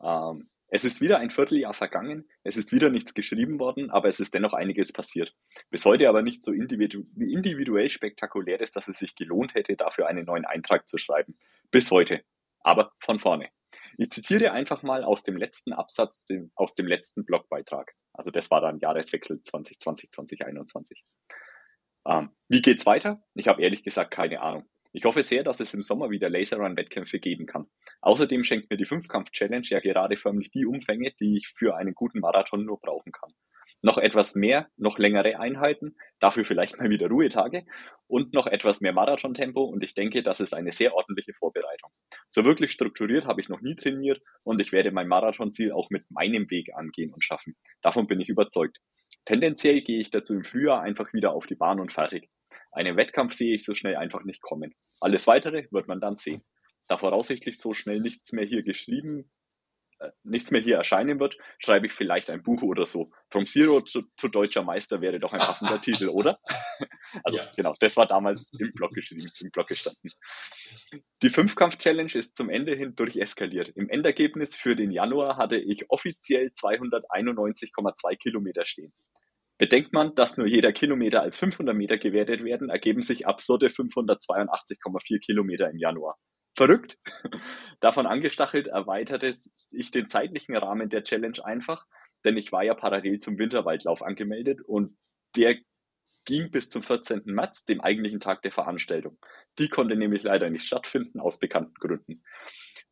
Ähm, 0.01 0.49
es 0.69 0.85
ist 0.85 1.03
wieder 1.03 1.19
ein 1.19 1.29
Vierteljahr 1.29 1.75
vergangen, 1.75 2.27
es 2.43 2.57
ist 2.57 2.73
wieder 2.73 2.89
nichts 2.89 3.13
geschrieben 3.13 3.59
worden, 3.59 3.91
aber 3.91 4.09
es 4.09 4.19
ist 4.19 4.33
dennoch 4.33 4.55
einiges 4.55 4.91
passiert. 4.91 5.35
Bis 5.69 5.85
heute 5.85 6.09
aber 6.09 6.23
nicht 6.23 6.45
so 6.45 6.53
individu 6.53 7.05
individuell 7.19 7.91
spektakulär 7.91 8.63
ist, 8.63 8.77
dass 8.77 8.89
es 8.89 8.99
sich 8.99 9.15
gelohnt 9.15 9.55
hätte, 9.55 9.77
dafür 9.77 10.07
einen 10.07 10.25
neuen 10.25 10.47
Eintrag 10.47 10.89
zu 10.89 10.97
schreiben. 10.97 11.37
Bis 11.71 11.91
heute. 11.91 12.25
Aber 12.61 12.93
von 12.99 13.19
vorne. 13.19 13.51
Ich 13.99 14.11
zitiere 14.11 14.53
einfach 14.53 14.83
mal 14.83 15.05
aus 15.05 15.23
dem 15.23 15.37
letzten 15.37 15.73
Absatz, 15.73 16.25
dem, 16.25 16.51
aus 16.55 16.75
dem 16.75 16.87
letzten 16.87 17.25
Blogbeitrag. 17.25 17.93
Also 18.13 18.31
das 18.31 18.51
war 18.51 18.61
dann 18.61 18.79
Jahreswechsel 18.79 19.41
2020, 19.41 20.11
2021. 20.11 21.05
Ähm, 22.07 22.31
wie 22.49 22.63
geht's 22.63 22.87
weiter? 22.87 23.23
Ich 23.35 23.49
habe 23.49 23.63
ehrlich 23.63 23.85
gesagt 23.85 24.11
keine 24.11 24.41
Ahnung. 24.41 24.69
Ich 24.95 25.05
hoffe 25.05 25.23
sehr, 25.23 25.43
dass 25.43 25.59
es 25.61 25.73
im 25.73 25.81
Sommer 25.81 26.11
wieder 26.11 26.29
Laserrun-Wettkämpfe 26.29 27.19
geben 27.19 27.47
kann. 27.47 27.67
Außerdem 28.03 28.45
schenkt 28.45 28.71
mir 28.71 28.77
die 28.77 28.85
Fünfkampf-Challenge 28.85 29.67
ja 29.69 29.81
gerade 29.81 30.19
förmlich 30.19 30.51
die 30.51 30.67
Umfänge, 30.67 31.13
die 31.19 31.37
ich 31.37 31.49
für 31.49 31.77
einen 31.77 31.95
guten 31.95 32.21
Marathon 32.21 32.67
nur 32.67 32.79
brauchen 32.79 33.11
kann. 33.11 33.33
Noch 33.83 33.99
etwas 33.99 34.37
mehr, 34.37 34.69
noch 34.77 34.99
längere 34.99 35.41
Einheiten, 35.41 35.97
dafür 36.21 36.45
vielleicht 36.45 36.79
mal 36.79 36.89
wieder 36.89 37.09
Ruhetage 37.09 37.67
und 38.07 38.33
noch 38.33 38.47
etwas 38.47 38.81
mehr 38.81 38.93
Marathontempo 38.93 39.63
und 39.65 39.83
ich 39.83 39.95
denke, 39.95 40.23
das 40.23 40.39
ist 40.39 40.55
eine 40.55 40.71
sehr 40.71 40.95
ordentliche 40.95 41.35
Vorbereitung. 41.35 41.91
So 42.29 42.45
wirklich 42.45 42.71
strukturiert 42.71 43.27
habe 43.27 43.41
ich 43.41 43.49
noch 43.49 43.61
nie 43.61 43.75
trainiert 43.75 44.23
und 44.45 44.61
ich 44.61 44.71
werde 44.71 44.93
mein 44.93 45.09
Marathonziel 45.09 45.73
auch 45.73 45.91
mit 45.91 46.09
meinem 46.11 46.49
Weg 46.51 46.73
angehen 46.75 47.13
und 47.13 47.25
schaffen. 47.25 47.57
Davon 47.83 48.07
bin 48.07 48.21
ich 48.21 48.29
überzeugt. 48.29 48.79
Tendenziell 49.25 49.83
gehe 49.83 50.01
ich 50.01 50.11
dazu 50.11 50.35
im 50.35 50.45
Frühjahr 50.45 50.83
einfach 50.83 51.13
wieder 51.13 51.33
auf 51.33 51.47
die 51.47 51.57
Bahn 51.57 51.81
und 51.81 51.93
fertig. 51.93 52.31
Einen 52.71 52.97
Wettkampf 52.97 53.35
sehe 53.35 53.55
ich 53.55 53.65
so 53.65 53.75
schnell 53.75 53.97
einfach 53.97 54.25
nicht 54.25 54.43
kommen. 54.43 54.75
Alles 55.01 55.27
weitere 55.27 55.67
wird 55.73 55.89
man 55.89 56.01
dann 56.01 56.17
sehen. 56.17 56.45
Da 56.89 56.99
voraussichtlich 56.99 57.59
so 57.59 57.75
schnell 57.75 58.01
nichts 58.01 58.33
mehr 58.33 58.45
hier 58.45 58.63
geschrieben, 58.63 59.31
nichts 60.23 60.51
mehr 60.51 60.61
hier 60.61 60.77
erscheinen 60.77 61.21
wird, 61.21 61.37
schreibe 61.59 61.87
ich 61.87 61.93
vielleicht 61.93 62.31
ein 62.31 62.43
Buch 62.43 62.63
oder 62.63 62.87
so. 62.87 63.11
From 63.31 63.47
Zero 63.47 63.81
zu, 63.83 64.03
zu 64.17 64.29
Deutscher 64.29 64.63
Meister 64.63 65.01
wäre 65.01 65.19
doch 65.19 65.33
ein 65.33 65.41
passender 65.41 65.81
Titel, 65.81 66.09
oder? 66.09 66.39
Also 67.25 67.39
ja. 67.39 67.51
genau, 67.57 67.75
das 67.81 67.97
war 67.97 68.07
damals 68.07 68.53
im 68.59 68.73
Blog 68.73 68.93
geschrieben, 68.93 69.31
im 69.41 69.51
Blog 69.51 69.69
gestanden. 69.69 70.11
Die 71.23 71.31
Fünfkampf-Challenge 71.31 72.13
ist 72.15 72.37
zum 72.37 72.51
Ende 72.51 72.75
hin 72.75 72.95
durcheskaliert. 72.95 73.71
Im 73.71 73.89
Endergebnis 73.89 74.55
für 74.57 74.77
den 74.77 74.91
Januar 74.91 75.37
hatte 75.37 75.57
ich 75.57 75.91
offiziell 75.91 76.49
291,2 76.49 78.17
Kilometer 78.17 78.65
stehen. 78.65 78.93
Bedenkt 79.59 79.93
man, 79.93 80.15
dass 80.17 80.37
nur 80.37 80.47
jeder 80.47 80.73
Kilometer 80.73 81.23
als 81.23 81.37
500 81.39 81.77
Meter 81.77 81.97
gewertet 81.97 82.43
werden, 82.43 82.69
ergeben 82.69 83.03
sich 83.03 83.27
absurde 83.27 83.69
582,4 83.69 85.21
Kilometer 85.21 85.71
im 85.71 85.79
Januar. 85.79 86.19
Verrückt. 86.55 86.99
Davon 87.81 88.07
angestachelt 88.07 88.67
erweiterte 88.67 89.35
ich 89.71 89.91
den 89.91 90.09
zeitlichen 90.09 90.57
Rahmen 90.57 90.91
der 90.91 91.05
Challenge 91.05 91.45
einfach, 91.45 91.87
denn 92.25 92.37
ich 92.37 92.53
war 92.53 92.63
ja 92.63 92.75
parallel 92.75 93.19
zum 93.21 93.39
Winterwaldlauf 93.39 94.03
angemeldet 94.03 94.61
und 94.61 94.97
der 95.35 95.57
ging 96.25 96.51
bis 96.51 96.71
zum 96.71 96.83
14. 96.83 97.23
März, 97.25 97.65
dem 97.65 97.81
eigentlichen 97.81 98.21
Tag 98.21 98.43
der 98.43 98.53
Veranstaltung. 98.53 99.19
Die 99.59 99.69
konnte 99.69 99.97
nämlich 99.97 100.23
leider 100.23 100.51
nicht 100.51 100.67
stattfinden, 100.67 101.21
aus 101.21 101.39
bekannten 101.39 101.75
Gründen. 101.75 102.23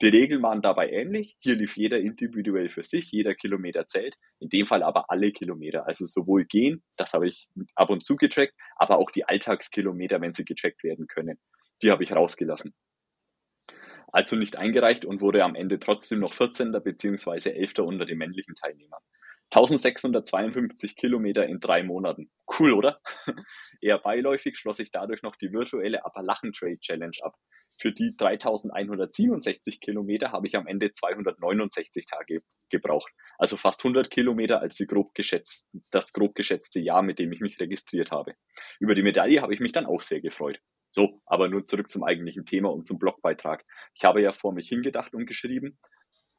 Die 0.02 0.08
Regeln 0.08 0.42
waren 0.42 0.62
dabei 0.62 0.90
ähnlich. 0.90 1.36
Hier 1.38 1.54
lief 1.54 1.76
jeder 1.76 2.00
individuell 2.00 2.68
für 2.68 2.82
sich, 2.82 3.10
jeder 3.12 3.34
Kilometer 3.34 3.86
zählt. 3.86 4.16
In 4.40 4.48
dem 4.48 4.66
Fall 4.66 4.82
aber 4.82 5.10
alle 5.10 5.30
Kilometer. 5.30 5.86
Also 5.86 6.06
sowohl 6.06 6.44
gehen, 6.44 6.82
das 6.96 7.12
habe 7.12 7.28
ich 7.28 7.48
ab 7.74 7.90
und 7.90 8.04
zu 8.04 8.16
getrackt, 8.16 8.54
aber 8.76 8.98
auch 8.98 9.10
die 9.10 9.24
Alltagskilometer, 9.24 10.20
wenn 10.20 10.32
sie 10.32 10.44
getrackt 10.44 10.82
werden 10.82 11.06
können. 11.06 11.38
Die 11.82 11.90
habe 11.90 12.02
ich 12.02 12.12
rausgelassen. 12.12 12.74
Also 14.12 14.36
nicht 14.36 14.56
eingereicht 14.56 15.04
und 15.04 15.20
wurde 15.20 15.44
am 15.44 15.54
Ende 15.54 15.78
trotzdem 15.78 16.20
noch 16.20 16.34
14. 16.34 16.72
bzw. 16.72 17.50
11. 17.50 17.78
unter 17.78 18.06
den 18.06 18.18
männlichen 18.18 18.54
Teilnehmern. 18.54 19.02
1652 19.52 20.96
Kilometer 20.96 21.46
in 21.46 21.58
drei 21.58 21.82
Monaten. 21.82 22.30
Cool, 22.58 22.72
oder? 22.72 23.00
Eher 23.80 23.98
beiläufig 23.98 24.56
schloss 24.56 24.78
ich 24.78 24.92
dadurch 24.92 25.22
noch 25.22 25.34
die 25.34 25.52
virtuelle 25.52 26.04
Appalachen 26.04 26.52
Trail 26.52 26.78
Challenge 26.78 27.16
ab. 27.22 27.34
Für 27.76 27.92
die 27.92 28.14
3167 28.16 29.80
Kilometer 29.80 30.32
habe 30.32 30.46
ich 30.46 30.54
am 30.54 30.66
Ende 30.66 30.92
269 30.92 32.04
Tage 32.04 32.42
gebraucht. 32.68 33.10
Also 33.38 33.56
fast 33.56 33.80
100 33.80 34.10
Kilometer 34.10 34.60
als 34.60 34.76
grob 34.86 35.14
das 35.90 36.12
grob 36.12 36.34
geschätzte 36.34 36.78
Jahr, 36.78 37.02
mit 37.02 37.18
dem 37.18 37.32
ich 37.32 37.40
mich 37.40 37.58
registriert 37.58 38.10
habe. 38.10 38.34
Über 38.78 38.94
die 38.94 39.02
Medaille 39.02 39.40
habe 39.40 39.54
ich 39.54 39.60
mich 39.60 39.72
dann 39.72 39.86
auch 39.86 40.02
sehr 40.02 40.20
gefreut. 40.20 40.60
So, 40.90 41.20
aber 41.26 41.48
nun 41.48 41.66
zurück 41.66 41.90
zum 41.90 42.05
eigentlichen 42.05 42.44
Thema 42.44 42.70
und 42.70 42.87
zum 42.87 42.98
Blogbeitrag. 42.98 43.64
Ich 43.94 44.05
habe 44.05 44.20
ja 44.22 44.33
vor 44.33 44.53
mich 44.53 44.68
hingedacht 44.68 45.14
und 45.14 45.26
geschrieben. 45.26 45.79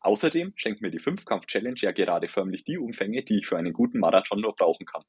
Außerdem 0.01 0.53
schenkt 0.55 0.81
mir 0.81 0.91
die 0.91 0.99
Fünfkampf-Challenge 0.99 1.79
ja 1.79 1.91
gerade 1.91 2.27
förmlich 2.27 2.63
die 2.63 2.77
Umfänge, 2.77 3.23
die 3.23 3.39
ich 3.39 3.47
für 3.47 3.57
einen 3.57 3.73
guten 3.73 3.99
Marathon 3.99 4.41
nur 4.41 4.55
brauchen 4.55 4.85
kann. 4.85 5.03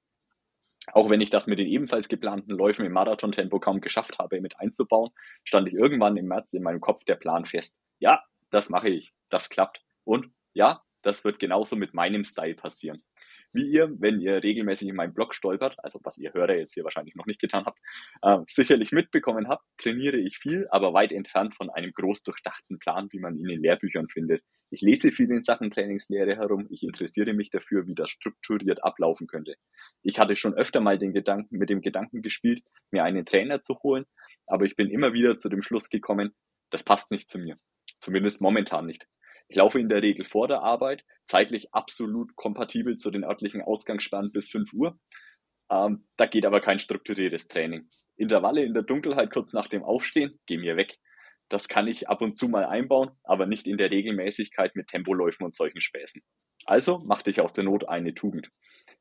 Auch 0.92 1.10
wenn 1.10 1.20
ich 1.20 1.30
das 1.30 1.46
mit 1.46 1.58
den 1.58 1.68
ebenfalls 1.68 2.08
geplanten 2.08 2.52
Läufen 2.52 2.84
im 2.84 2.92
Marathontempo 2.92 3.60
kaum 3.60 3.80
geschafft 3.80 4.18
habe, 4.18 4.40
mit 4.40 4.58
einzubauen, 4.58 5.10
stand 5.44 5.68
ich 5.68 5.74
irgendwann 5.74 6.16
im 6.16 6.26
März 6.26 6.54
in 6.54 6.62
meinem 6.62 6.80
Kopf 6.80 7.04
der 7.04 7.14
Plan 7.14 7.44
fest. 7.44 7.80
Ja, 7.98 8.22
das 8.50 8.68
mache 8.68 8.88
ich. 8.88 9.12
Das 9.30 9.48
klappt. 9.48 9.80
Und 10.04 10.32
ja, 10.54 10.82
das 11.02 11.24
wird 11.24 11.38
genauso 11.38 11.76
mit 11.76 11.94
meinem 11.94 12.24
Style 12.24 12.54
passieren. 12.54 13.04
Wie 13.52 13.68
ihr, 13.68 13.90
wenn 13.98 14.20
ihr 14.20 14.42
regelmäßig 14.42 14.88
in 14.88 14.96
meinem 14.96 15.12
Blog 15.12 15.34
stolpert, 15.34 15.76
also 15.78 16.00
was 16.04 16.16
ihr 16.18 16.32
Hörer 16.32 16.56
jetzt 16.56 16.72
hier 16.74 16.84
wahrscheinlich 16.84 17.14
noch 17.14 17.26
nicht 17.26 17.40
getan 17.40 17.64
habt, 17.66 17.78
äh, 18.22 18.38
sicherlich 18.48 18.92
mitbekommen 18.92 19.48
habt, 19.48 19.64
trainiere 19.76 20.16
ich 20.16 20.38
viel, 20.38 20.66
aber 20.70 20.94
weit 20.94 21.12
entfernt 21.12 21.54
von 21.54 21.68
einem 21.70 21.92
groß 21.92 22.22
durchdachten 22.22 22.78
Plan, 22.78 23.08
wie 23.10 23.20
man 23.20 23.36
ihn 23.36 23.50
in 23.50 23.62
Lehrbüchern 23.62 24.08
findet. 24.08 24.42
Ich 24.70 24.80
lese 24.80 25.12
viel 25.12 25.30
in 25.30 25.42
Sachen 25.42 25.70
Trainingslehre 25.70 26.36
herum, 26.36 26.66
ich 26.70 26.82
interessiere 26.82 27.34
mich 27.34 27.50
dafür, 27.50 27.86
wie 27.86 27.94
das 27.94 28.10
strukturiert 28.10 28.82
ablaufen 28.82 29.26
könnte. 29.26 29.56
Ich 30.02 30.18
hatte 30.18 30.34
schon 30.34 30.54
öfter 30.54 30.80
mal 30.80 30.98
den 30.98 31.12
Gedanken, 31.12 31.58
mit 31.58 31.68
dem 31.68 31.82
Gedanken 31.82 32.22
gespielt, 32.22 32.62
mir 32.90 33.04
einen 33.04 33.26
Trainer 33.26 33.60
zu 33.60 33.78
holen, 33.82 34.06
aber 34.46 34.64
ich 34.64 34.76
bin 34.76 34.88
immer 34.88 35.12
wieder 35.12 35.38
zu 35.38 35.50
dem 35.50 35.60
Schluss 35.60 35.90
gekommen, 35.90 36.34
das 36.70 36.84
passt 36.84 37.10
nicht 37.10 37.30
zu 37.30 37.38
mir. 37.38 37.58
Zumindest 38.00 38.40
momentan 38.40 38.86
nicht. 38.86 39.06
Ich 39.52 39.56
laufe 39.56 39.78
in 39.78 39.90
der 39.90 40.00
Regel 40.00 40.24
vor 40.24 40.48
der 40.48 40.62
Arbeit, 40.62 41.04
zeitlich 41.26 41.74
absolut 41.74 42.34
kompatibel 42.36 42.96
zu 42.96 43.10
den 43.10 43.22
örtlichen 43.22 43.60
Ausgangssperren 43.60 44.32
bis 44.32 44.48
5 44.48 44.72
Uhr. 44.72 44.98
Ähm, 45.70 46.06
da 46.16 46.24
geht 46.24 46.46
aber 46.46 46.62
kein 46.62 46.78
strukturiertes 46.78 47.48
Training. 47.48 47.90
Intervalle 48.16 48.64
in 48.64 48.72
der 48.72 48.82
Dunkelheit 48.82 49.30
kurz 49.30 49.52
nach 49.52 49.68
dem 49.68 49.84
Aufstehen, 49.84 50.40
geh 50.46 50.56
mir 50.56 50.78
weg. 50.78 50.96
Das 51.50 51.68
kann 51.68 51.86
ich 51.86 52.08
ab 52.08 52.22
und 52.22 52.38
zu 52.38 52.48
mal 52.48 52.64
einbauen, 52.64 53.10
aber 53.24 53.44
nicht 53.44 53.66
in 53.66 53.76
der 53.76 53.90
Regelmäßigkeit 53.90 54.74
mit 54.74 54.88
Tempoläufen 54.88 55.44
und 55.44 55.54
solchen 55.54 55.82
Späßen. 55.82 56.22
Also 56.64 57.00
machte 57.00 57.30
ich 57.30 57.42
aus 57.42 57.52
der 57.52 57.64
Not 57.64 57.86
eine 57.90 58.14
Tugend. 58.14 58.48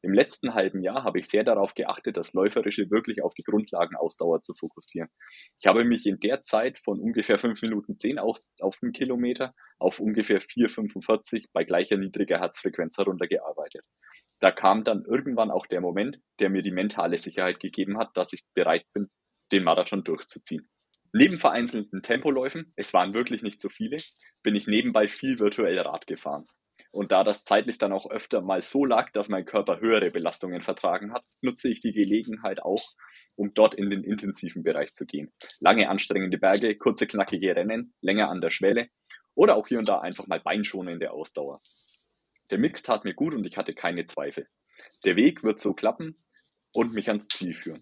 Im 0.04 0.14
letzten 0.14 0.56
halben 0.56 0.82
Jahr 0.82 1.04
habe 1.04 1.20
ich 1.20 1.28
sehr 1.28 1.44
darauf 1.44 1.76
geachtet, 1.76 2.18
das 2.18 2.34
Läuferische 2.34 2.90
wirklich 2.90 3.22
auf 3.22 3.36
die 3.36 3.44
Grundlagenausdauer 3.44 4.42
zu 4.42 4.56
fokussieren. 4.56 5.10
Ich 5.58 5.68
habe 5.68 5.84
mich 5.84 6.08
in 6.08 6.20
der 6.20 6.42
Zeit 6.42 6.80
von 6.80 7.00
ungefähr 7.00 7.38
5 7.38 7.62
Minuten 7.62 8.00
10 8.00 8.18
auf, 8.18 8.40
auf 8.60 8.78
den 8.80 8.94
Kilometer 8.94 9.54
auf 9.78 10.00
ungefähr 10.00 10.42
4,45 10.42 11.50
bei 11.54 11.64
gleicher 11.64 11.98
niedriger 11.98 12.40
Herzfrequenz 12.40 12.98
heruntergearbeitet. 12.98 13.84
Da 14.40 14.52
kam 14.52 14.84
dann 14.84 15.06
irgendwann 15.06 15.52
auch 15.52 15.68
der 15.68 15.82
Moment, 15.82 16.20
der 16.40 16.50
mir 16.50 16.64
die 16.64 16.72
mentale 16.72 17.20
Sicherheit 17.20 17.60
gegeben 17.60 18.00
hat, 18.00 18.18
dass 18.18 18.34
ich 18.34 18.44
bereit 18.56 18.86
bin, 18.94 19.10
den 19.52 19.64
Marathon 19.64 20.04
durchzuziehen. 20.04 20.68
Neben 21.14 21.38
vereinzelten 21.38 22.02
Tempoläufen, 22.02 22.74
es 22.76 22.94
waren 22.94 23.14
wirklich 23.14 23.44
nicht 23.44 23.62
so 23.62 23.70
viele, 23.70 23.98
bin 24.44 24.56
ich 24.56 24.66
nebenbei 24.66 25.08
viel 25.08 25.40
virtuell 25.40 25.78
Rad 25.80 26.08
gefahren. 26.08 26.48
Und 26.92 27.14
da 27.14 27.24
das 27.24 27.46
zeitlich 27.46 27.78
dann 27.78 27.94
auch 27.94 28.10
öfter 28.10 28.42
mal 28.42 28.62
so 28.62 28.86
lag, 28.86 29.12
dass 29.14 29.30
mein 29.30 29.46
Körper 29.46 29.80
höhere 29.80 30.12
Belastungen 30.12 30.62
vertragen 30.62 31.14
hat, 31.14 31.24
nutze 31.42 31.70
ich 31.70 31.80
die 31.80 31.94
Gelegenheit 31.94 32.62
auch, 32.62 32.84
um 33.36 33.54
dort 33.54 33.74
in 33.74 33.90
den 33.90 34.04
intensiven 34.04 34.64
Bereich 34.64 34.94
zu 34.94 35.06
gehen. 35.06 35.32
Lange 35.60 35.90
anstrengende 35.90 36.38
Berge, 36.38 36.78
kurze 36.78 37.08
knackige 37.08 37.56
Rennen, 37.56 37.94
länger 38.02 38.30
an 38.30 38.42
der 38.42 38.50
Schwelle 38.50 38.90
oder 39.36 39.56
auch 39.56 39.68
hier 39.68 39.80
und 39.80 39.88
da 39.88 40.00
einfach 40.00 40.28
mal 40.28 40.42
beinschonende 40.42 41.12
Ausdauer. 41.12 41.62
Der 42.50 42.58
Mix 42.58 42.84
tat 42.84 43.06
mir 43.06 43.14
gut 43.14 43.34
und 43.34 43.46
ich 43.46 43.56
hatte 43.56 43.74
keine 43.74 44.06
Zweifel. 44.06 44.48
Der 45.06 45.16
Weg 45.16 45.44
wird 45.44 45.62
so 45.62 45.74
klappen 45.74 46.22
und 46.74 46.94
mich 46.94 47.08
ans 47.08 47.28
Ziel 47.30 47.54
führen. 47.54 47.82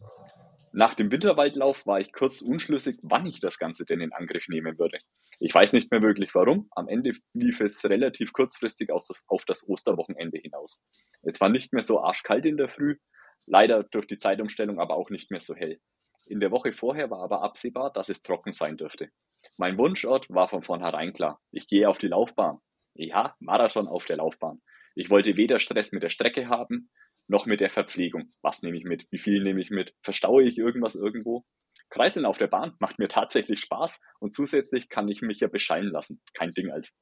Nach 0.71 0.93
dem 0.93 1.11
Winterwaldlauf 1.11 1.87
war 1.87 1.99
ich 1.99 2.13
kurz 2.13 2.41
unschlüssig, 2.41 2.99
wann 3.01 3.25
ich 3.25 3.39
das 3.39 3.57
Ganze 3.57 3.85
denn 3.85 4.01
in 4.01 4.13
Angriff 4.13 4.47
nehmen 4.47 4.77
würde. 4.77 4.99
Ich 5.39 5.53
weiß 5.53 5.71
nicht 5.73 5.89
mehr 5.89 6.01
wirklich 6.01 6.35
warum. 6.35 6.67
Am 6.71 6.89
Ende 6.89 7.13
lief 7.33 7.61
es 7.61 7.83
relativ 7.85 8.33
kurzfristig 8.33 8.89
das, 8.89 9.23
auf 9.27 9.45
das 9.45 9.67
Osterwochenende 9.67 10.37
hinaus. 10.37 10.83
Es 11.21 11.39
war 11.39 11.49
nicht 11.49 11.71
mehr 11.71 11.81
so 11.81 12.01
arschkalt 12.01 12.45
in 12.45 12.57
der 12.57 12.67
Früh, 12.67 12.97
leider 13.45 13.83
durch 13.83 14.07
die 14.07 14.17
Zeitumstellung 14.17 14.79
aber 14.79 14.95
auch 14.95 15.09
nicht 15.09 15.31
mehr 15.31 15.39
so 15.39 15.55
hell. 15.55 15.79
In 16.25 16.41
der 16.41 16.51
Woche 16.51 16.73
vorher 16.73 17.09
war 17.09 17.21
aber 17.21 17.41
absehbar, 17.41 17.91
dass 17.91 18.09
es 18.09 18.21
trocken 18.21 18.51
sein 18.51 18.75
dürfte. 18.75 19.09
Mein 19.57 19.77
Wunschort 19.77 20.29
war 20.29 20.49
von 20.49 20.61
vornherein 20.61 21.13
klar. 21.13 21.41
Ich 21.51 21.67
gehe 21.67 21.87
auf 21.87 21.97
die 21.97 22.07
Laufbahn. 22.07 22.59
Ja, 22.93 23.35
Marathon 23.39 23.87
auf 23.87 24.05
der 24.05 24.17
Laufbahn. 24.17 24.61
Ich 24.95 25.09
wollte 25.09 25.37
weder 25.37 25.59
Stress 25.59 25.93
mit 25.93 26.03
der 26.03 26.09
Strecke 26.09 26.49
haben, 26.49 26.91
noch 27.27 27.45
mit 27.45 27.61
der 27.61 27.69
Verpflegung. 27.69 28.33
Was 28.41 28.61
nehme 28.61 28.77
ich 28.77 28.83
mit? 28.83 29.07
Wie 29.11 29.19
viel 29.19 29.41
nehme 29.41 29.61
ich 29.61 29.69
mit? 29.69 29.93
Verstaue 30.03 30.43
ich 30.43 30.57
irgendwas 30.57 30.95
irgendwo? 30.95 31.45
Kreiseln 31.89 32.25
auf 32.25 32.37
der 32.37 32.47
Bahn 32.47 32.75
macht 32.79 32.99
mir 32.99 33.07
tatsächlich 33.07 33.59
Spaß 33.61 33.99
und 34.19 34.33
zusätzlich 34.33 34.89
kann 34.89 35.07
ich 35.09 35.21
mich 35.21 35.39
ja 35.39 35.47
bescheiden 35.47 35.91
lassen. 35.91 36.21
Kein 36.33 36.53
Ding 36.53 36.71
als. 36.71 36.95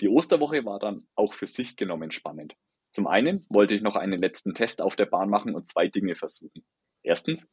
Die 0.00 0.08
Osterwoche 0.08 0.64
war 0.64 0.78
dann 0.78 1.06
auch 1.14 1.34
für 1.34 1.46
sich 1.46 1.76
genommen 1.76 2.10
spannend. 2.10 2.54
Zum 2.92 3.06
einen 3.06 3.46
wollte 3.48 3.74
ich 3.74 3.82
noch 3.82 3.96
einen 3.96 4.20
letzten 4.20 4.54
Test 4.54 4.80
auf 4.80 4.96
der 4.96 5.06
Bahn 5.06 5.28
machen 5.28 5.54
und 5.54 5.68
zwei 5.68 5.88
Dinge 5.88 6.14
versuchen. 6.14 6.64
Erstens, 7.02 7.46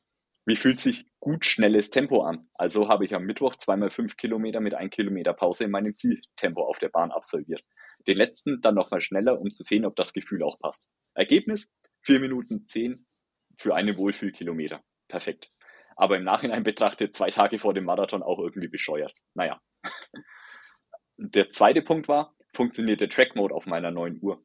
wie 0.45 0.55
fühlt 0.55 0.79
sich 0.79 1.07
gut 1.19 1.45
schnelles 1.45 1.89
Tempo 1.89 2.21
an? 2.21 2.49
Also 2.53 2.87
habe 2.87 3.03
ich 3.05 3.15
am 3.15 3.25
Mittwoch 3.25 3.55
zweimal 3.55 3.89
fünf 3.89 4.15
Kilometer 4.15 4.61
mit 4.61 4.75
ein 4.75 4.91
Kilometer 4.91 5.33
Pause 5.33 5.63
in 5.63 5.71
meinem 5.71 5.97
Zieltempo 5.97 6.63
auf 6.63 6.77
der 6.77 6.89
Bahn 6.89 7.11
absolviert. 7.11 7.63
Den 8.07 8.17
letzten 8.17 8.61
dann 8.61 8.75
nochmal 8.75 9.01
schneller, 9.01 9.41
um 9.41 9.49
zu 9.49 9.63
sehen, 9.63 9.85
ob 9.85 9.95
das 9.95 10.13
Gefühl 10.13 10.43
auch 10.43 10.59
passt. 10.59 10.87
Ergebnis? 11.15 11.73
4 12.03 12.19
Minuten 12.19 12.67
10 12.67 13.07
für 13.57 13.73
eine 13.73 13.97
Wohlfühlkilometer. 13.97 14.83
Perfekt. 15.07 15.51
Aber 15.95 16.17
im 16.17 16.23
Nachhinein 16.23 16.63
betrachtet, 16.63 17.15
zwei 17.15 17.29
Tage 17.29 17.59
vor 17.59 17.73
dem 17.73 17.85
Marathon 17.85 18.23
auch 18.23 18.39
irgendwie 18.39 18.67
bescheuert. 18.67 19.13
Naja. 19.33 19.61
Der 21.17 21.49
zweite 21.49 21.81
Punkt 21.81 22.09
war, 22.09 22.35
funktioniert 22.53 22.99
der 22.99 23.07
Track 23.07 23.37
Mode 23.37 23.55
auf 23.55 23.67
meiner 23.67 23.89
neuen 23.89 24.19
Uhr. 24.21 24.43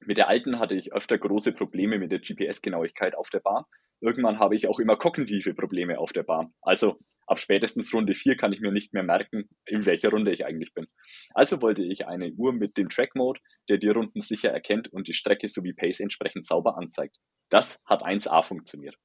Mit 0.00 0.18
der 0.18 0.28
alten 0.28 0.58
hatte 0.58 0.74
ich 0.74 0.92
öfter 0.92 1.16
große 1.16 1.52
Probleme 1.52 1.98
mit 1.98 2.10
der 2.10 2.18
GPS-Genauigkeit 2.18 3.14
auf 3.14 3.30
der 3.30 3.38
Bahn. 3.40 3.64
Irgendwann 4.00 4.38
habe 4.38 4.56
ich 4.56 4.68
auch 4.68 4.78
immer 4.78 4.96
kognitive 4.96 5.54
Probleme 5.54 5.98
auf 5.98 6.12
der 6.12 6.24
Bahn. 6.24 6.52
Also 6.60 6.98
ab 7.26 7.38
spätestens 7.38 7.92
Runde 7.94 8.14
4 8.14 8.36
kann 8.36 8.52
ich 8.52 8.60
mir 8.60 8.72
nicht 8.72 8.92
mehr 8.92 9.02
merken, 9.02 9.48
in 9.64 9.86
welcher 9.86 10.10
Runde 10.10 10.32
ich 10.32 10.44
eigentlich 10.44 10.74
bin. 10.74 10.86
Also 11.34 11.62
wollte 11.62 11.82
ich 11.82 12.06
eine 12.06 12.32
Uhr 12.32 12.52
mit 12.52 12.76
dem 12.76 12.88
Track 12.88 13.14
Mode, 13.14 13.40
der 13.68 13.78
die 13.78 13.88
Runden 13.88 14.20
sicher 14.20 14.50
erkennt 14.50 14.92
und 14.92 15.08
die 15.08 15.14
Strecke 15.14 15.48
sowie 15.48 15.72
Pace 15.72 16.00
entsprechend 16.00 16.46
sauber 16.46 16.76
anzeigt. 16.76 17.16
Das 17.48 17.80
hat 17.84 18.02
1A 18.02 18.42
funktioniert. 18.42 18.96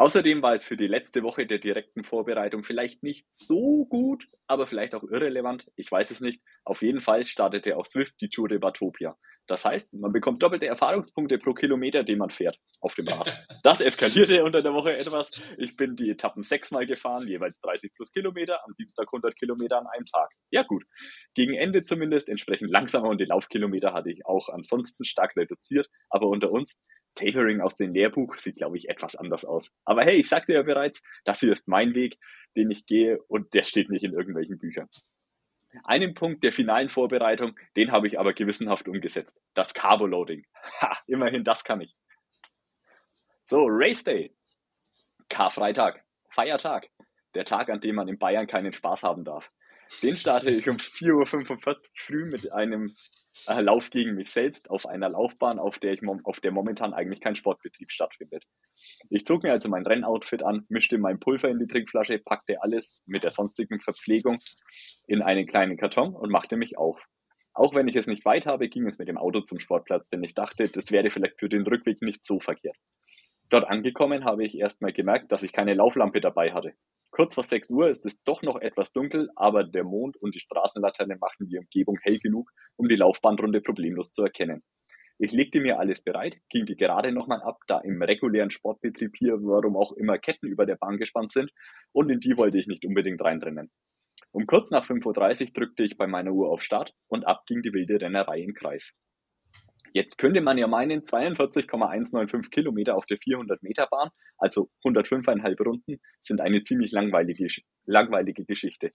Außerdem 0.00 0.40
war 0.40 0.54
es 0.54 0.64
für 0.64 0.78
die 0.78 0.86
letzte 0.86 1.22
Woche 1.22 1.46
der 1.46 1.58
direkten 1.58 2.04
Vorbereitung 2.04 2.64
vielleicht 2.64 3.02
nicht 3.02 3.26
so 3.30 3.84
gut, 3.84 4.28
aber 4.46 4.66
vielleicht 4.66 4.94
auch 4.94 5.02
irrelevant. 5.02 5.70
Ich 5.76 5.92
weiß 5.92 6.10
es 6.10 6.22
nicht. 6.22 6.40
Auf 6.64 6.80
jeden 6.80 7.02
Fall 7.02 7.26
startete 7.26 7.76
auch 7.76 7.84
Swift 7.84 8.18
die 8.22 8.30
Tour 8.30 8.48
de 8.48 8.56
Batopia. 8.56 9.18
Das 9.46 9.66
heißt, 9.66 9.92
man 9.92 10.10
bekommt 10.10 10.42
doppelte 10.42 10.66
Erfahrungspunkte 10.66 11.36
pro 11.36 11.52
Kilometer, 11.52 12.02
den 12.02 12.16
man 12.16 12.30
fährt 12.30 12.56
auf 12.80 12.94
dem 12.94 13.08
Rad. 13.08 13.30
Das 13.62 13.82
eskalierte 13.82 14.42
unter 14.42 14.62
der 14.62 14.72
Woche 14.72 14.96
etwas. 14.96 15.32
Ich 15.58 15.76
bin 15.76 15.96
die 15.96 16.08
Etappen 16.08 16.42
sechsmal 16.42 16.86
gefahren, 16.86 17.28
jeweils 17.28 17.60
30 17.60 17.92
plus 17.94 18.10
Kilometer, 18.10 18.64
am 18.64 18.72
Dienstag 18.78 19.08
100 19.08 19.36
Kilometer 19.36 19.80
an 19.80 19.86
einem 19.86 20.06
Tag. 20.06 20.30
Ja 20.50 20.62
gut, 20.62 20.84
gegen 21.34 21.52
Ende 21.52 21.84
zumindest 21.84 22.30
entsprechend 22.30 22.70
langsamer 22.70 23.10
und 23.10 23.20
die 23.20 23.26
Laufkilometer 23.26 23.92
hatte 23.92 24.10
ich 24.10 24.24
auch 24.24 24.48
ansonsten 24.48 25.04
stark 25.04 25.36
reduziert. 25.36 25.90
Aber 26.08 26.28
unter 26.28 26.50
uns, 26.50 26.80
Tapering 27.14 27.60
aus 27.60 27.76
dem 27.76 27.92
Lehrbuch 27.92 28.38
sieht, 28.38 28.56
glaube 28.56 28.76
ich, 28.76 28.88
etwas 28.88 29.16
anders 29.16 29.44
aus. 29.44 29.70
Aber 29.84 30.02
hey, 30.02 30.20
ich 30.20 30.28
sagte 30.28 30.52
ja 30.52 30.62
bereits, 30.62 31.02
das 31.24 31.40
hier 31.40 31.52
ist 31.52 31.68
mein 31.68 31.94
Weg, 31.94 32.18
den 32.56 32.70
ich 32.70 32.86
gehe 32.86 33.20
und 33.28 33.54
der 33.54 33.64
steht 33.64 33.90
nicht 33.90 34.04
in 34.04 34.12
irgendwelchen 34.12 34.58
Büchern. 34.58 34.88
Einen 35.84 36.14
Punkt 36.14 36.42
der 36.42 36.52
finalen 36.52 36.88
Vorbereitung, 36.88 37.56
den 37.76 37.92
habe 37.92 38.08
ich 38.08 38.18
aber 38.18 38.32
gewissenhaft 38.32 38.88
umgesetzt. 38.88 39.40
Das 39.54 39.74
Carboloading. 39.74 40.44
Ha, 40.80 40.98
immerhin 41.06 41.44
das 41.44 41.62
kann 41.64 41.80
ich. 41.80 41.94
So, 43.46 43.66
Race 43.68 44.04
Day. 44.04 44.34
Karfreitag. 45.28 46.04
Feiertag. 46.28 46.88
Der 47.34 47.44
Tag, 47.44 47.70
an 47.70 47.80
dem 47.80 47.96
man 47.96 48.08
in 48.08 48.18
Bayern 48.18 48.46
keinen 48.46 48.72
Spaß 48.72 49.04
haben 49.04 49.24
darf. 49.24 49.50
Den 50.02 50.16
starte 50.16 50.50
ich 50.50 50.68
um 50.68 50.76
4.45 50.76 51.66
Uhr 51.66 51.80
früh 51.94 52.24
mit 52.26 52.52
einem 52.52 52.94
äh, 53.46 53.60
Lauf 53.60 53.90
gegen 53.90 54.14
mich 54.14 54.30
selbst 54.30 54.70
auf 54.70 54.86
einer 54.86 55.08
Laufbahn, 55.08 55.58
auf 55.58 55.78
der, 55.78 55.92
ich, 55.92 56.00
auf 56.24 56.40
der 56.40 56.52
momentan 56.52 56.92
eigentlich 56.92 57.20
kein 57.20 57.36
Sportbetrieb 57.36 57.90
stattfindet. 57.90 58.44
Ich 59.08 59.24
zog 59.24 59.42
mir 59.42 59.52
also 59.52 59.68
mein 59.68 59.86
Rennoutfit 59.86 60.42
an, 60.42 60.66
mischte 60.68 60.98
mein 60.98 61.20
Pulver 61.20 61.48
in 61.48 61.58
die 61.58 61.66
Trinkflasche, 61.66 62.18
packte 62.18 62.62
alles 62.62 63.02
mit 63.06 63.22
der 63.22 63.30
sonstigen 63.30 63.80
Verpflegung 63.80 64.38
in 65.06 65.22
einen 65.22 65.46
kleinen 65.46 65.76
Karton 65.76 66.14
und 66.14 66.30
machte 66.30 66.56
mich 66.56 66.78
auf. 66.78 67.02
Auch 67.52 67.74
wenn 67.74 67.88
ich 67.88 67.96
es 67.96 68.06
nicht 68.06 68.24
weit 68.24 68.46
habe, 68.46 68.68
ging 68.68 68.86
es 68.86 68.98
mit 68.98 69.08
dem 69.08 69.18
Auto 69.18 69.40
zum 69.40 69.58
Sportplatz, 69.58 70.08
denn 70.08 70.22
ich 70.22 70.34
dachte, 70.34 70.68
das 70.68 70.92
wäre 70.92 71.10
vielleicht 71.10 71.38
für 71.38 71.48
den 71.48 71.66
Rückweg 71.66 72.00
nicht 72.00 72.24
so 72.24 72.40
verkehrt. 72.40 72.76
Dort 73.50 73.68
angekommen 73.68 74.24
habe 74.24 74.44
ich 74.44 74.56
erstmal 74.56 74.92
gemerkt, 74.92 75.32
dass 75.32 75.42
ich 75.42 75.52
keine 75.52 75.74
Lauflampe 75.74 76.20
dabei 76.20 76.52
hatte. 76.52 76.74
Kurz 77.10 77.34
vor 77.34 77.42
6 77.42 77.70
Uhr 77.72 77.88
ist 77.88 78.06
es 78.06 78.22
doch 78.22 78.42
noch 78.42 78.60
etwas 78.60 78.92
dunkel, 78.92 79.28
aber 79.34 79.64
der 79.64 79.82
Mond 79.82 80.16
und 80.16 80.36
die 80.36 80.40
Straßenlaterne 80.40 81.16
machten 81.20 81.48
die 81.48 81.58
Umgebung 81.58 81.98
hell 82.02 82.20
genug, 82.20 82.48
um 82.76 82.88
die 82.88 82.94
Laufbahnrunde 82.94 83.60
problemlos 83.60 84.12
zu 84.12 84.22
erkennen. 84.22 84.62
Ich 85.18 85.32
legte 85.32 85.60
mir 85.60 85.80
alles 85.80 86.04
bereit, 86.04 86.38
ging 86.48 86.64
die 86.64 86.76
gerade 86.76 87.10
nochmal 87.10 87.42
ab, 87.42 87.58
da 87.66 87.80
im 87.80 88.00
regulären 88.00 88.50
Sportbetrieb 88.50 89.16
hier, 89.18 89.34
warum 89.42 89.76
auch 89.76 89.92
immer, 89.92 90.16
Ketten 90.18 90.46
über 90.46 90.64
der 90.64 90.76
Bahn 90.76 90.96
gespannt 90.96 91.32
sind 91.32 91.50
und 91.92 92.08
in 92.08 92.20
die 92.20 92.36
wollte 92.36 92.58
ich 92.58 92.68
nicht 92.68 92.86
unbedingt 92.86 93.20
reindrennen. 93.20 93.70
Um 94.30 94.46
kurz 94.46 94.70
nach 94.70 94.86
5.30 94.86 95.46
Uhr 95.46 95.52
drückte 95.52 95.82
ich 95.82 95.98
bei 95.98 96.06
meiner 96.06 96.30
Uhr 96.30 96.48
auf 96.48 96.62
Start 96.62 96.94
und 97.08 97.26
ab 97.26 97.42
ging 97.46 97.62
die 97.62 97.72
wilde 97.72 98.00
Rennerei 98.00 98.40
im 98.40 98.54
Kreis. 98.54 98.94
Jetzt 99.92 100.18
könnte 100.18 100.40
man 100.40 100.56
ja 100.56 100.66
meinen, 100.66 101.04
42,195 101.04 102.50
Kilometer 102.50 102.96
auf 102.96 103.06
der 103.06 103.18
400 103.18 103.62
Meter 103.62 103.88
Bahn, 103.90 104.10
also 104.38 104.70
105,5 104.84 105.62
Runden, 105.64 106.00
sind 106.20 106.40
eine 106.40 106.62
ziemlich 106.62 106.92
langweilige, 106.92 107.46
langweilige 107.86 108.44
Geschichte. 108.44 108.92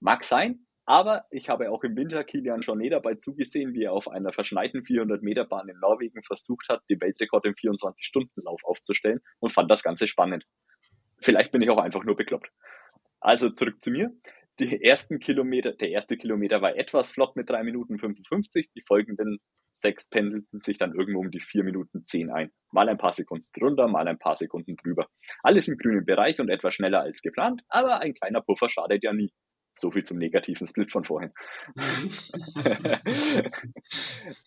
Mag 0.00 0.24
sein, 0.24 0.66
aber 0.84 1.24
ich 1.30 1.48
habe 1.48 1.70
auch 1.70 1.82
im 1.82 1.96
Winter 1.96 2.22
Kilian 2.22 2.60
Jornet 2.60 2.92
dabei 2.92 3.14
zugesehen, 3.14 3.74
wie 3.74 3.84
er 3.84 3.92
auf 3.92 4.08
einer 4.08 4.32
verschneiten 4.32 4.84
400 4.84 5.22
Meter 5.22 5.44
Bahn 5.44 5.68
in 5.68 5.78
Norwegen 5.80 6.22
versucht 6.22 6.68
hat, 6.68 6.82
den 6.90 7.00
Weltrekord 7.00 7.44
im 7.46 7.54
24-Stunden-Lauf 7.54 8.60
aufzustellen 8.62 9.20
und 9.40 9.52
fand 9.52 9.70
das 9.70 9.82
Ganze 9.82 10.06
spannend. 10.06 10.44
Vielleicht 11.20 11.50
bin 11.50 11.62
ich 11.62 11.70
auch 11.70 11.78
einfach 11.78 12.04
nur 12.04 12.14
bekloppt. 12.14 12.50
Also 13.20 13.50
zurück 13.50 13.82
zu 13.82 13.90
mir. 13.90 14.12
Die 14.60 14.82
ersten 14.82 15.18
Kilometer, 15.18 15.72
der 15.72 15.90
erste 15.90 16.16
Kilometer 16.16 16.62
war 16.62 16.76
etwas 16.76 17.10
flott 17.10 17.36
mit 17.36 17.50
3 17.50 17.64
Minuten 17.64 17.98
55, 17.98 18.70
die 18.72 18.82
folgenden 18.82 19.38
sechs 19.80 20.08
pendelten 20.08 20.60
sich 20.60 20.78
dann 20.78 20.94
irgendwo 20.94 21.20
um 21.20 21.30
die 21.30 21.40
vier 21.40 21.64
Minuten 21.64 22.04
zehn 22.04 22.30
ein. 22.30 22.50
Mal 22.72 22.88
ein 22.88 22.98
paar 22.98 23.12
Sekunden 23.12 23.46
drunter, 23.52 23.88
mal 23.88 24.06
ein 24.08 24.18
paar 24.18 24.36
Sekunden 24.36 24.76
drüber. 24.76 25.08
Alles 25.42 25.68
im 25.68 25.76
grünen 25.76 26.04
Bereich 26.04 26.40
und 26.40 26.48
etwas 26.48 26.74
schneller 26.74 27.00
als 27.00 27.22
geplant, 27.22 27.62
aber 27.68 28.00
ein 28.00 28.14
kleiner 28.14 28.40
Puffer 28.40 28.68
schadet 28.68 29.04
ja 29.04 29.12
nie. 29.12 29.32
So 29.78 29.90
viel 29.90 30.04
zum 30.04 30.16
negativen 30.16 30.66
Split 30.66 30.90
von 30.90 31.04
vorhin. 31.04 31.32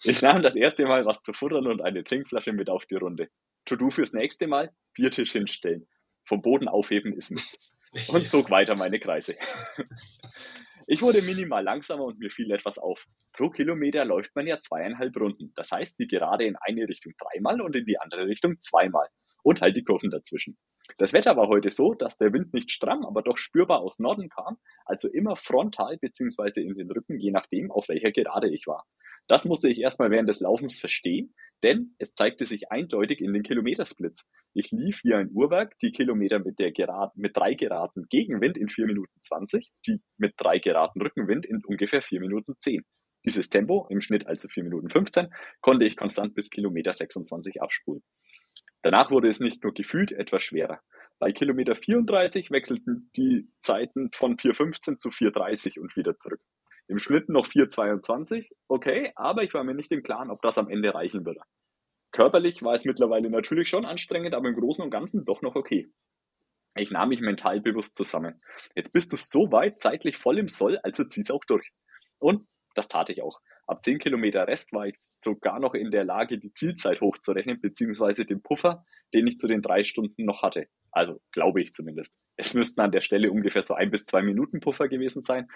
ich 0.04 0.22
nahm 0.24 0.42
das 0.42 0.56
erste 0.56 0.86
Mal 0.86 1.06
was 1.06 1.22
zu 1.22 1.34
futtern 1.34 1.68
und 1.68 1.82
eine 1.82 2.04
Trinkflasche 2.04 2.52
mit 2.52 2.70
auf 2.70 2.88
die 2.88 2.96
Runde. 2.96 3.30
To-do 3.66 3.92
fürs 3.92 4.14
nächste 4.14 4.48
Mal, 4.48 4.74
Biertisch 4.96 5.32
hinstellen. 5.32 5.88
Vom 6.26 6.42
Boden 6.42 6.68
aufheben 6.68 7.14
ist 7.14 7.30
Mist. 7.30 7.60
und 8.08 8.30
zog 8.30 8.50
weiter 8.50 8.76
meine 8.76 9.00
Kreise. 9.00 9.36
Ich 10.92 11.04
wurde 11.04 11.22
minimal 11.22 11.64
langsamer 11.64 12.04
und 12.04 12.18
mir 12.18 12.32
fiel 12.32 12.50
etwas 12.50 12.80
auf. 12.80 13.06
Pro 13.34 13.52
Kilometer 13.52 14.06
läuft 14.06 14.36
man 14.36 14.48
ja 14.48 14.60
zweieinhalb 14.60 15.16
Runden. 15.18 15.54
Das 15.56 15.72
heißt, 15.72 16.00
die 16.00 16.08
Gerade 16.08 16.46
in 16.46 16.56
eine 16.56 16.88
Richtung 16.88 17.14
dreimal 17.16 17.62
und 17.62 17.76
in 17.76 17.86
die 17.86 18.00
andere 18.00 18.26
Richtung 18.26 18.60
zweimal. 18.60 19.08
Und 19.44 19.62
halt 19.62 19.76
die 19.76 19.84
Kurven 19.84 20.10
dazwischen. 20.10 20.58
Das 20.98 21.14
Wetter 21.14 21.38
war 21.38 21.48
heute 21.48 21.70
so, 21.70 21.94
dass 21.94 22.18
der 22.18 22.34
Wind 22.34 22.56
nicht 22.56 22.72
stramm, 22.72 23.06
aber 23.06 23.22
doch 23.22 23.38
spürbar 23.38 23.82
aus 23.82 24.00
Norden 24.00 24.30
kam, 24.30 24.58
also 24.84 25.08
immer 25.08 25.36
frontal 25.36 26.00
beziehungsweise 26.00 26.62
in 26.62 26.74
den 26.74 26.90
Rücken, 26.90 27.20
je 27.20 27.30
nachdem, 27.30 27.70
auf 27.70 27.88
welcher 27.88 28.12
Gerade 28.12 28.50
ich 28.50 28.66
war. 28.66 28.88
Das 29.28 29.46
musste 29.46 29.70
ich 29.70 29.78
erstmal 29.78 30.10
während 30.10 30.28
des 30.28 30.40
Laufens 30.40 30.80
verstehen, 30.80 31.36
denn 31.64 31.96
es 31.98 32.14
zeigte 32.14 32.46
sich 32.46 32.72
eindeutig 32.72 33.22
in 33.22 33.34
den 33.34 33.44
Kilometersplits. 33.44 34.26
Ich 34.54 34.72
lief 34.72 35.04
wie 35.04 35.14
ein 35.14 35.30
Uhrwerk, 35.32 35.78
die 35.80 35.92
Kilometer 35.92 36.40
mit, 36.40 36.60
der 36.60 36.72
Geraden, 36.72 37.22
mit 37.22 37.36
drei 37.36 37.54
Geraden 37.54 38.06
Gegenwind 38.10 38.58
in 38.58 38.70
4 38.70 38.86
Minuten 38.86 39.20
20, 39.22 39.72
die 39.86 40.02
mit 40.18 40.34
drei 40.38 40.60
Geraden 40.60 41.02
Rückenwind 41.02 41.46
in 41.46 41.62
ungefähr 41.66 42.02
4 42.02 42.20
Minuten 42.20 42.54
10. 42.60 42.84
Dieses 43.26 43.50
Tempo, 43.50 43.88
im 43.90 44.02
Schnitt 44.02 44.28
also 44.28 44.48
4 44.48 44.64
Minuten 44.64 44.90
15, 44.90 45.28
konnte 45.62 45.86
ich 45.86 45.98
konstant 45.98 46.36
bis 46.36 46.50
Kilometer 46.50 46.94
26 46.94 47.62
abspulen. 47.62 48.02
Danach 48.82 49.12
wurde 49.12 49.28
es 49.28 49.40
nicht 49.40 49.64
nur 49.64 49.74
gefühlt 49.74 50.12
etwas 50.12 50.44
schwerer. 50.44 50.80
Bei 51.20 51.34
Kilometer 51.34 51.76
34 51.76 52.50
wechselten 52.50 53.12
die 53.18 53.46
Zeiten 53.60 54.10
von 54.14 54.38
4,15 54.38 54.98
zu 54.98 55.10
4,30 55.10 55.80
und 55.80 55.98
wieder 55.98 56.18
zurück. 56.18 56.40
Im 56.90 56.98
Schnitt 56.98 57.30
noch 57.30 57.46
4,22, 57.46 58.50
okay, 58.68 59.12
aber 59.16 59.44
ich 59.44 59.54
war 59.54 59.64
mir 59.64 59.76
nicht 59.76 59.92
im 59.92 60.02
Klaren, 60.02 60.32
ob 60.32 60.42
das 60.42 60.58
am 60.58 60.70
Ende 60.70 60.96
reichen 60.96 61.24
würde. 61.24 61.42
Körperlich 62.12 62.64
war 62.64 62.74
es 62.74 62.84
mittlerweile 62.84 63.30
natürlich 63.30 63.70
schon 63.70 63.86
anstrengend, 63.86 64.34
aber 64.34 64.50
im 64.50 64.56
Großen 64.56 64.84
und 64.84 64.90
Ganzen 64.90 65.24
doch 65.24 65.44
noch 65.44 65.56
okay. 65.56 65.92
Ich 66.76 66.90
nahm 66.90 67.10
mich 67.10 67.22
mental 67.22 67.62
bewusst 67.62 67.96
zusammen. 67.96 68.42
Jetzt 68.76 68.92
bist 68.92 69.14
du 69.14 69.18
so 69.18 69.52
weit 69.52 69.80
zeitlich 69.80 70.18
voll 70.18 70.40
im 70.40 70.48
Soll, 70.48 70.80
also 70.80 71.04
zieh's 71.04 71.30
auch 71.30 71.46
durch. 71.46 71.70
Und 72.18 72.48
das 72.74 72.88
tat 72.88 73.12
ich 73.12 73.22
auch. 73.22 73.40
Ab 73.68 73.84
10 73.84 74.00
Kilometer 74.00 74.48
Rest 74.48 74.74
war 74.74 74.88
ich 74.88 74.96
sogar 75.00 75.60
noch 75.60 75.76
in 75.76 75.92
der 75.92 76.04
Lage, 76.04 76.40
die 76.40 76.54
Zielzeit 76.54 77.02
hochzurechnen, 77.02 77.62
beziehungsweise 77.62 78.26
den 78.26 78.42
Puffer, 78.42 78.84
den 79.14 79.28
ich 79.28 79.38
zu 79.38 79.48
den 79.48 79.62
drei 79.62 79.84
Stunden 79.84 80.26
noch 80.26 80.42
hatte. 80.42 80.68
Also 80.92 81.22
glaube 81.32 81.62
ich 81.62 81.72
zumindest. 81.72 82.16
Es 82.36 82.54
müssten 82.56 82.82
an 82.82 82.92
der 82.92 83.02
Stelle 83.02 83.32
ungefähr 83.32 83.62
so 83.62 83.76
ein 83.76 83.92
bis 83.92 84.06
zwei 84.06 84.24
Minuten 84.24 84.60
Puffer 84.60 84.88
gewesen 84.88 85.22
sein. 85.22 85.48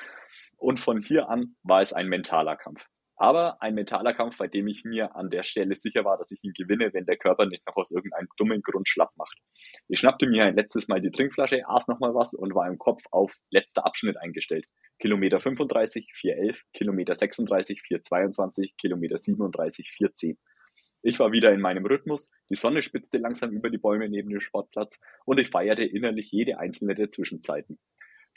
Und 0.64 0.80
von 0.80 1.02
hier 1.02 1.28
an 1.28 1.58
war 1.64 1.82
es 1.82 1.92
ein 1.92 2.08
mentaler 2.08 2.56
Kampf. 2.56 2.86
Aber 3.18 3.62
ein 3.62 3.76
mentaler 3.76 4.14
Kampf, 4.14 4.38
bei 4.38 4.48
dem 4.48 4.66
ich 4.70 4.86
mir 4.86 5.14
an 5.14 5.30
der 5.30 5.44
Stelle 5.44 5.76
sicher 5.76 6.06
war, 6.06 6.18
dass 6.18 6.32
ich 6.32 6.42
ihn 6.42 6.54
gewinne, 6.54 6.94
wenn 6.94 7.06
der 7.06 7.18
Körper 7.18 7.46
nicht 7.46 7.68
noch 7.68 7.76
aus 7.76 7.92
irgendeinem 7.92 8.30
dummen 8.38 8.62
Grund 8.62 8.88
schlapp 8.88 9.12
macht. 9.18 9.38
Ich 9.90 10.00
schnappte 10.00 10.26
mir 10.26 10.46
ein 10.46 10.56
letztes 10.56 10.88
Mal 10.88 11.02
die 11.02 11.12
Trinkflasche, 11.12 11.68
aß 11.68 11.90
nochmal 11.90 12.16
was 12.16 12.34
und 12.34 12.56
war 12.56 12.70
im 12.70 12.78
Kopf 12.78 13.02
auf 13.12 13.36
letzter 13.50 13.86
Abschnitt 13.86 14.16
eingestellt. 14.16 14.66
Kilometer 15.00 15.42
35, 15.42 16.14
411, 16.14 16.64
Kilometer 16.72 17.14
36, 17.14 17.82
422, 17.82 18.78
Kilometer 18.78 19.18
37, 19.18 19.92
410. 19.98 20.38
Ich 21.02 21.20
war 21.20 21.34
wieder 21.34 21.52
in 21.52 21.60
meinem 21.60 21.86
Rhythmus, 21.86 22.32
die 22.50 22.56
Sonne 22.56 22.82
spitzte 22.82 23.18
langsam 23.18 23.52
über 23.52 23.70
die 23.70 23.78
Bäume 23.78 24.08
neben 24.08 24.30
dem 24.30 24.40
Sportplatz 24.40 25.02
und 25.26 25.38
ich 25.42 25.50
feierte 25.50 25.84
innerlich 25.84 26.32
jede 26.32 26.58
einzelne 26.58 26.96
der 26.96 27.10
Zwischenzeiten. 27.10 27.78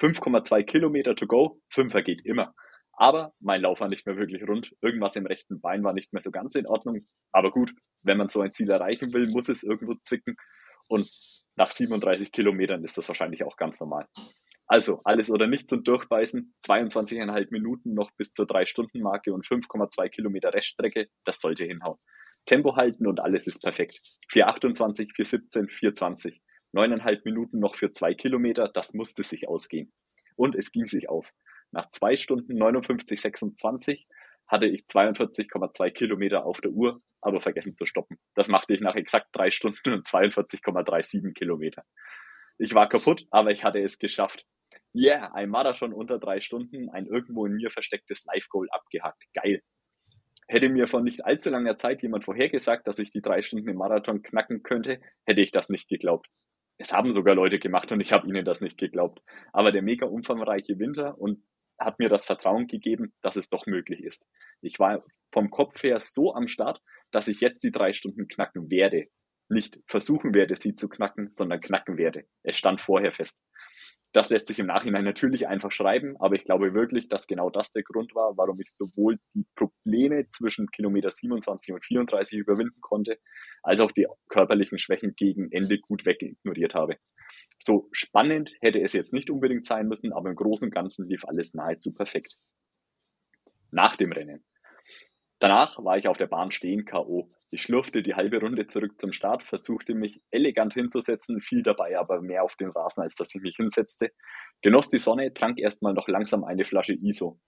5,2 0.00 0.62
Kilometer 0.64 1.14
to 1.14 1.26
go, 1.26 1.60
Fünfer 1.70 2.02
geht 2.02 2.24
immer. 2.24 2.54
Aber 2.92 3.34
mein 3.40 3.60
Lauf 3.60 3.80
war 3.80 3.88
nicht 3.88 4.06
mehr 4.06 4.16
wirklich 4.16 4.46
rund. 4.48 4.74
Irgendwas 4.80 5.16
im 5.16 5.26
rechten 5.26 5.60
Bein 5.60 5.84
war 5.84 5.92
nicht 5.92 6.12
mehr 6.12 6.22
so 6.22 6.30
ganz 6.30 6.54
in 6.54 6.66
Ordnung. 6.66 7.06
Aber 7.32 7.50
gut, 7.50 7.72
wenn 8.02 8.16
man 8.16 8.28
so 8.28 8.40
ein 8.40 8.52
Ziel 8.52 8.70
erreichen 8.70 9.12
will, 9.12 9.28
muss 9.28 9.48
es 9.48 9.62
irgendwo 9.62 9.94
zwicken. 10.02 10.36
Und 10.88 11.10
nach 11.56 11.70
37 11.70 12.32
Kilometern 12.32 12.84
ist 12.84 12.96
das 12.96 13.08
wahrscheinlich 13.08 13.44
auch 13.44 13.56
ganz 13.56 13.80
normal. 13.80 14.06
Also 14.66 15.00
alles 15.04 15.30
oder 15.30 15.46
nichts 15.46 15.72
und 15.72 15.86
durchbeißen, 15.86 16.54
22,5 16.66 17.48
Minuten 17.50 17.94
noch 17.94 18.10
bis 18.16 18.32
zur 18.32 18.46
3-Stunden-Marke 18.46 19.32
und 19.32 19.46
5,2 19.46 20.08
Kilometer 20.08 20.52
Reststrecke, 20.52 21.08
das 21.24 21.40
sollte 21.40 21.64
hinhauen. 21.64 21.98
Tempo 22.46 22.76
halten 22.76 23.06
und 23.06 23.20
alles 23.20 23.46
ist 23.46 23.62
perfekt. 23.62 24.00
4,28, 24.32 25.14
4,17, 25.14 25.68
4,20. 25.68 26.40
Neuneinhalb 26.76 27.24
Minuten 27.24 27.58
noch 27.58 27.74
für 27.74 27.90
zwei 27.90 28.12
Kilometer, 28.12 28.68
das 28.68 28.92
musste 28.92 29.22
sich 29.22 29.48
ausgehen. 29.48 29.94
Und 30.36 30.54
es 30.54 30.72
ging 30.72 30.84
sich 30.84 31.08
aus. 31.08 31.34
Nach 31.70 31.88
zwei 31.88 32.16
Stunden 32.16 32.54
59, 32.54 33.18
26 33.18 34.06
hatte 34.46 34.66
ich 34.66 34.82
42,2 34.82 35.90
Kilometer 35.92 36.44
auf 36.44 36.60
der 36.60 36.72
Uhr, 36.72 37.00
aber 37.22 37.40
vergessen 37.40 37.78
zu 37.78 37.86
stoppen. 37.86 38.18
Das 38.34 38.48
machte 38.48 38.74
ich 38.74 38.82
nach 38.82 38.94
exakt 38.94 39.28
drei 39.32 39.50
Stunden 39.50 39.90
und 39.90 40.06
42,37 40.06 41.32
Kilometer. 41.32 41.82
Ich 42.58 42.74
war 42.74 42.90
kaputt, 42.90 43.26
aber 43.30 43.52
ich 43.52 43.64
hatte 43.64 43.80
es 43.80 43.98
geschafft. 43.98 44.44
Yeah, 44.94 45.32
ein 45.32 45.48
Marathon 45.48 45.94
unter 45.94 46.18
drei 46.18 46.40
Stunden, 46.40 46.90
ein 46.90 47.06
irgendwo 47.06 47.46
in 47.46 47.54
mir 47.54 47.70
verstecktes 47.70 48.26
Live-Goal 48.26 48.68
abgehakt. 48.70 49.24
Geil. 49.32 49.62
Hätte 50.46 50.68
mir 50.68 50.86
vor 50.88 51.00
nicht 51.00 51.24
allzu 51.24 51.48
langer 51.48 51.76
Zeit 51.76 52.02
jemand 52.02 52.24
vorhergesagt, 52.24 52.86
dass 52.86 52.98
ich 52.98 53.08
die 53.08 53.22
drei 53.22 53.40
Stunden 53.40 53.70
im 53.70 53.76
Marathon 53.76 54.20
knacken 54.20 54.62
könnte, 54.62 55.00
hätte 55.24 55.40
ich 55.40 55.52
das 55.52 55.70
nicht 55.70 55.88
geglaubt. 55.88 56.28
Es 56.78 56.92
haben 56.92 57.10
sogar 57.12 57.34
Leute 57.34 57.58
gemacht 57.58 57.90
und 57.92 58.00
ich 58.00 58.12
habe 58.12 58.28
ihnen 58.28 58.44
das 58.44 58.60
nicht 58.60 58.78
geglaubt. 58.78 59.22
Aber 59.52 59.72
der 59.72 59.82
mega 59.82 60.06
umfangreiche 60.06 60.78
Winter 60.78 61.18
und 61.18 61.42
hat 61.78 61.98
mir 61.98 62.08
das 62.08 62.24
Vertrauen 62.24 62.66
gegeben, 62.66 63.12
dass 63.22 63.36
es 63.36 63.48
doch 63.48 63.66
möglich 63.66 64.00
ist. 64.02 64.26
Ich 64.60 64.78
war 64.78 65.04
vom 65.32 65.50
Kopf 65.50 65.82
her 65.82 66.00
so 66.00 66.34
am 66.34 66.48
Start, 66.48 66.80
dass 67.10 67.28
ich 67.28 67.40
jetzt 67.40 67.62
die 67.64 67.72
drei 67.72 67.92
Stunden 67.92 68.28
knacken 68.28 68.70
werde. 68.70 69.08
Nicht 69.48 69.78
versuchen 69.86 70.34
werde, 70.34 70.56
sie 70.56 70.74
zu 70.74 70.88
knacken, 70.88 71.30
sondern 71.30 71.60
knacken 71.60 71.98
werde. 71.98 72.24
Es 72.42 72.56
stand 72.56 72.80
vorher 72.80 73.12
fest. 73.12 73.40
Das 74.16 74.30
lässt 74.30 74.46
sich 74.46 74.58
im 74.58 74.64
Nachhinein 74.64 75.04
natürlich 75.04 75.46
einfach 75.46 75.70
schreiben, 75.70 76.16
aber 76.18 76.36
ich 76.36 76.44
glaube 76.44 76.72
wirklich, 76.72 77.06
dass 77.10 77.26
genau 77.26 77.50
das 77.50 77.72
der 77.72 77.82
Grund 77.82 78.14
war, 78.14 78.34
warum 78.38 78.58
ich 78.62 78.72
sowohl 78.74 79.18
die 79.34 79.44
Probleme 79.54 80.26
zwischen 80.30 80.70
Kilometer 80.70 81.10
27 81.10 81.74
und 81.74 81.84
34 81.84 82.38
überwinden 82.38 82.80
konnte, 82.80 83.18
als 83.62 83.82
auch 83.82 83.92
die 83.92 84.06
körperlichen 84.30 84.78
Schwächen 84.78 85.12
gegen 85.16 85.52
Ende 85.52 85.78
gut 85.78 86.06
wegignoriert 86.06 86.72
habe. 86.72 86.96
So 87.58 87.90
spannend 87.92 88.54
hätte 88.62 88.80
es 88.80 88.94
jetzt 88.94 89.12
nicht 89.12 89.28
unbedingt 89.28 89.66
sein 89.66 89.86
müssen, 89.86 90.14
aber 90.14 90.30
im 90.30 90.36
Großen 90.36 90.68
und 90.68 90.74
Ganzen 90.74 91.06
lief 91.06 91.26
alles 91.26 91.52
nahezu 91.52 91.92
perfekt. 91.92 92.38
Nach 93.70 93.96
dem 93.96 94.12
Rennen. 94.12 94.46
Danach 95.40 95.76
war 95.84 95.98
ich 95.98 96.08
auf 96.08 96.16
der 96.16 96.28
Bahn 96.28 96.52
stehen 96.52 96.86
K.O. 96.86 97.30
Ich 97.56 97.62
schlurfte 97.62 98.02
die 98.02 98.14
halbe 98.14 98.38
Runde 98.38 98.66
zurück 98.66 99.00
zum 99.00 99.14
Start, 99.14 99.42
versuchte 99.42 99.94
mich 99.94 100.20
elegant 100.30 100.74
hinzusetzen, 100.74 101.40
fiel 101.40 101.62
dabei 101.62 101.98
aber 101.98 102.20
mehr 102.20 102.42
auf 102.42 102.54
den 102.56 102.68
Rasen, 102.68 103.02
als 103.02 103.14
dass 103.14 103.34
ich 103.34 103.40
mich 103.40 103.56
hinsetzte, 103.56 104.12
genoss 104.60 104.90
die 104.90 104.98
Sonne, 104.98 105.32
trank 105.32 105.58
erstmal 105.58 105.94
noch 105.94 106.06
langsam 106.06 106.44
eine 106.44 106.66
Flasche 106.66 106.92
ISO. 106.92 107.40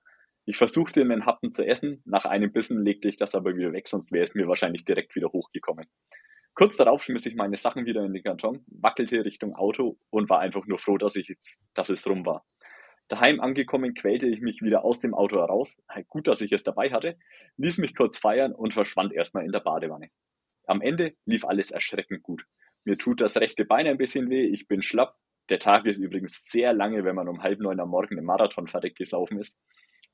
Ich 0.47 0.57
versuchte 0.57 1.03
einen 1.03 1.27
Happen 1.27 1.53
zu 1.53 1.63
essen, 1.67 2.01
nach 2.07 2.25
einem 2.25 2.51
Bissen 2.53 2.83
legte 2.83 3.07
ich 3.11 3.19
das 3.19 3.35
aber 3.35 3.55
wieder 3.55 3.75
weg, 3.75 3.87
sonst 3.87 4.11
wäre 4.11 4.25
es 4.25 4.35
mir 4.35 4.49
wahrscheinlich 4.49 4.87
direkt 4.87 5.15
wieder 5.15 5.29
hochgekommen. 5.29 5.85
Kurz 6.55 6.79
darauf 6.79 7.05
schmiss 7.05 7.27
ich 7.27 7.35
meine 7.35 7.59
Sachen 7.59 7.85
wieder 7.85 8.03
in 8.03 8.15
den 8.15 8.23
Karton, 8.23 8.65
wackelte 8.69 9.27
Richtung 9.27 9.55
Auto 9.57 9.99
und 10.09 10.31
war 10.31 10.39
einfach 10.41 10.67
nur 10.67 10.79
froh, 10.79 10.97
dass, 10.97 11.17
ich 11.17 11.31
dass 11.75 11.91
es 11.91 12.07
rum 12.07 12.25
war. 12.25 12.47
Daheim 13.09 13.41
angekommen, 13.41 13.95
quälte 13.95 14.29
ich 14.29 14.41
mich 14.41 14.63
wieder 14.63 14.85
aus 14.85 15.01
dem 15.01 15.15
Auto 15.15 15.39
heraus. 15.39 15.83
Gut, 16.09 16.29
dass 16.29 16.41
ich 16.41 16.53
es 16.53 16.63
dabei 16.63 16.91
hatte, 16.91 17.19
ließ 17.57 17.79
mich 17.79 17.97
kurz 17.97 18.19
feiern 18.19 18.55
und 18.55 18.75
verschwand 18.75 19.13
erstmal 19.13 19.45
in 19.45 19.53
der 19.53 19.61
Badewanne. 19.61 20.11
Am 20.67 20.83
Ende 20.83 21.15
lief 21.25 21.45
alles 21.45 21.71
erschreckend 21.71 22.23
gut. 22.23 22.45
Mir 22.85 22.99
tut 22.99 23.21
das 23.21 23.37
rechte 23.37 23.65
Bein 23.65 23.87
ein 23.87 23.99
bisschen 23.99 24.29
weh, 24.29 24.45
ich 24.45 24.69
bin 24.69 24.83
schlapp. 24.83 25.17
Der 25.49 25.59
Tag 25.59 25.87
ist 25.87 25.99
übrigens 25.99 26.45
sehr 26.45 26.75
lange, 26.75 27.05
wenn 27.05 27.15
man 27.15 27.29
um 27.29 27.43
halb 27.43 27.61
neun 27.61 27.81
am 27.81 27.89
Morgen 27.89 28.19
im 28.19 28.25
Marathon 28.25 28.69
fertig 28.69 28.97
gelaufen 28.97 29.39
ist. 29.39 29.59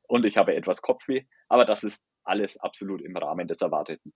Und 0.06 0.24
ich 0.24 0.36
habe 0.36 0.54
etwas 0.54 0.80
Kopfweh, 0.80 1.24
aber 1.48 1.64
das 1.64 1.82
ist 1.82 2.04
alles 2.22 2.56
absolut 2.58 3.02
im 3.02 3.16
Rahmen 3.16 3.48
des 3.48 3.60
Erwarteten. 3.60 4.14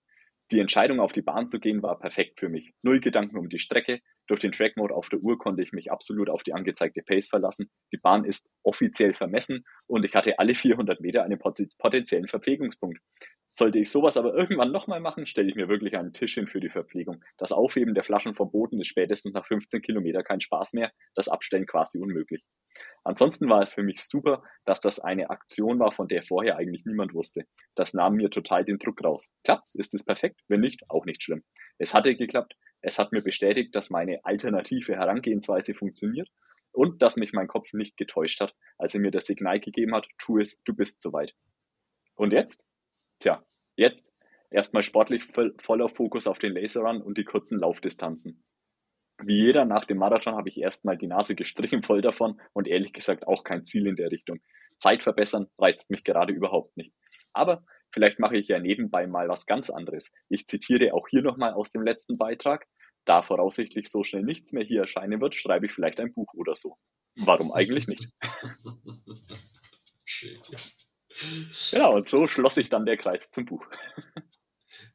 Die 0.51 0.59
Entscheidung, 0.59 0.99
auf 0.99 1.11
die 1.11 1.21
Bahn 1.21 1.47
zu 1.47 1.59
gehen, 1.59 1.83
war 1.83 1.99
perfekt 1.99 2.39
für 2.39 2.49
mich. 2.49 2.73
Null 2.81 3.01
Gedanken 3.01 3.37
um 3.37 3.49
die 3.49 3.59
Strecke. 3.59 3.99
Durch 4.29 4.41
den 4.41 4.51
Track 4.51 4.77
Mode 4.77 4.93
auf 4.93 5.09
der 5.09 5.19
Uhr 5.19 5.39
konnte 5.39 5.63
ich 5.63 5.73
mich 5.73 5.91
absolut 5.91 6.29
auf 6.29 6.43
die 6.43 6.53
angezeigte 6.53 7.01
Pace 7.01 7.29
verlassen. 7.29 7.71
Die 7.91 7.97
Bahn 7.97 8.25
ist 8.25 8.47
offiziell 8.61 9.13
vermessen 9.13 9.65
und 9.87 10.05
ich 10.05 10.13
hatte 10.13 10.37
alle 10.37 10.53
400 10.53 11.01
Meter 11.01 11.23
einen 11.23 11.39
potenziellen 11.39 12.27
Verpflegungspunkt. 12.27 12.99
Sollte 13.47 13.79
ich 13.79 13.89
sowas 13.89 14.17
aber 14.17 14.35
irgendwann 14.35 14.71
nochmal 14.71 14.99
machen, 14.99 15.25
stelle 15.25 15.49
ich 15.49 15.55
mir 15.55 15.67
wirklich 15.67 15.97
einen 15.97 16.13
Tisch 16.13 16.35
hin 16.35 16.47
für 16.47 16.59
die 16.59 16.69
Verpflegung. 16.69 17.23
Das 17.39 17.51
Aufheben 17.51 17.95
der 17.95 18.03
Flaschen 18.03 18.35
vom 18.35 18.51
Boden 18.51 18.79
ist 18.79 18.89
spätestens 18.89 19.33
nach 19.33 19.47
15 19.47 19.81
Kilometer 19.81 20.21
kein 20.21 20.39
Spaß 20.39 20.73
mehr, 20.73 20.91
das 21.15 21.27
Abstellen 21.27 21.65
quasi 21.65 21.97
unmöglich. 21.97 22.43
Ansonsten 23.03 23.49
war 23.49 23.63
es 23.63 23.73
für 23.73 23.81
mich 23.81 24.03
super, 24.03 24.43
dass 24.65 24.79
das 24.79 24.99
eine 24.99 25.31
Aktion 25.31 25.79
war, 25.79 25.91
von 25.91 26.07
der 26.07 26.21
vorher 26.21 26.57
eigentlich 26.57 26.85
niemand 26.85 27.15
wusste. 27.15 27.45
Das 27.73 27.95
nahm 27.95 28.13
mir 28.13 28.29
total 28.29 28.63
den 28.63 28.77
Druck 28.77 29.03
raus. 29.03 29.29
Klappt's? 29.43 29.73
Ist 29.73 29.95
es 29.95 30.05
perfekt? 30.05 30.41
Wenn 30.47 30.61
nicht, 30.61 30.83
auch 30.87 31.05
nicht 31.05 31.23
schlimm. 31.23 31.43
Es 31.79 31.95
hatte 31.95 32.15
geklappt. 32.15 32.55
Es 32.81 32.97
hat 32.99 33.11
mir 33.11 33.21
bestätigt, 33.21 33.75
dass 33.75 33.89
meine 33.89 34.23
alternative 34.23 34.95
Herangehensweise 34.95 35.73
funktioniert 35.73 36.29
und 36.71 37.01
dass 37.01 37.17
mich 37.17 37.33
mein 37.33 37.47
Kopf 37.47 37.73
nicht 37.73 37.97
getäuscht 37.97 38.39
hat, 38.41 38.55
als 38.77 38.93
er 38.93 39.01
mir 39.01 39.11
das 39.11 39.25
Signal 39.25 39.59
gegeben 39.59 39.93
hat, 39.95 40.07
tu 40.17 40.37
es, 40.39 40.61
du 40.63 40.73
bist 40.73 41.01
soweit. 41.01 41.35
Und 42.15 42.31
jetzt? 42.31 42.63
Tja, 43.19 43.43
jetzt 43.75 44.09
erstmal 44.51 44.83
sportlich 44.83 45.23
voller 45.61 45.89
Fokus 45.89 46.27
auf 46.27 46.39
den 46.39 46.53
Laserrun 46.53 47.01
und 47.01 47.17
die 47.17 47.25
kurzen 47.25 47.59
Laufdistanzen. 47.59 48.43
wie 49.21 49.43
jeder 49.45 49.65
nach 49.65 49.85
dem 49.85 49.97
Marathon 49.97 50.35
habe 50.35 50.49
ich 50.49 50.59
erstmal 50.59 50.97
die 50.97 51.07
Nase 51.07 51.35
gestrichen 51.35 51.83
voll 51.83 52.01
davon 52.01 52.39
und 52.53 52.67
ehrlich 52.67 52.93
gesagt 52.93 53.27
auch 53.27 53.43
kein 53.43 53.65
Ziel 53.65 53.87
in 53.87 53.97
der 53.97 54.11
Richtung. 54.11 54.39
Zeit 54.77 55.03
verbessern 55.03 55.47
reizt 55.57 55.89
mich 55.89 56.03
gerade 56.05 56.33
überhaupt 56.33 56.77
nicht. 56.77 56.93
Aber 57.33 57.65
vielleicht 57.91 58.19
mache 58.19 58.37
ich 58.37 58.47
ja 58.47 58.59
nebenbei 58.59 59.07
mal 59.07 59.29
was 59.29 59.45
ganz 59.45 59.69
anderes. 59.69 60.11
Ich 60.29 60.47
zitiere 60.47 60.93
auch 60.93 61.07
hier 61.07 61.21
nochmal 61.21 61.53
aus 61.53 61.71
dem 61.71 61.83
letzten 61.83 62.17
Beitrag. 62.17 62.67
Da 63.05 63.21
voraussichtlich 63.21 63.89
so 63.89 64.03
schnell 64.03 64.23
nichts 64.23 64.53
mehr 64.53 64.63
hier 64.63 64.81
erscheinen 64.81 65.21
wird, 65.21 65.35
schreibe 65.35 65.65
ich 65.65 65.71
vielleicht 65.71 65.99
ein 65.99 66.11
Buch 66.11 66.33
oder 66.33 66.55
so. 66.55 66.77
Warum 67.15 67.51
eigentlich 67.51 67.87
nicht? 67.87 68.07
Schön. 70.05 70.41
Genau, 71.71 71.95
und 71.95 72.07
so 72.07 72.27
schloss 72.27 72.55
sich 72.55 72.69
dann 72.69 72.85
der 72.85 72.97
Kreis 72.97 73.31
zum 73.31 73.45
Buch. 73.45 73.65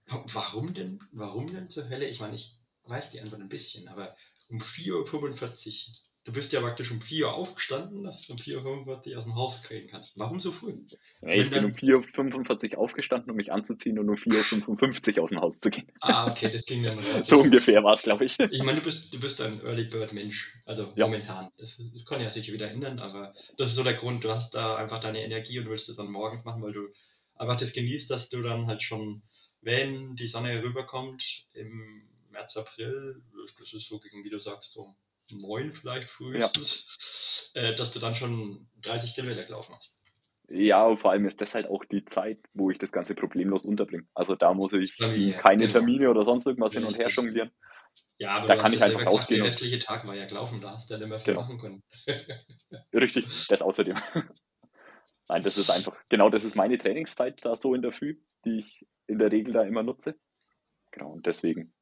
Warum 0.06 0.74
denn, 0.74 1.00
warum 1.12 1.52
denn 1.52 1.68
zur 1.68 1.88
Hölle? 1.88 2.06
Ich 2.08 2.20
meine, 2.20 2.34
ich 2.34 2.56
weiß 2.84 3.10
die 3.10 3.20
Antwort 3.20 3.40
ein 3.40 3.48
bisschen, 3.48 3.88
aber 3.88 4.14
um 4.48 4.60
4.45 4.60 5.88
Uhr, 5.88 5.94
du 6.24 6.32
bist 6.32 6.52
ja 6.52 6.60
praktisch 6.60 6.90
um 6.90 7.00
4 7.00 7.26
Uhr 7.26 7.34
aufgestanden, 7.34 8.04
dass 8.04 8.26
du 8.26 8.32
um 8.32 8.38
4.45 8.38 9.12
Uhr 9.12 9.18
aus 9.18 9.24
dem 9.24 9.34
Haus 9.34 9.62
kriegen 9.62 9.88
kannst. 9.88 10.12
Warum 10.16 10.40
so 10.40 10.52
früh? 10.52 10.74
Nee, 11.20 11.42
ich 11.42 11.50
bin 11.50 11.64
um 11.64 11.72
4.45 11.72 12.72
Uhr 12.72 12.78
aufgestanden, 12.78 13.30
um 13.30 13.36
mich 13.36 13.52
anzuziehen 13.52 13.98
und 13.98 14.08
um 14.08 14.14
4.55 14.14 15.18
Uhr 15.18 15.24
aus 15.24 15.30
dem 15.30 15.40
Haus 15.40 15.60
zu 15.60 15.70
gehen. 15.70 15.86
Ah, 16.00 16.30
okay, 16.30 16.50
das 16.50 16.64
ging 16.64 16.82
dann 16.82 16.98
relativ. 17.00 17.26
So 17.26 17.40
ungefähr 17.40 17.82
war 17.84 17.94
es, 17.94 18.02
glaube 18.02 18.24
ich. 18.24 18.38
Ich 18.38 18.62
meine, 18.62 18.78
du 18.78 18.84
bist, 18.84 19.12
du 19.12 19.20
bist 19.20 19.40
ein 19.40 19.60
Early 19.62 19.84
Bird 19.84 20.12
Mensch, 20.12 20.52
also 20.64 20.92
Ja. 20.96 21.06
momentan. 21.06 21.50
Das, 21.58 21.76
das 21.76 22.04
kann 22.06 22.20
ja 22.20 22.30
sich 22.30 22.50
wieder 22.52 22.70
ändern, 22.70 22.98
aber 22.98 23.34
das 23.56 23.70
ist 23.70 23.76
so 23.76 23.82
der 23.84 23.94
Grund, 23.94 24.24
du 24.24 24.30
hast 24.30 24.54
da 24.54 24.76
einfach 24.76 25.00
deine 25.00 25.22
Energie 25.22 25.58
und 25.58 25.68
willst 25.68 25.88
es 25.88 25.96
dann 25.96 26.10
morgens 26.10 26.44
machen, 26.44 26.62
weil 26.62 26.72
du 26.72 26.88
einfach 27.36 27.56
das 27.56 27.72
genießt, 27.72 28.10
dass 28.10 28.28
du 28.28 28.42
dann 28.42 28.66
halt 28.66 28.82
schon, 28.82 29.22
wenn 29.60 30.16
die 30.16 30.28
Sonne 30.28 30.62
rüberkommt, 30.62 31.46
im 31.52 32.08
März, 32.30 32.56
April, 32.56 33.22
das 33.58 33.72
ist 33.72 33.88
so 33.88 33.98
gegen, 33.98 34.24
wie 34.24 34.30
du 34.30 34.38
sagst, 34.38 34.72
so 34.72 34.94
neun 35.30 35.72
vielleicht 35.72 36.08
frühestens, 36.10 37.50
äh, 37.54 37.74
dass 37.74 37.92
du 37.92 37.98
dann 37.98 38.14
schon 38.14 38.68
30 38.82 39.14
Kilometer 39.14 39.44
gelaufen 39.44 39.74
hast. 39.76 39.96
Ja, 40.48 40.84
und 40.86 40.98
vor 40.98 41.10
allem 41.10 41.24
ist 41.24 41.40
das 41.40 41.54
halt 41.54 41.66
auch 41.66 41.84
die 41.86 42.04
Zeit, 42.04 42.38
wo 42.52 42.70
ich 42.70 42.78
das 42.78 42.92
Ganze 42.92 43.14
problemlos 43.14 43.64
unterbringe. 43.64 44.06
Also 44.14 44.34
da 44.36 44.52
muss 44.52 44.72
ich 44.74 44.94
Familie, 44.94 45.32
keine 45.38 45.62
genau. 45.62 45.72
Termine 45.72 46.10
oder 46.10 46.24
sonst 46.24 46.46
irgendwas 46.46 46.74
hin 46.74 46.84
und 46.84 46.98
her 46.98 47.08
jonglieren. 47.08 47.50
Ja, 48.18 48.32
aber 48.36 48.46
Da 48.46 48.56
kann 48.56 48.72
ich 48.72 48.78
ja 48.78 48.86
einfach 48.86 48.98
selber 48.98 49.10
gesagt, 49.10 49.22
rausgehen 49.22 49.40
Der 49.40 49.48
restliche 49.48 49.78
Tag 49.78 50.06
war 50.06 50.14
ja 50.14 50.26
gelaufen, 50.26 50.60
da 50.60 50.72
hast 50.72 50.88
du 50.90 50.94
ja 50.94 51.00
nicht 51.00 51.08
mehr 51.08 51.18
viel 51.18 51.34
Genau. 51.34 51.42
machen 51.42 51.58
können. 51.58 51.82
Richtig, 52.92 53.26
das 53.48 53.62
außerdem. 53.62 53.96
Nein, 55.28 55.42
das 55.42 55.56
ist 55.56 55.70
einfach, 55.70 55.96
genau 56.10 56.28
das 56.28 56.44
ist 56.44 56.54
meine 56.54 56.76
Trainingszeit 56.76 57.44
da 57.44 57.56
so 57.56 57.74
in 57.74 57.80
der 57.82 57.92
Früh, 57.92 58.18
die 58.44 58.58
ich 58.58 58.86
in 59.06 59.18
der 59.18 59.32
Regel 59.32 59.54
da 59.54 59.62
immer 59.62 59.82
nutze. 59.82 60.16
Genau, 60.90 61.10
und 61.10 61.26
deswegen 61.26 61.72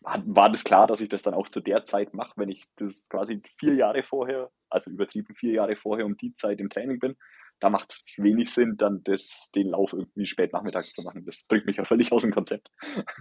war, 0.00 0.50
das 0.50 0.64
klar, 0.64 0.86
dass 0.86 1.00
ich 1.00 1.08
das 1.08 1.22
dann 1.22 1.34
auch 1.34 1.48
zu 1.48 1.60
der 1.60 1.84
Zeit 1.84 2.14
mache, 2.14 2.32
wenn 2.36 2.48
ich 2.48 2.64
das 2.76 3.08
quasi 3.08 3.42
vier 3.58 3.74
Jahre 3.74 4.02
vorher, 4.02 4.50
also 4.70 4.90
übertrieben 4.90 5.34
vier 5.34 5.52
Jahre 5.52 5.76
vorher 5.76 6.06
um 6.06 6.16
die 6.16 6.32
Zeit 6.32 6.60
im 6.60 6.70
Training 6.70 6.98
bin. 6.98 7.16
Da 7.60 7.68
macht 7.68 7.92
es 7.92 8.04
wenig 8.16 8.50
Sinn, 8.50 8.78
dann 8.78 9.04
das, 9.04 9.50
den 9.54 9.68
Lauf 9.68 9.92
irgendwie 9.92 10.26
spät 10.26 10.54
Nachmittag 10.54 10.90
zu 10.90 11.02
machen. 11.02 11.26
Das 11.26 11.44
bringt 11.46 11.66
mich 11.66 11.76
ja 11.76 11.84
völlig 11.84 12.10
aus 12.10 12.22
dem 12.22 12.32
Konzept. 12.32 12.70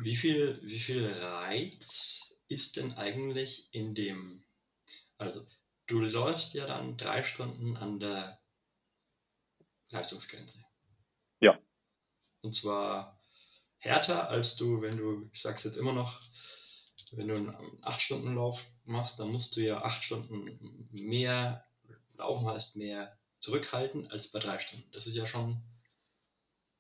Wie 0.01 0.15
viel, 0.15 0.61
wie 0.63 0.79
viel 0.79 1.05
Reiz 1.05 2.37
ist 2.47 2.77
denn 2.77 2.93
eigentlich 2.93 3.67
in 3.73 3.93
dem, 3.93 4.45
also 5.17 5.45
du 5.87 5.99
läufst 5.99 6.53
ja 6.53 6.65
dann 6.65 6.95
drei 6.95 7.23
Stunden 7.23 7.75
an 7.75 7.99
der 7.99 8.39
Leistungsgrenze. 9.89 10.63
Ja. 11.41 11.59
Und 12.41 12.55
zwar 12.55 13.19
härter, 13.79 14.29
als 14.29 14.55
du, 14.55 14.81
wenn 14.81 14.95
du, 14.97 15.29
ich 15.33 15.41
sag's 15.41 15.63
jetzt 15.65 15.77
immer 15.77 15.93
noch, 15.93 16.21
wenn 17.17 17.27
du 17.27 17.35
einen 17.35 17.55
8-Stunden-Lauf 17.83 18.63
machst, 18.85 19.19
dann 19.19 19.31
musst 19.31 19.55
du 19.55 19.61
ja 19.61 19.81
8 19.81 20.03
Stunden 20.03 20.87
mehr 20.91 21.65
laufen, 22.17 22.47
heißt 22.47 22.75
mehr 22.75 23.17
zurückhalten 23.39 24.09
als 24.11 24.31
bei 24.31 24.39
drei 24.39 24.59
Stunden. 24.59 24.89
Das 24.91 25.07
ist 25.07 25.15
ja 25.15 25.25
schon, 25.25 25.61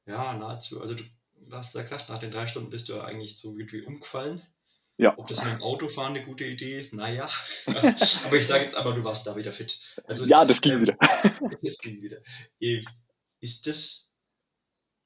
ja, 0.05 0.33
nahezu, 0.33 0.81
also 0.81 0.93
du 0.95 1.03
hast 1.51 1.75
ja 1.75 1.83
gesagt, 1.83 2.09
nach 2.09 2.19
den 2.19 2.31
drei 2.31 2.47
Stunden 2.47 2.69
bist 2.69 2.89
du 2.89 2.93
ja 2.93 3.03
eigentlich 3.03 3.39
so 3.39 3.53
gut 3.53 3.71
wie 3.71 3.81
umgefallen. 3.81 4.41
Ja. 4.97 5.17
Ob 5.17 5.27
das 5.27 5.41
mit 5.41 5.53
dem 5.53 5.61
Autofahren 5.61 6.13
eine 6.13 6.25
gute 6.25 6.43
Idee 6.43 6.77
ist, 6.77 6.93
naja. 6.93 7.29
aber 7.65 8.35
ich 8.35 8.47
sage 8.47 8.65
jetzt, 8.65 8.75
aber 8.75 8.93
du 8.93 9.01
warst 9.05 9.25
da 9.25 9.33
wieder 9.33 9.53
fit. 9.53 9.79
Also, 10.03 10.25
Ja, 10.25 10.43
das 10.43 10.59
ging 10.59 10.73
ähm, 10.73 10.81
wieder. 10.81 10.97
Es 11.63 11.79
ging 11.79 12.01
wieder. 12.01 12.17
Ist 13.39 13.65
das, 13.65 14.08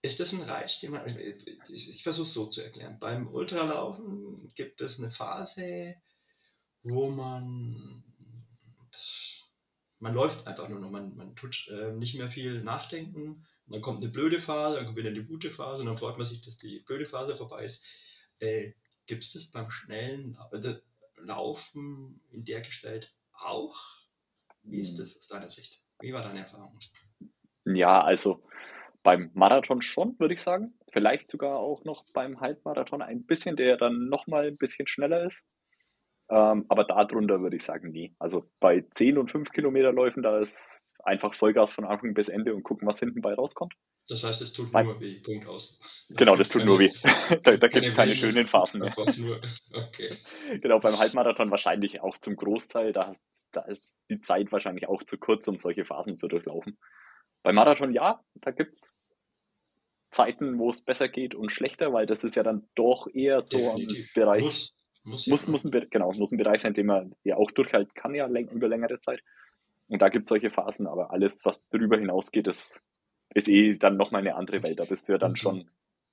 ist 0.03 0.19
das 0.19 0.33
ein 0.33 0.41
Reiz, 0.41 0.79
den 0.81 0.91
man. 0.91 1.07
Ich, 1.07 1.89
ich 1.89 2.03
versuche 2.03 2.27
es 2.27 2.33
so 2.33 2.47
zu 2.47 2.61
erklären. 2.61 2.99
Beim 2.99 3.33
Ultralaufen 3.33 4.53
gibt 4.53 4.81
es 4.81 4.99
eine 4.99 5.11
Phase, 5.11 5.95
wo 6.83 7.09
man. 7.09 8.03
Man 9.99 10.13
läuft 10.13 10.45
einfach 10.45 10.67
nur 10.67 10.81
noch, 10.81 10.91
man, 10.91 11.15
man 11.15 11.33
tut 11.37 11.69
äh, 11.69 11.93
nicht 11.93 12.15
mehr 12.15 12.29
viel 12.29 12.61
nachdenken. 12.61 13.47
Dann 13.67 13.81
kommt 13.81 14.03
eine 14.03 14.11
blöde 14.11 14.41
Phase, 14.41 14.75
dann 14.75 14.85
kommt 14.85 14.97
wieder 14.97 15.09
eine 15.09 15.23
gute 15.23 15.49
Phase 15.49 15.81
und 15.81 15.87
dann 15.87 15.97
freut 15.97 16.17
man 16.17 16.27
sich, 16.27 16.41
dass 16.41 16.57
die 16.57 16.79
blöde 16.79 17.05
Phase 17.05 17.37
vorbei 17.37 17.63
ist. 17.63 17.81
Äh, 18.39 18.73
Gibt 19.05 19.23
es 19.23 19.31
das 19.31 19.47
beim 19.47 19.71
schnellen 19.71 20.37
äh, 20.51 20.75
Laufen 21.15 22.21
in 22.31 22.43
der 22.43 22.61
Gestalt 22.61 23.13
auch? 23.31 23.77
Wie 24.63 24.81
ist 24.81 24.99
das 24.99 25.17
aus 25.17 25.27
deiner 25.27 25.49
Sicht? 25.49 25.81
Wie 26.01 26.11
war 26.11 26.21
deine 26.21 26.41
Erfahrung? 26.41 26.77
Ja, 27.65 28.01
also 28.01 28.43
beim 29.03 29.29
Marathon 29.33 29.81
schon, 29.81 30.17
würde 30.19 30.33
ich 30.33 30.41
sagen. 30.41 30.73
Vielleicht 30.91 31.29
sogar 31.29 31.57
auch 31.57 31.83
noch 31.83 32.05
beim 32.13 32.39
Halbmarathon 32.39 33.01
ein 33.01 33.25
bisschen, 33.25 33.55
der 33.55 33.77
dann 33.77 34.09
nochmal 34.09 34.47
ein 34.47 34.57
bisschen 34.57 34.87
schneller 34.87 35.23
ist. 35.25 35.43
Ähm, 36.29 36.65
aber 36.69 36.85
darunter 36.85 37.41
würde 37.41 37.57
ich 37.57 37.63
sagen, 37.63 37.91
nie. 37.91 38.15
Also 38.17 38.49
bei 38.59 38.85
10 38.91 39.17
und 39.17 39.29
5 39.29 39.51
Kilometer 39.51 39.91
Läufen, 39.91 40.23
da 40.23 40.39
ist 40.39 40.85
einfach 41.03 41.33
Vollgas 41.33 41.73
von 41.73 41.83
Anfang 41.85 42.13
bis 42.13 42.29
Ende 42.29 42.55
und 42.55 42.63
gucken, 42.63 42.87
was 42.87 42.99
hinten 42.99 43.21
bei 43.21 43.33
rauskommt. 43.33 43.73
Das 44.07 44.23
heißt, 44.23 44.41
es 44.41 44.53
tut 44.53 44.71
Beim- 44.71 44.85
nur 44.85 44.99
weh. 44.99 45.19
Punkt 45.21 45.47
aus. 45.47 45.79
Genau, 46.09 46.35
das 46.35 46.49
tut 46.49 46.65
nur 46.65 46.79
weh. 46.79 46.91
Da, 47.43 47.57
da 47.57 47.67
gibt 47.67 47.85
es 47.85 47.95
keine 47.95 48.15
schönen 48.15 48.47
Phasen 48.47 48.81
mehr. 48.81 48.93
Okay. 49.73 50.17
Genau, 50.61 50.79
beim 50.79 50.97
Halbmarathon 50.97 51.51
wahrscheinlich 51.51 52.01
auch 52.01 52.17
zum 52.17 52.35
Großteil. 52.35 52.93
Da, 52.93 53.13
da 53.51 53.61
ist 53.61 53.99
die 54.09 54.19
Zeit 54.19 54.51
wahrscheinlich 54.51 54.87
auch 54.87 55.03
zu 55.03 55.17
kurz, 55.17 55.47
um 55.47 55.57
solche 55.57 55.85
Phasen 55.85 56.17
zu 56.17 56.27
durchlaufen. 56.27 56.77
Beim 57.43 57.55
Marathon 57.55 57.93
ja, 57.93 58.21
da 58.35 58.51
gibt's 58.51 59.09
Zeiten, 60.09 60.59
wo 60.59 60.69
es 60.69 60.81
besser 60.81 61.09
geht 61.09 61.35
und 61.35 61.51
schlechter, 61.51 61.91
weil 61.91 62.05
das 62.05 62.23
ist 62.23 62.35
ja 62.35 62.43
dann 62.43 62.67
doch 62.75 63.07
eher 63.13 63.41
so 63.41 63.57
Definitiv. 63.57 64.07
ein 64.07 64.09
Bereich, 64.13 64.43
Muss, 64.43 64.73
muss, 65.03 65.27
muss, 65.27 65.47
muss, 65.47 65.65
ein, 65.65 65.87
genau, 65.89 66.13
muss 66.13 66.31
ein 66.31 66.37
Bereich 66.37 66.61
sein, 66.61 66.73
den 66.73 66.85
man 66.85 67.15
ja 67.23 67.35
auch 67.37 67.51
durchhalten 67.51 67.93
kann, 67.95 68.15
ja 68.15 68.27
über 68.27 68.67
längere 68.67 68.99
Zeit. 68.99 69.21
Und 69.87 70.01
da 70.01 70.09
gibt's 70.09 70.29
solche 70.29 70.49
Phasen, 70.51 70.87
aber 70.87 71.11
alles, 71.11 71.43
was 71.45 71.67
darüber 71.69 71.97
hinausgeht, 71.97 72.47
ist, 72.47 72.81
ist 73.33 73.49
eh 73.49 73.75
dann 73.75 73.97
nochmal 73.97 74.21
eine 74.21 74.35
andere 74.35 74.63
Welt. 74.63 74.79
Da 74.79 74.85
bist 74.85 75.07
du 75.07 75.13
ja 75.13 75.17
dann 75.17 75.31
Mhm. 75.31 75.35
schon 75.37 75.69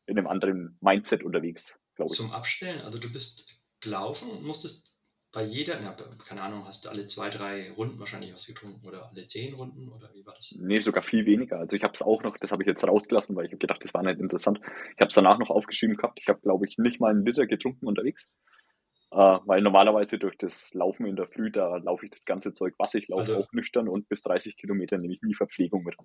in 0.06 0.18
einem 0.18 0.26
anderen 0.26 0.76
Mindset 0.80 1.22
unterwegs, 1.22 1.78
glaube 1.94 2.10
ich. 2.12 2.16
Zum 2.16 2.32
Abstellen, 2.32 2.80
also 2.80 2.98
du 2.98 3.12
bist 3.12 3.46
gelaufen 3.80 4.30
und 4.30 4.42
musstest 4.42 4.89
bei 5.32 5.44
jeder, 5.44 5.78
na, 5.80 5.92
keine 6.26 6.42
Ahnung, 6.42 6.64
hast 6.66 6.84
du 6.84 6.88
alle 6.88 7.06
zwei, 7.06 7.30
drei 7.30 7.70
Runden 7.72 7.98
wahrscheinlich 8.00 8.34
was 8.34 8.46
getrunken 8.46 8.86
oder 8.86 9.08
alle 9.10 9.26
zehn 9.26 9.54
Runden 9.54 9.88
oder 9.88 10.10
wie 10.12 10.26
war 10.26 10.34
das? 10.34 10.52
Nee, 10.58 10.80
sogar 10.80 11.02
viel 11.02 11.24
weniger. 11.26 11.58
Also 11.58 11.76
ich 11.76 11.84
habe 11.84 11.92
es 11.94 12.02
auch 12.02 12.22
noch, 12.22 12.36
das 12.36 12.50
habe 12.52 12.62
ich 12.62 12.66
jetzt 12.66 12.82
rausgelassen, 12.86 13.36
weil 13.36 13.44
ich 13.46 13.52
habe 13.52 13.58
gedacht, 13.58 13.84
das 13.84 13.94
war 13.94 14.02
nicht 14.02 14.18
interessant. 14.20 14.60
Ich 14.94 15.00
habe 15.00 15.08
es 15.08 15.14
danach 15.14 15.38
noch 15.38 15.50
aufgeschrieben 15.50 15.96
gehabt. 15.96 16.18
Ich 16.20 16.28
habe, 16.28 16.40
glaube 16.40 16.66
ich, 16.66 16.78
nicht 16.78 17.00
mal 17.00 17.10
einen 17.10 17.24
Liter 17.24 17.46
getrunken 17.46 17.86
unterwegs. 17.86 18.28
Äh, 19.12 19.16
weil 19.16 19.60
normalerweise 19.60 20.18
durch 20.18 20.36
das 20.38 20.72
Laufen 20.74 21.04
in 21.06 21.16
der 21.16 21.26
Früh, 21.26 21.50
da 21.50 21.76
laufe 21.78 22.04
ich 22.06 22.12
das 22.12 22.24
ganze 22.24 22.52
Zeug, 22.52 22.74
was 22.78 22.94
ich 22.94 23.08
laufe, 23.08 23.20
Also- 23.32 23.36
auch 23.38 23.52
nüchtern 23.52 23.88
und 23.88 24.08
bis 24.08 24.22
30 24.22 24.56
Kilometer 24.56 24.98
nehme 24.98 25.14
ich 25.14 25.22
nie 25.22 25.34
Verpflegung 25.34 25.82
mit. 25.84 25.96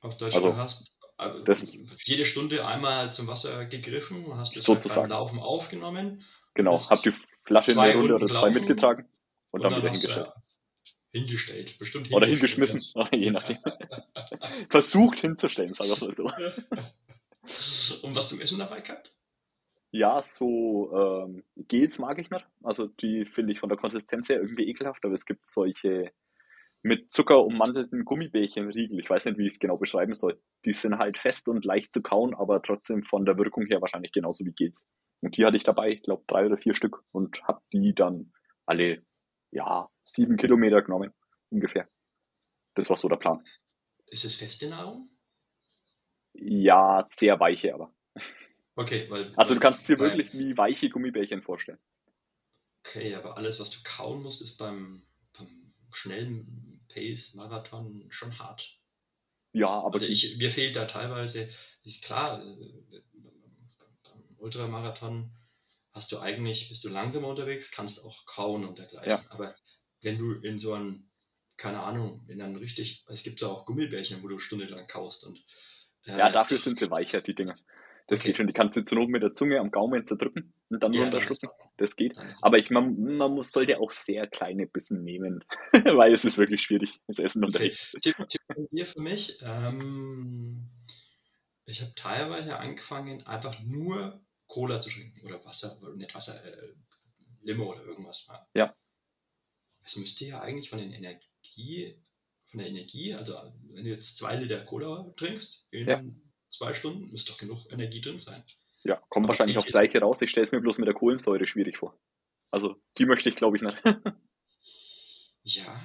Auf 0.00 0.16
Deutsch, 0.16 0.34
Also, 0.34 0.50
du 0.52 0.56
hast 0.56 0.98
also, 1.18 1.42
das- 1.44 1.82
jede 2.04 2.24
Stunde 2.26 2.66
einmal 2.66 3.12
zum 3.12 3.26
Wasser 3.26 3.64
gegriffen, 3.66 4.26
hast 4.36 4.54
halt 4.54 4.64
Sozusagen. 4.64 5.02
beim 5.02 5.10
Laufen 5.18 5.38
aufgenommen 5.38 6.24
Genau, 6.54 6.78
habe 6.90 7.02
die 7.02 7.12
Flasche 7.46 7.70
in 7.70 7.76
zwei 7.76 7.88
der 7.88 7.96
Runde 7.96 8.14
oder 8.14 8.26
zwei 8.26 8.50
gelaufen 8.50 8.54
mitgetragen 8.54 9.08
und, 9.50 9.62
dann 9.62 9.76
wieder 9.76 9.90
hingestellt. 9.90 10.26
ja 10.26 10.42
hingestellt. 11.16 11.78
Bestimmt 11.78 12.12
Oder 12.12 12.26
hingestellt, 12.26 12.68
hingeschmissen, 12.68 13.02
ja. 13.02 13.08
je 13.18 13.30
nachdem. 13.30 13.58
Versucht 14.70 15.20
hinzustellen, 15.20 15.74
sagen 15.74 15.90
wir 15.90 15.94
es 15.94 16.00
mal 16.02 16.12
so. 16.12 16.24
Und 18.06 18.16
was 18.16 18.28
zum 18.28 18.40
Essen 18.40 18.58
dabei 18.58 18.80
gehabt? 18.80 19.12
Ja, 19.92 20.20
so 20.20 20.90
ähm, 20.92 21.44
Gels 21.56 21.98
mag 21.98 22.18
ich 22.18 22.30
nicht. 22.30 22.44
Also 22.62 22.86
die 22.86 23.24
finde 23.24 23.52
ich 23.52 23.60
von 23.60 23.68
der 23.68 23.78
Konsistenz 23.78 24.28
her 24.28 24.40
irgendwie 24.40 24.68
ekelhaft, 24.68 25.04
aber 25.04 25.14
es 25.14 25.24
gibt 25.24 25.44
solche 25.44 26.12
mit 26.82 27.10
Zucker 27.10 27.44
ummantelten 27.44 28.04
Gummibärchenriegel. 28.04 28.98
Ich 28.98 29.08
weiß 29.08 29.24
nicht, 29.24 29.38
wie 29.38 29.46
ich 29.46 29.54
es 29.54 29.58
genau 29.58 29.76
beschreiben 29.76 30.12
soll. 30.12 30.40
Die 30.64 30.72
sind 30.72 30.98
halt 30.98 31.18
fest 31.18 31.48
und 31.48 31.64
leicht 31.64 31.94
zu 31.94 32.02
kauen, 32.02 32.34
aber 32.34 32.62
trotzdem 32.62 33.04
von 33.04 33.24
der 33.24 33.38
Wirkung 33.38 33.66
her 33.66 33.80
wahrscheinlich 33.80 34.12
genauso 34.12 34.44
wie 34.44 34.52
Gels. 34.52 34.84
Und 35.20 35.36
die 35.36 35.44
hatte 35.44 35.56
ich 35.56 35.64
dabei, 35.64 35.90
ich 35.90 36.02
glaube 36.02 36.24
drei 36.26 36.46
oder 36.46 36.56
vier 36.58 36.74
Stück 36.74 37.02
und 37.12 37.42
habe 37.44 37.62
die 37.72 37.94
dann 37.94 38.32
alle, 38.66 39.02
ja, 39.50 39.88
sieben 40.04 40.36
Kilometer 40.36 40.82
genommen, 40.82 41.12
ungefähr. 41.50 41.88
Das 42.74 42.90
war 42.90 42.96
so 42.96 43.08
der 43.08 43.16
Plan. 43.16 43.44
Ist 44.06 44.24
es 44.24 44.34
feste 44.34 44.68
Nahrung? 44.68 45.10
Ja, 46.34 47.04
sehr 47.08 47.40
weiche 47.40 47.74
aber. 47.74 47.94
Okay, 48.74 49.08
weil. 49.08 49.32
Also 49.36 49.54
du 49.54 49.60
kannst 49.60 49.80
es 49.80 49.86
dir 49.86 49.98
wirklich 49.98 50.32
wie 50.34 50.56
weiche 50.56 50.90
Gummibärchen 50.90 51.42
vorstellen. 51.42 51.78
Okay, 52.84 53.14
aber 53.14 53.36
alles, 53.36 53.58
was 53.58 53.70
du 53.70 53.78
kauen 53.82 54.22
musst, 54.22 54.42
ist 54.42 54.58
beim, 54.58 55.02
beim 55.36 55.74
schnellen 55.92 56.84
Pace-Marathon 56.92 58.06
schon 58.10 58.38
hart. 58.38 58.78
Ja, 59.52 59.68
aber 59.68 59.94
Also 59.94 60.06
ich, 60.06 60.36
mir 60.36 60.50
fehlt 60.50 60.76
da 60.76 60.84
teilweise, 60.84 61.48
ist 61.84 62.02
klar, 62.04 62.42
Ultramarathon 64.38 65.32
hast 65.92 66.12
du 66.12 66.18
eigentlich, 66.18 66.68
bist 66.68 66.84
du 66.84 66.88
langsamer 66.88 67.28
unterwegs, 67.28 67.70
kannst 67.70 68.04
auch 68.04 68.26
kauen 68.26 68.64
und 68.64 68.78
dergleichen. 68.78 69.10
Ja. 69.10 69.30
Aber 69.30 69.56
wenn 70.02 70.18
du 70.18 70.32
in 70.32 70.58
so 70.58 70.74
ein, 70.74 71.10
keine 71.56 71.80
Ahnung, 71.82 72.26
in 72.28 72.42
einem 72.42 72.56
richtig, 72.56 73.04
es 73.08 73.22
gibt 73.22 73.40
ja 73.40 73.48
auch 73.48 73.64
Gummibärchen, 73.64 74.22
wo 74.22 74.28
du 74.28 74.38
stundenlang 74.38 74.86
kaust 74.86 75.24
und 75.24 75.42
äh, 76.04 76.18
ja, 76.18 76.30
dafür 76.30 76.58
sind 76.58 76.78
sie 76.78 76.90
weicher, 76.90 77.20
die 77.20 77.34
Dinger. 77.34 77.56
Das 78.08 78.20
Okay. 78.20 78.28
geht 78.28 78.36
schon. 78.36 78.46
Die 78.46 78.52
kannst 78.52 78.76
du 78.76 78.84
zur 78.84 78.98
Not 78.98 79.08
mit 79.08 79.22
der 79.22 79.32
Zunge 79.32 79.58
am 79.58 79.70
Gaumen 79.70 80.04
zerdrücken 80.04 80.52
und 80.68 80.82
dann 80.82 80.92
ja, 80.92 81.02
runterschlucken. 81.02 81.48
Das 81.76 81.96
geht. 81.96 82.14
Aber 82.40 82.58
ich, 82.58 82.70
man, 82.70 83.16
man 83.16 83.32
muss, 83.32 83.50
sollte 83.50 83.80
auch 83.80 83.92
sehr 83.92 84.26
kleine 84.28 84.66
Bissen 84.66 85.02
nehmen, 85.02 85.44
weil 85.72 86.12
es 86.12 86.24
ist 86.24 86.38
wirklich 86.38 86.62
schwierig, 86.62 86.90
das 87.08 87.18
Essen 87.18 87.42
Okay, 87.42 87.70
unterwegs. 87.70 87.90
Tipp, 88.00 88.16
Tipp 88.28 88.42
von 88.52 88.68
dir 88.70 88.86
für 88.86 89.00
mich. 89.00 89.38
Ähm, 89.42 90.68
ich 91.64 91.82
habe 91.82 91.94
teilweise 91.96 92.58
angefangen, 92.58 93.26
einfach 93.26 93.58
nur 93.60 94.24
Cola 94.56 94.80
zu 94.80 94.88
trinken 94.88 95.26
oder 95.26 95.44
Wasser, 95.44 95.78
nicht 95.96 96.14
Wasser, 96.14 96.42
äh, 96.42 96.72
Limo 97.42 97.70
oder 97.72 97.82
irgendwas. 97.84 98.26
Ja. 98.54 98.74
Es 99.84 99.96
müsste 99.96 100.24
ja 100.24 100.40
eigentlich 100.40 100.70
von 100.70 100.78
den 100.78 100.92
Energie, 100.92 102.02
von 102.50 102.58
der 102.60 102.68
Energie, 102.68 103.12
also 103.12 103.34
wenn 103.74 103.84
du 103.84 103.90
jetzt 103.90 104.16
zwei 104.16 104.34
Liter 104.36 104.64
Cola 104.64 105.12
trinkst 105.18 105.66
in 105.72 105.86
Ja. 105.86 106.02
zwei 106.50 106.72
Stunden, 106.72 107.10
müsste 107.10 107.32
doch 107.32 107.38
genug 107.38 107.70
Energie 107.70 108.00
drin 108.00 108.18
sein. 108.18 108.42
Ja, 108.82 108.96
kommt 109.10 109.24
Aber 109.24 109.28
wahrscheinlich 109.28 109.58
aufs? 109.58 109.68
Gleiche 109.68 110.00
raus. 110.00 110.22
Ich 110.22 110.30
stelle 110.30 110.44
es 110.44 110.52
mir 110.52 110.60
bloß 110.62 110.78
mit 110.78 110.86
der 110.86 110.94
Kohlensäure 110.94 111.46
schwierig 111.46 111.76
vor. 111.76 111.98
Also, 112.50 112.80
die 112.96 113.04
möchte 113.04 113.28
ich, 113.28 113.34
glaube 113.36 113.56
ich, 113.58 113.62
nicht. 113.62 113.76
Ja, 115.48 115.80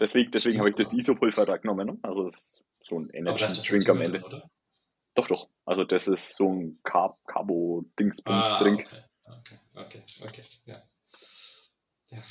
deswegen 0.00 0.32
deswegen 0.32 0.58
habe 0.58 0.70
ich 0.70 0.74
das. 0.74 0.92
Isopulver 0.92 1.46
da 1.46 1.56
genommen. 1.58 1.86
Ne? 1.86 1.98
Also, 2.02 2.24
das 2.24 2.34
ist 2.34 2.64
so 2.82 2.98
ein 2.98 3.10
Energy-Drink 3.10 3.86
kein 3.86 3.96
am 3.96 4.02
Ende. 4.02 4.18
drin? 4.18 4.42
Doch, 5.14 5.28
doch. 5.28 5.48
Also, 5.64 5.84
das 5.84 6.08
ist 6.08 6.36
so 6.36 6.52
ein 6.52 6.80
Carb 6.82 7.18
Carbo-Dingsbums-Drink. 7.26 8.86
Ah, 9.24 9.36
okay, 9.38 9.58
okay, 9.74 10.02
okay, 10.20 10.26
okay, 10.26 10.44
ja. 10.66 10.82
ja. 12.10 12.22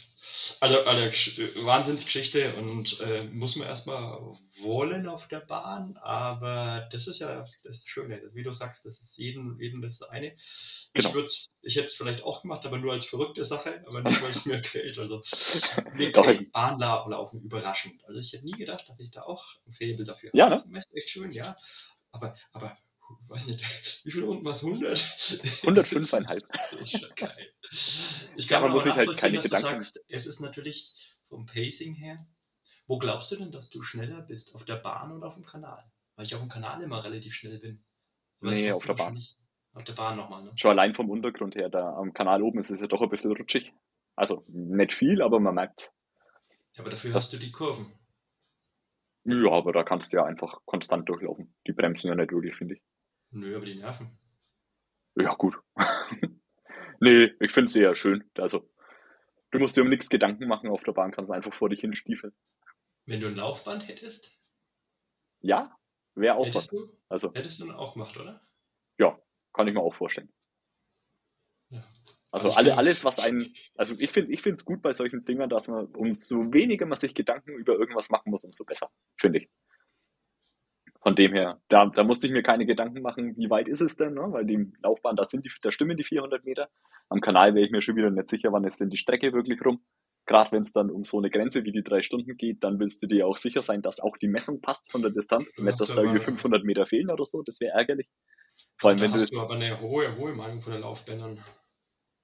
Also, 0.59 0.81
also 0.83 1.03
Gesch- 1.03 1.65
Wahnsinnsgeschichte 1.65 2.55
und 2.55 2.99
äh, 3.01 3.23
muss 3.25 3.55
man 3.55 3.67
erstmal 3.67 4.19
wollen 4.61 5.07
auf 5.07 5.27
der 5.29 5.39
Bahn, 5.39 5.95
aber 5.97 6.89
das 6.91 7.07
ist 7.07 7.19
ja 7.19 7.45
das 7.63 7.85
Schöne. 7.85 8.21
Wie 8.33 8.43
du 8.43 8.51
sagst, 8.51 8.83
das 8.85 8.99
ist 8.99 9.17
jedem, 9.17 9.57
jedem 9.59 9.81
das 9.81 10.01
eine. 10.01 10.35
Genau. 10.93 11.15
Ich, 11.19 11.45
ich 11.61 11.75
hätte 11.77 11.85
es 11.87 11.95
vielleicht 11.95 12.23
auch 12.23 12.41
gemacht, 12.41 12.65
aber 12.65 12.77
nur 12.77 12.91
als 12.93 13.05
verrückte 13.05 13.45
Sache, 13.45 13.83
aber 13.87 14.01
nicht, 14.01 14.21
weil 14.21 14.31
es 14.31 14.45
mir 14.45 14.59
quält. 14.61 14.97
Also, 14.97 15.21
mir 15.93 16.11
quält 16.11 16.51
Bahnlaufen 16.51 17.41
überraschend. 17.41 18.03
Also, 18.05 18.19
ich 18.19 18.33
hätte 18.33 18.45
nie 18.45 18.51
gedacht, 18.57 18.87
dass 18.89 18.99
ich 18.99 19.11
da 19.11 19.21
auch 19.23 19.45
ein 19.65 19.73
Faible 19.73 20.03
dafür 20.05 20.31
Ja, 20.33 20.49
habe. 20.49 20.67
ne? 20.69 20.75
Das 20.79 20.85
ist 20.87 20.95
echt 20.95 21.09
schön, 21.09 21.31
ja. 21.31 21.55
Aber, 22.11 22.35
aber, 22.51 22.77
weiß 23.27 23.47
nicht, 23.47 23.61
wie 24.05 24.11
viel 24.11 24.23
unten 24.23 24.45
was? 24.45 24.63
100? 24.63 24.97
105,5. 24.97 26.43
Das 26.49 26.79
ist 26.81 26.91
schon 26.91 27.09
geil. 27.15 27.53
Ich 28.37 28.47
kann 28.47 28.61
man 28.63 28.71
muss 28.71 28.83
sich 28.83 28.93
halt 28.93 29.15
keine 29.17 29.39
Gedanken- 29.39 29.81
sagst, 29.81 29.99
es 30.07 30.25
ist 30.25 30.39
natürlich 30.39 30.95
vom 31.27 31.45
Pacing 31.45 31.93
her. 31.95 32.25
Wo 32.87 32.97
glaubst 32.97 33.31
du 33.31 33.35
denn, 33.35 33.51
dass 33.51 33.69
du 33.69 33.83
schneller 33.83 34.21
bist? 34.21 34.55
Auf 34.55 34.65
der 34.65 34.77
Bahn 34.77 35.11
oder 35.11 35.27
auf 35.27 35.35
dem 35.35 35.45
Kanal? 35.45 35.83
Weil 36.15 36.25
ich 36.25 36.33
auf 36.33 36.41
dem 36.41 36.49
Kanal 36.49 36.81
immer 36.81 37.03
relativ 37.03 37.33
schnell 37.35 37.59
bin. 37.59 37.85
Weißt 38.39 38.59
Nee, 38.59 38.71
auf 38.71 38.85
der 38.85 38.95
Bahn. 38.95 39.21
Auf 39.73 39.83
der 39.83 39.93
Bahn 39.93 40.17
nochmal, 40.17 40.43
ne? 40.43 40.51
Schon 40.55 40.71
allein 40.71 40.95
vom 40.95 41.09
Untergrund 41.11 41.55
her, 41.55 41.69
da 41.69 41.93
am 41.93 42.11
Kanal 42.13 42.41
oben 42.41 42.59
ist 42.59 42.71
es 42.71 42.81
ja 42.81 42.87
doch 42.87 43.01
ein 43.01 43.09
bisschen 43.09 43.31
rutschig. 43.31 43.71
Also, 44.15 44.43
nicht 44.47 44.93
viel, 44.93 45.21
aber 45.21 45.39
man 45.39 45.53
merkt 45.53 45.91
Ja, 46.73 46.81
aber 46.81 46.89
dafür 46.89 47.11
Das- 47.13 47.25
hast 47.25 47.33
du 47.33 47.37
die 47.37 47.51
Kurven. 47.51 47.93
Ja, 49.31 49.51
aber 49.51 49.71
da 49.73 49.83
kannst 49.83 50.11
du 50.11 50.17
ja 50.17 50.25
einfach 50.25 50.61
konstant 50.65 51.07
durchlaufen. 51.07 51.55
Die 51.67 51.73
bremsen 51.73 52.07
ja 52.07 52.15
nicht 52.15 52.31
wirklich, 52.31 52.55
finde 52.55 52.75
ich. 52.75 52.81
Nö, 53.31 53.55
aber 53.55 53.65
die 53.65 53.75
Nerven. 53.75 54.17
Ja, 55.15 55.33
gut. 55.35 55.59
nee, 56.99 57.31
ich 57.39 57.51
finde 57.51 57.65
es 57.65 57.75
eher 57.75 57.95
schön. 57.95 58.29
Also, 58.37 58.69
du 59.51 59.59
musst 59.59 59.75
dir 59.77 59.81
um 59.81 59.89
nichts 59.89 60.09
Gedanken 60.09 60.47
machen 60.47 60.69
auf 60.69 60.83
der 60.83 60.93
Bahn, 60.93 61.11
kannst 61.11 61.31
einfach 61.31 61.53
vor 61.53 61.69
dich 61.69 61.81
hin 61.81 61.93
stiefeln. 61.93 62.33
Wenn 63.05 63.19
du 63.19 63.27
ein 63.27 63.35
Laufband 63.35 63.87
hättest, 63.87 64.37
Ja, 65.41 65.75
wäre 66.15 66.35
auch 66.35 66.45
hättest 66.45 66.71
was. 66.73 66.79
du, 66.79 66.97
Also, 67.09 67.33
hättest 67.33 67.59
du 67.59 67.67
dann 67.67 67.75
auch 67.75 67.93
gemacht, 67.93 68.15
oder? 68.17 68.41
kann 69.59 69.67
ich 69.67 69.73
mir 69.73 69.81
auch 69.81 69.93
vorstellen. 69.93 70.31
Also 72.31 72.51
alle, 72.51 72.77
alles, 72.77 73.03
was 73.03 73.17
einen, 73.17 73.53
also 73.75 73.95
ich 73.97 74.11
finde 74.11 74.31
ich 74.31 74.41
finde 74.41 74.57
es 74.57 74.65
gut 74.65 74.81
bei 74.83 74.93
solchen 74.93 75.25
Dingern, 75.25 75.49
dass 75.49 75.67
man, 75.67 75.87
umso 75.87 76.53
weniger 76.53 76.85
man 76.85 76.97
sich 76.97 77.15
Gedanken 77.15 77.51
über 77.53 77.73
irgendwas 77.73 78.09
machen 78.11 78.29
muss, 78.29 78.43
umso 78.45 78.65
besser, 78.65 78.91
finde 79.17 79.39
ich. 79.39 79.49
Von 81.01 81.15
dem 81.15 81.33
her, 81.33 81.61
da, 81.69 81.85
da 81.87 82.03
musste 82.03 82.27
ich 82.27 82.33
mir 82.33 82.43
keine 82.43 82.65
Gedanken 82.65 83.01
machen, 83.01 83.35
wie 83.37 83.49
weit 83.49 83.67
ist 83.69 83.79
es 83.81 83.95
denn, 83.95 84.13
ne? 84.13 84.27
weil 84.31 84.45
die 84.45 84.71
Laufbahn, 84.83 85.15
da 85.15 85.23
sind 85.23 85.45
die, 85.45 85.51
da 85.61 85.71
stimmen 85.71 85.95
die 85.95 86.03
400 86.03 86.43
Meter. 86.43 86.69
Am 87.07 87.21
Kanal 87.21 87.55
wäre 87.55 87.65
ich 87.65 87.71
mir 87.71 87.81
schon 87.81 87.95
wieder 87.95 88.09
nicht 88.11 88.29
sicher, 88.29 88.51
wann 88.51 88.65
ist 88.65 88.79
denn 88.79 88.89
die 88.89 88.97
Strecke 88.97 89.31
wirklich 89.33 89.63
rum. 89.65 89.81
Gerade 90.25 90.51
wenn 90.51 90.61
es 90.61 90.73
dann 90.73 90.91
um 90.91 91.05
so 91.05 91.17
eine 91.17 91.29
Grenze 91.31 91.63
wie 91.63 91.71
die 91.71 91.81
drei 91.83 92.01
Stunden 92.03 92.35
geht, 92.37 92.63
dann 92.63 92.79
willst 92.79 93.01
du 93.01 93.07
dir 93.07 93.25
auch 93.25 93.37
sicher 93.37 93.61
sein, 93.63 93.81
dass 93.81 93.99
auch 93.99 94.17
die 94.17 94.27
Messung 94.27 94.61
passt 94.61 94.91
von 94.91 95.01
der 95.01 95.09
Distanz. 95.09 95.55
Ja, 95.57 95.63
Nicht, 95.63 95.79
dass 95.79 95.89
da 95.89 95.95
irgendwie 95.95 96.19
war- 96.19 96.25
500 96.25 96.63
Meter 96.65 96.85
fehlen 96.85 97.09
oder 97.09 97.25
so, 97.25 97.41
das 97.43 97.59
wäre 97.61 97.73
ärgerlich. 97.75 98.07
Vor 98.77 98.89
allem, 98.89 98.99
da 98.99 99.05
wenn 99.05 99.11
du 99.13 99.19
hast 99.21 99.31
du 99.31 99.39
aber 99.39 99.55
eine 99.55 99.79
hohe, 99.79 100.15
hohe 100.17 100.33
Meinung 100.33 100.61
von 100.61 100.73
den 100.73 100.81
Laufbändern. 100.81 101.39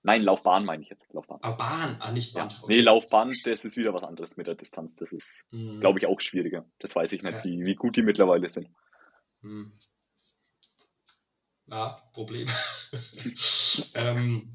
Nein, 0.05 0.21
Laufbahn 0.23 0.63
meine 0.65 0.83
ich 0.83 0.89
jetzt, 0.89 1.11
Laufbahn. 1.13 1.39
Aber 1.41 1.57
Bahn, 1.57 1.97
ah, 2.01 2.11
nicht 2.11 2.33
Ja. 2.33 2.45
Band. 2.45 2.61
Nee, 2.67 2.81
Laufbahn, 2.81 3.35
das 3.43 3.65
ist 3.65 3.75
wieder 3.77 3.93
was 3.93 4.03
anderes 4.03 4.37
mit 4.37 4.47
der 4.47 4.55
Distanz. 4.55 4.95
Das 4.95 5.11
ist, 5.11 5.45
Mhm. 5.51 5.79
glaube 5.81 5.99
ich, 5.99 6.05
auch 6.05 6.19
schwieriger. 6.21 6.65
Das 6.79 6.95
weiß 6.95 7.11
ich 7.13 7.23
nicht, 7.23 7.33
Ja. 7.33 7.43
wie, 7.43 7.65
wie 7.65 7.75
gut 7.75 7.95
die 7.97 8.01
mittlerweile 8.03 8.47
sind. 8.49 8.69
Hm. 9.41 9.73
Ja, 11.67 12.01
Problem. 12.13 12.47
ähm, 13.95 14.51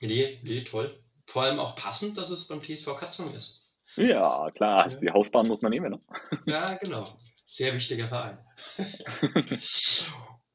nee, 0.00 0.40
nee, 0.42 0.64
toll. 0.64 1.02
Vor 1.26 1.42
allem 1.42 1.58
auch 1.58 1.74
passend, 1.76 2.16
dass 2.18 2.30
es 2.30 2.46
beim 2.46 2.62
TSV 2.62 2.94
Katzung 2.96 3.34
ist. 3.34 3.66
Ja, 3.96 4.50
klar, 4.50 4.88
Ja. 4.88 4.98
die 5.00 5.10
Hausbahn 5.10 5.48
muss 5.48 5.62
man 5.62 5.70
nehmen. 5.70 5.90
Ne? 5.92 6.00
Ja, 6.46 6.74
genau. 6.74 7.16
Sehr 7.46 7.72
wichtiger 7.74 8.08
Verein. 8.08 8.38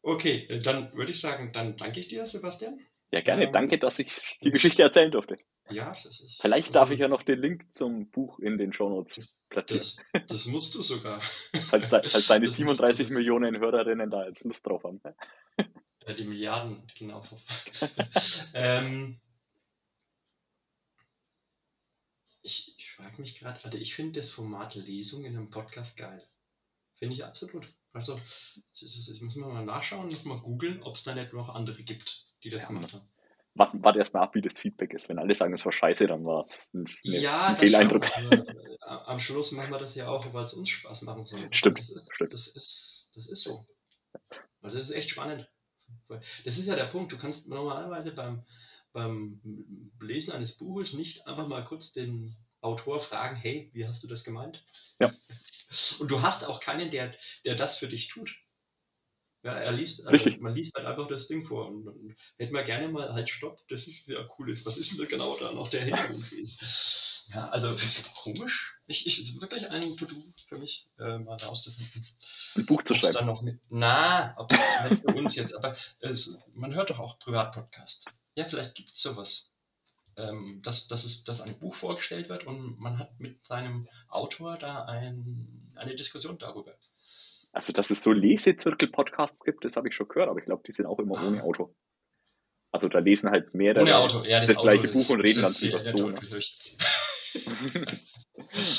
okay, 0.03 0.59
dann 0.63 0.93
würde 0.93 1.11
ich 1.11 1.19
sagen, 1.19 1.51
dann 1.53 1.75
danke 1.75 1.99
ich 1.99 2.07
dir, 2.07 2.27
Sebastian. 2.27 2.79
Ja, 3.13 3.21
gerne. 3.21 3.45
Ähm, 3.45 3.53
Danke, 3.53 3.77
dass 3.77 3.99
ich 3.99 4.39
die 4.41 4.49
Geschichte 4.49 4.81
erzählen 4.81 5.11
durfte. 5.11 5.37
Ja, 5.69 5.89
das 5.91 6.05
ist. 6.19 6.41
Vielleicht 6.41 6.73
darf 6.75 6.83
also, 6.83 6.93
ich 6.95 6.99
ja 6.99 7.07
noch 7.07 7.21
den 7.21 7.39
Link 7.39 7.71
zum 7.71 8.09
Buch 8.09 8.39
in 8.39 8.57
den 8.57 8.73
Shownotes 8.73 9.37
platzieren. 9.49 9.85
Das, 10.13 10.25
das 10.25 10.45
musst 10.47 10.73
du 10.73 10.81
sogar. 10.81 11.21
Falls, 11.69 11.89
de, 11.89 12.09
falls 12.09 12.25
deine 12.25 12.45
das 12.47 12.57
musst 12.59 12.79
37 12.79 13.07
du- 13.09 13.13
Millionen 13.13 13.59
Hörerinnen 13.59 14.09
da 14.09 14.25
jetzt 14.25 14.43
Lust 14.45 14.65
drauf 14.65 14.83
haben. 14.83 14.99
Äh, 16.05 16.15
die 16.15 16.23
Milliarden, 16.25 16.87
genau. 16.97 17.23
ähm, 18.55 19.19
ich 22.41 22.73
ich 22.77 22.91
frage 22.93 23.21
mich 23.21 23.37
gerade, 23.37 23.63
also 23.63 23.77
ich 23.77 23.93
finde 23.93 24.19
das 24.21 24.31
Format 24.31 24.73
Lesung 24.73 25.23
in 25.23 25.37
einem 25.37 25.51
Podcast 25.51 25.95
geil. 25.97 26.27
Finde 26.95 27.13
ich 27.13 27.23
absolut. 27.23 27.71
Also, 27.93 28.15
das 28.15 28.81
ist- 28.81 29.07
ich 29.09 29.21
muss 29.21 29.35
mal 29.35 29.63
nachschauen, 29.63 30.09
noch 30.09 30.23
mal 30.23 30.41
googeln, 30.41 30.81
ob 30.81 30.95
es 30.95 31.03
da 31.03 31.13
nicht 31.13 31.31
noch 31.31 31.49
andere 31.49 31.83
gibt, 31.83 32.25
die 32.43 32.49
das 32.49 32.61
Ja, 32.61 32.67
gemacht 32.67 32.93
haben. 32.93 33.07
Warte 33.55 33.83
wart 33.83 33.97
erst 33.97 34.15
mal 34.15 34.21
ab, 34.21 34.33
wie 34.33 34.41
das 34.41 34.59
Feedback 34.59 34.93
ist. 34.93 35.09
Wenn 35.09 35.19
alle 35.19 35.35
sagen, 35.35 35.53
es 35.53 35.63
war 35.63 35.71
scheiße, 35.71 36.07
dann 36.07 36.25
war 36.25 36.39
es 36.39 36.69
ein, 36.73 36.85
ja, 37.03 37.47
ein 37.47 37.75
aber, 37.75 38.03
äh, 38.03 38.43
am 38.87 39.19
Schluss 39.19 39.51
machen 39.51 39.71
wir 39.71 39.77
das 39.77 39.93
ja 39.93 40.07
auch, 40.07 40.33
weil 40.33 40.43
es 40.43 40.53
uns 40.53 40.69
Spaß 40.69 41.03
machen 41.03 41.25
soll. 41.25 41.47
Stimmt, 41.51 41.79
Das 41.79 41.89
ist, 41.89 42.13
stimmt. 42.15 42.33
Das 42.33 42.47
ist, 42.47 43.11
das 43.15 43.27
ist 43.29 43.43
so. 43.43 43.67
Also 44.61 44.77
das 44.77 44.89
ist 44.89 44.95
echt 44.95 45.11
spannend. 45.11 45.47
Das 46.45 46.57
ist 46.57 46.65
ja 46.65 46.75
der 46.75 46.85
Punkt. 46.85 47.11
Du 47.11 47.17
kannst 47.17 47.47
normalerweise 47.47 48.11
beim, 48.11 48.43
beim 48.91 49.39
Lesen 50.01 50.33
eines 50.33 50.57
Buches 50.57 50.93
nicht 50.93 51.27
einfach 51.27 51.47
mal 51.47 51.63
kurz 51.63 51.91
den 51.91 52.35
Autor 52.61 53.01
fragen, 53.01 53.35
hey, 53.35 53.69
wie 53.73 53.85
hast 53.85 54.01
du 54.03 54.07
das 54.07 54.23
gemeint? 54.23 54.65
Ja. 54.99 55.13
Und 55.99 56.09
du 56.09 56.21
hast 56.21 56.45
auch 56.45 56.59
keinen, 56.59 56.89
der, 56.89 57.13
der 57.45 57.55
das 57.55 57.77
für 57.77 57.87
dich 57.87 58.07
tut. 58.07 58.35
Ja, 59.43 59.55
er 59.55 59.73
liest, 59.73 59.99
also 59.99 60.11
Richtig. 60.11 60.39
man 60.39 60.55
liest 60.55 60.73
halt 60.73 60.87
einfach 60.87 61.07
das 61.07 61.27
Ding 61.27 61.43
vor 61.45 61.67
und 61.67 61.85
dann 61.85 62.15
hätten 62.37 62.53
wir 62.53 62.63
gerne 62.63 62.87
mal 62.87 63.13
halt 63.13 63.29
Stopp, 63.29 63.59
das 63.67 63.87
ist 63.87 64.05
sehr 64.05 64.25
cool 64.37 64.49
ist. 64.49 64.65
Was 64.65 64.77
ist 64.77 64.91
denn 64.91 64.99
da 64.99 65.05
genau 65.05 65.37
da 65.37 65.51
noch 65.51 65.67
der 65.67 65.83
Hintergrund 65.83 66.29
gewesen? 66.29 66.57
Ja, 67.27 67.49
also 67.49 67.75
komisch. 68.15 68.75
Ich, 68.87 69.05
ich, 69.05 69.19
es 69.19 69.29
ist 69.29 69.41
wirklich 69.41 69.69
ein 69.69 69.97
To-Do 69.97 70.15
für 70.47 70.57
mich, 70.57 70.87
äh, 70.97 71.17
mal 71.17 71.37
rauszufinden. 71.37 72.05
Ein 72.55 72.65
Buch 72.65 72.83
zu 72.83 72.93
Ob's 72.93 73.01
schreiben. 73.01 73.15
dann 73.15 73.25
noch 73.25 73.41
mit, 73.41 73.59
na, 73.69 74.33
ob 74.37 74.51
nicht 74.51 75.01
für 75.01 75.15
uns 75.15 75.35
jetzt, 75.35 75.55
aber 75.55 75.75
es, 75.99 76.39
man 76.53 76.73
hört 76.73 76.89
doch 76.89 76.99
auch 76.99 77.19
Privatpodcast. 77.19 78.05
Ja, 78.35 78.45
vielleicht 78.45 78.75
gibt 78.75 78.91
es 78.91 79.01
sowas. 79.01 79.49
Ähm, 80.15 80.61
dass, 80.63 80.87
dass, 80.87 81.05
es, 81.05 81.23
dass 81.23 81.41
ein 81.41 81.57
Buch 81.57 81.73
vorgestellt 81.73 82.29
wird 82.29 82.45
und 82.45 82.79
man 82.79 82.99
hat 82.99 83.19
mit 83.19 83.43
seinem 83.47 83.89
Autor 84.09 84.57
da 84.57 84.85
ein, 84.85 85.71
eine 85.75 85.95
Diskussion 85.95 86.37
darüber. 86.37 86.75
Also, 87.53 87.71
dass 87.71 87.89
es 87.91 88.03
so 88.03 88.11
Lesezirkel-Podcasts 88.11 89.39
gibt, 89.43 89.63
das 89.63 89.77
habe 89.77 89.87
ich 89.87 89.95
schon 89.95 90.07
gehört, 90.07 90.27
aber 90.27 90.39
ich 90.39 90.45
glaube, 90.45 90.63
die 90.65 90.71
sind 90.71 90.87
auch 90.87 90.97
immer 90.97 91.19
Ah. 91.19 91.27
ohne 91.27 91.43
Auto. 91.43 91.75
Also 92.71 92.89
da 92.89 92.97
lesen 92.97 93.29
halt 93.29 93.53
mehrere 93.53 93.83
Ohne 93.83 93.95
Auto, 93.95 94.23
ja, 94.23 94.39
das, 94.39 94.55
das, 94.55 94.63
gleiche 94.63 94.89
Auto 94.89 94.93
Buch 94.93 95.09
und 95.09 95.21
reden 95.21 95.43
dann 95.43 95.51
ist 95.51 95.61
drüber. 95.61 95.85
So, 95.85 96.09
ne? 96.09 96.19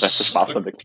da 0.01 0.07
ist 0.07 0.19
der 0.19 0.23
Spaß 0.25 0.49
dann 0.49 0.65
weg. 0.65 0.83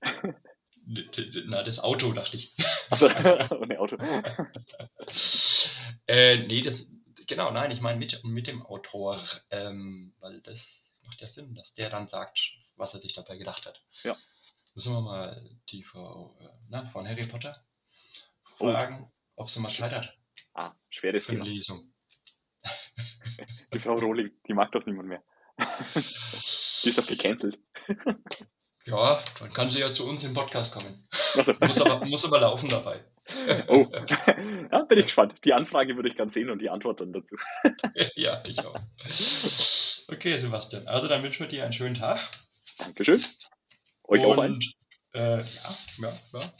Na, 1.46 1.64
das 1.64 1.80
Auto, 1.80 2.12
dachte 2.12 2.36
ich. 2.36 2.54
Also, 2.88 3.08
ohne 3.08 3.80
Auto. 3.80 3.96
äh, 6.06 6.36
nee, 6.46 6.62
das, 6.62 6.88
genau, 7.26 7.50
nein, 7.50 7.72
ich 7.72 7.80
meine 7.80 7.98
mit, 7.98 8.22
mit 8.22 8.46
dem 8.46 8.64
Autor, 8.64 9.20
ähm, 9.50 10.14
weil 10.20 10.40
das 10.42 11.00
macht 11.06 11.20
ja 11.20 11.28
Sinn, 11.28 11.56
dass 11.56 11.74
der 11.74 11.90
dann 11.90 12.06
sagt, 12.06 12.38
was 12.76 12.94
er 12.94 13.00
sich 13.00 13.14
dabei 13.14 13.36
gedacht 13.36 13.66
hat. 13.66 13.82
Ja. 14.04 14.16
Müssen 14.76 14.92
wir 14.92 15.00
mal 15.00 15.50
die 15.70 15.82
Frau 15.82 16.38
äh, 16.40 16.46
na, 16.68 16.86
von 16.86 17.08
Harry 17.08 17.26
Potter 17.26 17.60
Oh. 18.60 18.70
fragen, 18.72 19.10
ob 19.36 19.50
sie 19.50 19.60
mal 19.60 19.70
Zeit 19.72 19.92
hat 19.92 20.16
Ah, 20.54 20.72
schweres 20.88 21.24
für 21.24 21.32
eine 21.32 21.42
Thema. 21.44 21.54
Lesung. 21.54 21.92
Die 23.72 23.78
Frau 23.78 23.98
Rohling, 23.98 24.30
die 24.46 24.52
mag 24.52 24.70
doch 24.72 24.84
niemand 24.84 25.08
mehr. 25.08 25.22
Die 26.84 26.88
ist 26.88 26.98
doch 26.98 27.06
gecancelt. 27.06 27.58
Ja, 28.84 29.22
dann 29.38 29.52
kann 29.52 29.70
sie 29.70 29.80
ja 29.80 29.92
zu 29.92 30.08
uns 30.08 30.24
im 30.24 30.34
Podcast 30.34 30.72
kommen. 30.72 31.06
Also, 31.34 31.52
Muss 31.60 31.80
aber, 31.80 32.04
muss 32.06 32.24
aber 32.24 32.40
laufen 32.40 32.68
dabei. 32.68 33.04
oh, 33.68 33.86
ja, 34.72 34.82
bin 34.84 34.98
ich 34.98 35.04
gespannt. 35.04 35.34
Die 35.44 35.52
Anfrage 35.52 35.94
würde 35.94 36.08
ich 36.08 36.16
ganz 36.16 36.34
sehen 36.34 36.50
und 36.50 36.58
die 36.60 36.70
Antwort 36.70 37.00
dann 37.00 37.12
dazu. 37.12 37.36
ja, 38.16 38.42
ich 38.46 38.58
auch. 38.60 38.74
Okay, 40.08 40.36
Sebastian. 40.38 40.88
Also 40.88 41.06
dann 41.06 41.22
wünschen 41.22 41.40
wir 41.40 41.48
dir 41.48 41.64
einen 41.64 41.72
schönen 41.72 41.94
Tag. 41.94 42.18
Dankeschön. 42.78 43.22
Euch 44.04 44.24
auch 44.24 44.38
ein. 44.38 44.54
Und 44.54 44.74
äh, 45.12 45.42
ja, 45.42 45.76
ja, 45.98 46.18
ja. 46.32 46.52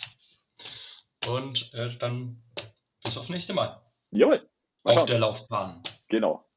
Und 1.27 1.73
äh, 1.75 1.97
dann 1.99 2.43
bis 3.03 3.17
aufs 3.17 3.29
nächste 3.29 3.53
Mal. 3.53 3.81
Jawohl. 4.11 4.49
Auf 4.85 5.05
der 5.05 5.19
Laufbahn. 5.19 5.83
Genau. 6.09 6.50